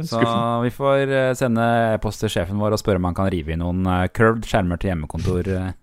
Så 0.04 0.22
vi 0.64 0.70
får 0.76 1.08
eh, 1.10 1.34
sende 1.40 1.64
e-post 1.96 2.20
til 2.24 2.30
sjefen 2.30 2.60
vår 2.60 2.76
og 2.76 2.80
spørre 2.82 3.00
om 3.02 3.06
han 3.10 3.16
kan 3.18 3.30
rive 3.32 3.54
i 3.56 3.60
noen 3.60 3.86
eh, 3.88 4.08
curved 4.08 4.44
skjermer 4.48 4.80
til 4.80 4.92
hjemmekontor. 4.94 5.48
eh. 5.48 5.76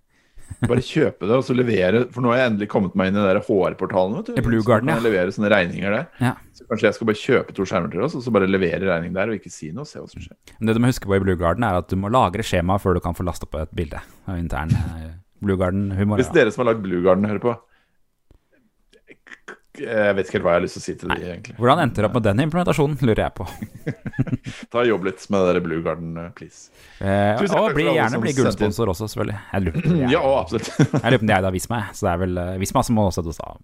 Bare 0.69 0.83
kjøpe 0.85 1.25
det 1.27 1.35
og 1.39 1.43
så 1.45 1.55
levere. 1.57 2.05
For 2.13 2.21
nå 2.23 2.31
har 2.31 2.43
jeg 2.43 2.51
endelig 2.53 2.69
kommet 2.71 2.95
meg 2.95 3.09
inn 3.11 3.17
i 3.19 3.23
den. 3.25 4.37
I 4.39 4.45
Blue 4.45 4.63
Garden, 4.63 4.89
jeg 4.93 5.03
levere 5.03 5.33
sånne 5.35 5.51
regninger 5.51 5.91
der. 5.97 6.07
Ja. 6.21 6.35
Kanskje 6.71 6.89
jeg 6.89 6.97
skal 6.97 7.09
bare 7.11 7.21
kjøpe 7.21 7.55
to 7.57 7.67
skjermer 7.69 7.91
til 7.93 8.05
oss, 8.07 8.15
og 8.17 8.23
så 8.25 8.33
bare 8.33 8.49
levere 8.49 8.81
regning 8.89 9.13
der 9.17 9.29
og 9.33 9.37
ikke 9.37 9.53
si 9.53 9.69
noe. 9.77 9.85
Se 9.89 10.01
hva 10.01 10.09
som 10.09 10.23
skjer. 10.25 10.37
Men 10.59 10.71
Det 10.71 10.75
du 10.79 10.81
må 10.81 10.89
huske 10.93 11.11
på 11.11 11.17
i 11.19 11.23
Blue 11.25 11.37
Garden, 11.37 11.67
er 11.69 11.77
at 11.83 11.91
du 11.93 11.97
må 12.01 12.09
lagre 12.13 12.43
skjema 12.47 12.79
før 12.81 12.97
du 12.97 13.03
kan 13.05 13.15
få 13.19 13.27
laste 13.29 13.47
på 13.51 13.61
et 13.61 13.73
bilde 13.77 14.01
av 14.27 14.39
intern 14.41 14.73
eh, 14.73 15.13
Blue 15.45 15.59
Garden-humor. 15.61 16.17
Hvis 16.23 16.33
dere 16.33 16.51
som 16.55 16.65
har 16.65 16.73
lagd 16.73 16.83
Blue 16.87 17.05
Garden, 17.05 17.29
hører 17.29 17.43
på 17.45 17.53
Jeg 19.75 20.15
vet 20.15 20.29
ikke 20.29 20.37
helt 20.39 20.45
hva 20.47 20.53
jeg 20.55 20.61
har 20.61 20.63
lyst 20.63 20.77
til 20.79 20.83
å 20.83 20.85
si 20.85 20.93
til 21.01 21.11
de, 21.11 21.17
egentlig. 21.35 21.55
Hvordan 21.59 21.81
endte 21.83 21.99
dere 21.99 22.07
opp 22.07 22.15
med 22.15 22.23
den 22.29 22.43
implementasjonen, 22.45 22.95
lurer 23.03 23.25
jeg 23.25 23.35
på. 23.41 23.47
Ta 24.73 24.85
Jobb 24.87 25.09
litt 25.09 25.25
med 25.35 25.43
det 25.49 25.55
der 25.57 25.65
Blue 25.65 25.83
Garden, 25.83 26.13
eh, 26.23 26.29
please. 26.39 26.69
Eh, 27.03 27.33
Tusen 27.43 27.59
og 27.59 27.75
bli, 27.75 27.89
gjerne 27.91 28.21
bli 28.23 28.35
gullsponsor 28.39 28.93
også, 28.95 29.09
selvfølgelig. 29.11 29.41
Jeg 29.51 29.65
lurer 29.67 29.81
på 29.83 29.91
om 29.91 29.99
er- 30.07 30.15
Ja, 30.15 30.23
absolutt. 30.39 30.71
jeg 30.79 31.03
lurer 31.03 31.19
på 31.19 31.27
om 31.27 31.35
er 31.37 31.47
da 31.49 31.53
Visma, 31.59 31.81
så 31.91 32.07
det 32.07 32.13
er 32.15 32.23
vel 32.23 32.39
eh, 32.45 32.53
Visma 32.63 32.85
som 32.87 33.01
må 33.03 33.09
støtte 33.19 33.35
oss 33.35 33.43
av. 33.43 33.59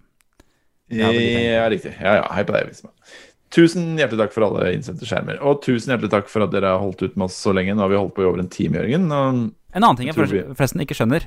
Ja, 0.90 1.10
Ja, 1.14 1.66
riktig. 1.72 1.94
Ja, 1.98 2.20
ja, 2.20 2.24
hei 2.34 2.44
på 2.46 2.56
deg, 2.56 2.70
Visma. 2.70 2.90
Tusen 3.50 3.96
hjertelig 3.98 4.20
takk 4.20 4.34
for 4.34 4.46
alle 4.46 4.68
innsendte 4.76 5.06
skjermer. 5.08 5.40
Og 5.42 5.62
tusen 5.64 5.90
hjertelig 5.90 6.12
takk 6.12 6.28
for 6.30 6.44
at 6.46 6.52
dere 6.54 6.70
har 6.70 6.82
holdt 6.82 7.02
ut 7.02 7.16
med 7.18 7.26
oss 7.26 7.38
så 7.38 7.54
lenge. 7.56 7.74
Nå 7.74 7.82
har 7.82 7.90
vi 7.90 7.98
holdt 7.98 8.14
på 8.14 8.22
i 8.22 8.28
over 8.28 8.42
en 8.42 8.50
time, 8.52 8.78
Jørgen. 8.78 9.08
En 9.10 9.82
annen 9.82 9.98
ting 9.98 10.10
jeg 10.10 10.18
forresten 10.18 10.84
ikke 10.84 10.96
skjønner. 10.98 11.26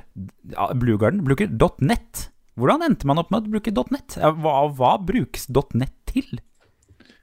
Ja, 0.54 0.70
Blue 0.76 0.96
bruker 0.96 1.52
.net. 1.84 2.28
Hvordan 2.54 2.86
endte 2.86 3.08
man 3.10 3.20
opp 3.20 3.32
med 3.34 3.44
å 3.44 3.52
bruke 3.56 3.74
.net? 3.92 4.16
Hva, 4.16 4.54
hva 4.72 4.94
brukes 5.04 5.48
.net 5.74 5.94
til? 6.08 6.38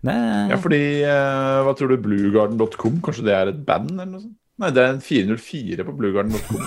Det, 0.01 0.13
ja, 0.49 0.57
fordi 0.57 0.81
eh, 1.05 1.57
Hva 1.61 1.73
tror 1.77 1.91
du? 1.93 1.99
Bluegarden.com? 2.01 3.01
Kanskje 3.05 3.25
det 3.27 3.35
er 3.37 3.51
et 3.51 3.59
band, 3.67 3.93
eller 3.93 4.15
noe 4.15 4.23
sånt? 4.23 4.37
Nei, 4.61 4.69
det 4.75 4.81
er 4.81 4.95
en 4.95 5.01
404 5.01 5.85
på 5.87 5.93
bluegarden.com. 5.97 6.65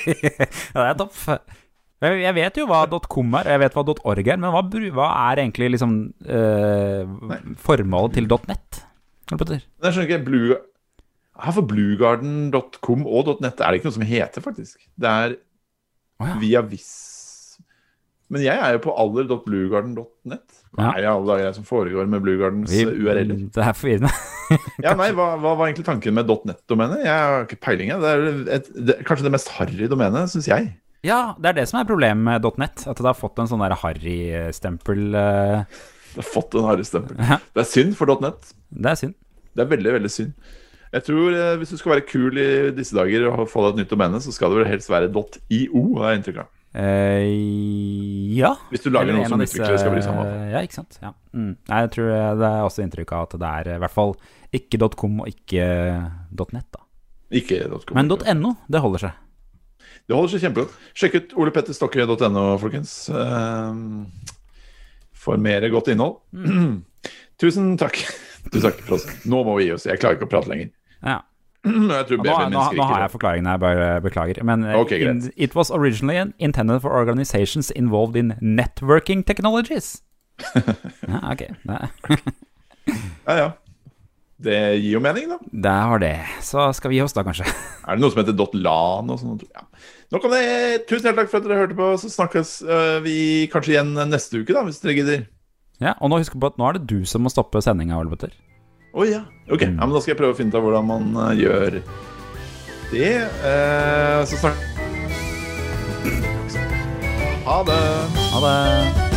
ja, 0.74 0.80
det 0.80 0.88
er 0.90 0.96
topp. 1.00 1.20
Jeg 2.00 2.22
jeg 2.22 2.36
vet 2.38 2.56
jo 2.56 2.64
hva 2.68 2.84
.com 3.12 3.34
er, 3.36 3.44
og 3.44 3.52
jeg 3.52 3.60
vet 3.60 3.74
hva 3.76 3.84
.org 4.08 4.30
er, 4.32 4.40
men 4.40 4.54
hva, 4.54 4.62
hva 4.96 5.08
er 5.28 5.42
egentlig 5.42 5.74
liksom 5.74 5.98
eh, 6.24 7.10
formålet 7.60 8.16
til 8.16 8.30
.net? 8.48 8.80
Jeg 9.30 9.92
skjønner 9.92 10.08
ikke 10.08 10.24
Blue... 10.26 10.58
Her 11.40 11.54
for 11.56 11.64
bluegarden.com 11.64 13.04
og 13.08 13.30
.net 13.40 13.60
er 13.60 13.72
det 13.72 13.80
ikke 13.80 13.88
noe 13.88 13.96
som 13.96 14.04
heter, 14.04 14.44
faktisk. 14.44 14.80
Det 15.00 15.08
er 15.08 15.36
oh, 16.20 16.26
ja. 16.28 16.34
via 16.40 16.60
Viss 16.68 16.90
Men 18.32 18.44
jeg 18.44 18.60
er 18.60 18.74
jo 18.76 18.82
på 18.84 18.96
aller.bluegarden.net. 19.04 20.58
Hva 20.76 20.84
Ja. 20.84 20.90
er 20.90 21.04
det 21.04 21.08
alle 21.12 21.32
dager 21.32 21.54
som 21.56 21.64
foregår 21.68 22.08
med 22.10 22.22
Bluegardens 22.24 22.74
URL-er? 22.76 23.32
Det 23.52 23.64
er 23.64 23.72
forvirrende. 23.76 24.12
Ja, 24.82 24.96
nei, 24.98 25.12
hva, 25.14 25.36
hva 25.38 25.52
var 25.54 25.68
egentlig 25.68 25.84
tanken 25.86 26.16
med 26.16 26.26
.net-domenet? 26.26 27.04
Jeg 27.04 27.12
har 27.14 27.44
ikke 27.44 27.60
peiling. 27.62 27.92
Det 28.02 28.08
er 28.10 28.22
et, 28.56 28.70
det, 28.74 28.96
kanskje 29.06 29.28
det 29.28 29.30
mest 29.36 29.52
harry 29.54 29.86
domenet, 29.86 30.32
syns 30.32 30.48
jeg. 30.50 30.72
Ja, 31.06 31.34
det 31.40 31.48
er 31.48 31.56
det 31.62 31.68
som 31.70 31.80
er 31.80 31.88
problemet 31.88 32.22
med 32.26 32.44
.net. 32.60 32.82
At 32.86 32.96
det 33.00 33.06
har 33.08 33.16
fått 33.16 33.38
en 33.40 33.48
sånn 33.48 33.62
der 33.64 33.72
harry-stempel. 33.80 35.14
eh, 35.14 35.64
Det 36.14 36.20
har 36.20 36.26
fått 36.28 36.54
en 36.58 36.66
harry 36.68 36.84
stempel. 36.84 37.16
Ja. 37.18 37.38
Det 37.54 37.62
er 37.64 37.68
synd 37.70 37.94
for 37.96 38.06
.net. 38.20 38.52
Det 38.70 38.90
er 38.90 38.98
synd. 39.00 39.14
Det 39.56 39.64
er 39.64 39.70
veldig, 39.76 39.92
veldig 39.96 40.10
synd. 40.10 40.32
Jeg 40.92 41.04
tror 41.06 41.34
eh, 41.38 41.56
Hvis 41.60 41.70
du 41.70 41.76
skal 41.78 41.92
være 41.94 42.06
kul 42.06 42.38
i 42.38 42.70
disse 42.74 42.94
dager 42.96 43.28
og 43.30 43.48
få 43.48 43.62
deg 43.64 43.78
et 43.78 43.84
nytt 43.84 43.92
domene, 43.94 44.18
så 44.20 44.32
skal 44.34 44.50
det 44.50 44.58
vel 44.64 44.70
helst 44.72 44.90
være 44.90 45.08
.io, 45.50 45.84
har 46.02 46.10
jeg 46.12 46.20
inntrykk 46.20 46.40
av. 46.42 46.48
Eh, 46.74 48.34
ja. 48.38 48.52
Hvis 48.70 48.82
du 48.84 48.90
lager 48.90 49.14
noe 49.16 49.26
som 49.28 49.38
disse- 49.40 49.56
utviklere 49.58 49.78
skal 49.80 49.94
bry 49.94 50.02
seg 50.04 50.18
om. 50.18 50.26
Ja, 50.52 50.60
ikke 50.66 50.78
sant. 50.78 50.98
Ja. 51.02 51.12
Mm. 51.34 51.56
Nei, 51.68 51.80
jeg 51.86 51.90
tror 51.96 52.10
det 52.42 52.46
er 52.50 52.62
også 52.66 52.84
inntrykk 52.84 53.12
av 53.16 53.22
at 53.26 53.38
det 53.40 53.50
er 53.54 53.72
i 53.76 53.80
hvert 53.82 53.94
fall 53.94 54.14
ikke 54.54 54.90
.com 54.98 55.20
og 55.24 55.28
ikke 55.30 55.66
.net. 56.52 56.66
da 56.74 56.80
Ikke 57.30 57.62
.com. 57.86 57.94
Men 57.94 58.08
.no, 58.42 58.56
det 58.68 58.80
holder 58.82 58.98
seg. 59.08 59.12
Det 60.10 60.16
holder 60.18 60.32
seg 60.32 60.42
kjempegodt. 60.42 60.72
Sjekk 60.98 61.16
ut 61.20 61.32
olepetterstokke.no, 61.38 62.44
folkens. 62.58 62.92
Ehm, 63.14 64.08
For 65.14 65.38
mer 65.38 65.62
godt 65.70 65.92
innhold. 65.92 66.16
Tusen 67.40 67.76
takk. 67.78 68.00
Tusen 68.50 68.64
takk 68.66 68.80
for 68.88 68.96
oss. 68.98 69.06
Nå 69.30 69.44
må 69.46 69.54
vi 69.60 69.68
gi 69.68 69.76
oss. 69.76 69.86
Jeg 69.86 70.02
klarer 70.02 70.18
ikke 70.18 70.26
å 70.26 70.32
prate 70.32 70.50
lenger. 70.50 70.72
Ja. 71.06 71.20
Nå, 71.62 71.92
nå, 71.92 72.34
nå 72.50 72.84
har 72.88 73.02
jeg 73.04 73.12
forklaringen 73.12 73.46
her, 73.52 73.58
bare 73.60 73.88
beklager. 74.02 74.40
Men 74.48 74.64
okay, 74.80 74.98
in, 75.04 75.26
it 75.36 75.54
was 75.54 75.70
originally 75.70 76.16
intended 76.40 76.80
for 76.82 76.90
organizations 76.90 77.70
involved 77.70 78.16
in 78.16 78.34
networking 78.40 79.22
technologies. 79.22 80.00
ja, 80.56 81.20
ok. 81.32 81.44
Ja, 81.68 83.36
ja. 83.36 83.50
Det 84.40 84.56
gir 84.80 84.94
jo 84.94 85.00
mening, 85.04 85.26
da. 85.28 85.36
det 85.66 85.72
har 85.90 86.00
det. 86.00 86.14
Så 86.44 86.70
skal 86.76 86.92
vi 86.92 86.96
gi 86.96 87.02
oss, 87.04 87.12
da, 87.16 87.24
kanskje. 87.26 87.44
Er 87.86 87.98
det 87.98 88.04
noe 88.04 88.12
som 88.12 88.22
heter 88.22 88.36
.lan 88.56 89.12
og 89.12 89.18
sånn? 89.20 89.42
Ja. 89.52 89.66
Nok 90.14 90.26
om 90.26 90.32
det. 90.32 90.44
Tusen 90.88 91.10
hjertelig 91.10 91.26
takk 91.26 91.32
for 91.32 91.40
at 91.40 91.48
dere 91.48 91.58
hørte 91.60 91.76
på. 91.76 91.90
Så 92.00 92.12
snakkes 92.12 92.54
øh, 92.64 92.96
vi 93.04 93.18
kanskje 93.52 93.74
igjen 93.74 93.92
neste 94.08 94.40
uke, 94.40 94.54
da, 94.56 94.64
hvis 94.64 94.80
dere 94.80 94.96
gidder. 94.96 95.26
Ja, 95.80 95.96
Og 96.00 96.12
nå 96.12 96.20
husk 96.20 96.36
på 96.36 96.50
at 96.50 96.58
nå 96.60 96.68
er 96.68 96.78
det 96.78 96.88
du 96.88 97.04
som 97.08 97.24
må 97.24 97.32
stoppe 97.32 97.62
sendinga, 97.64 98.00
Ole 98.00 98.12
Å 98.16 98.30
Å 99.00 99.06
ja. 99.08 99.20
Ok, 99.50 99.64
ja, 99.64 99.72
men 99.76 99.92
da 99.94 100.00
skal 100.00 100.14
jeg 100.14 100.20
prøve 100.20 100.36
å 100.36 100.38
finne 100.38 100.52
ut 100.52 100.58
av 100.60 100.66
hvordan 100.66 100.88
man 100.88 101.12
uh, 101.16 101.30
gjør 101.36 101.80
det. 102.90 103.12
Uh, 103.44 104.24
så 104.28 104.40
snakk... 104.40 104.66
Ha 107.46 107.62
det. 107.66 107.84
Ha 108.30 108.42
det. 108.46 109.09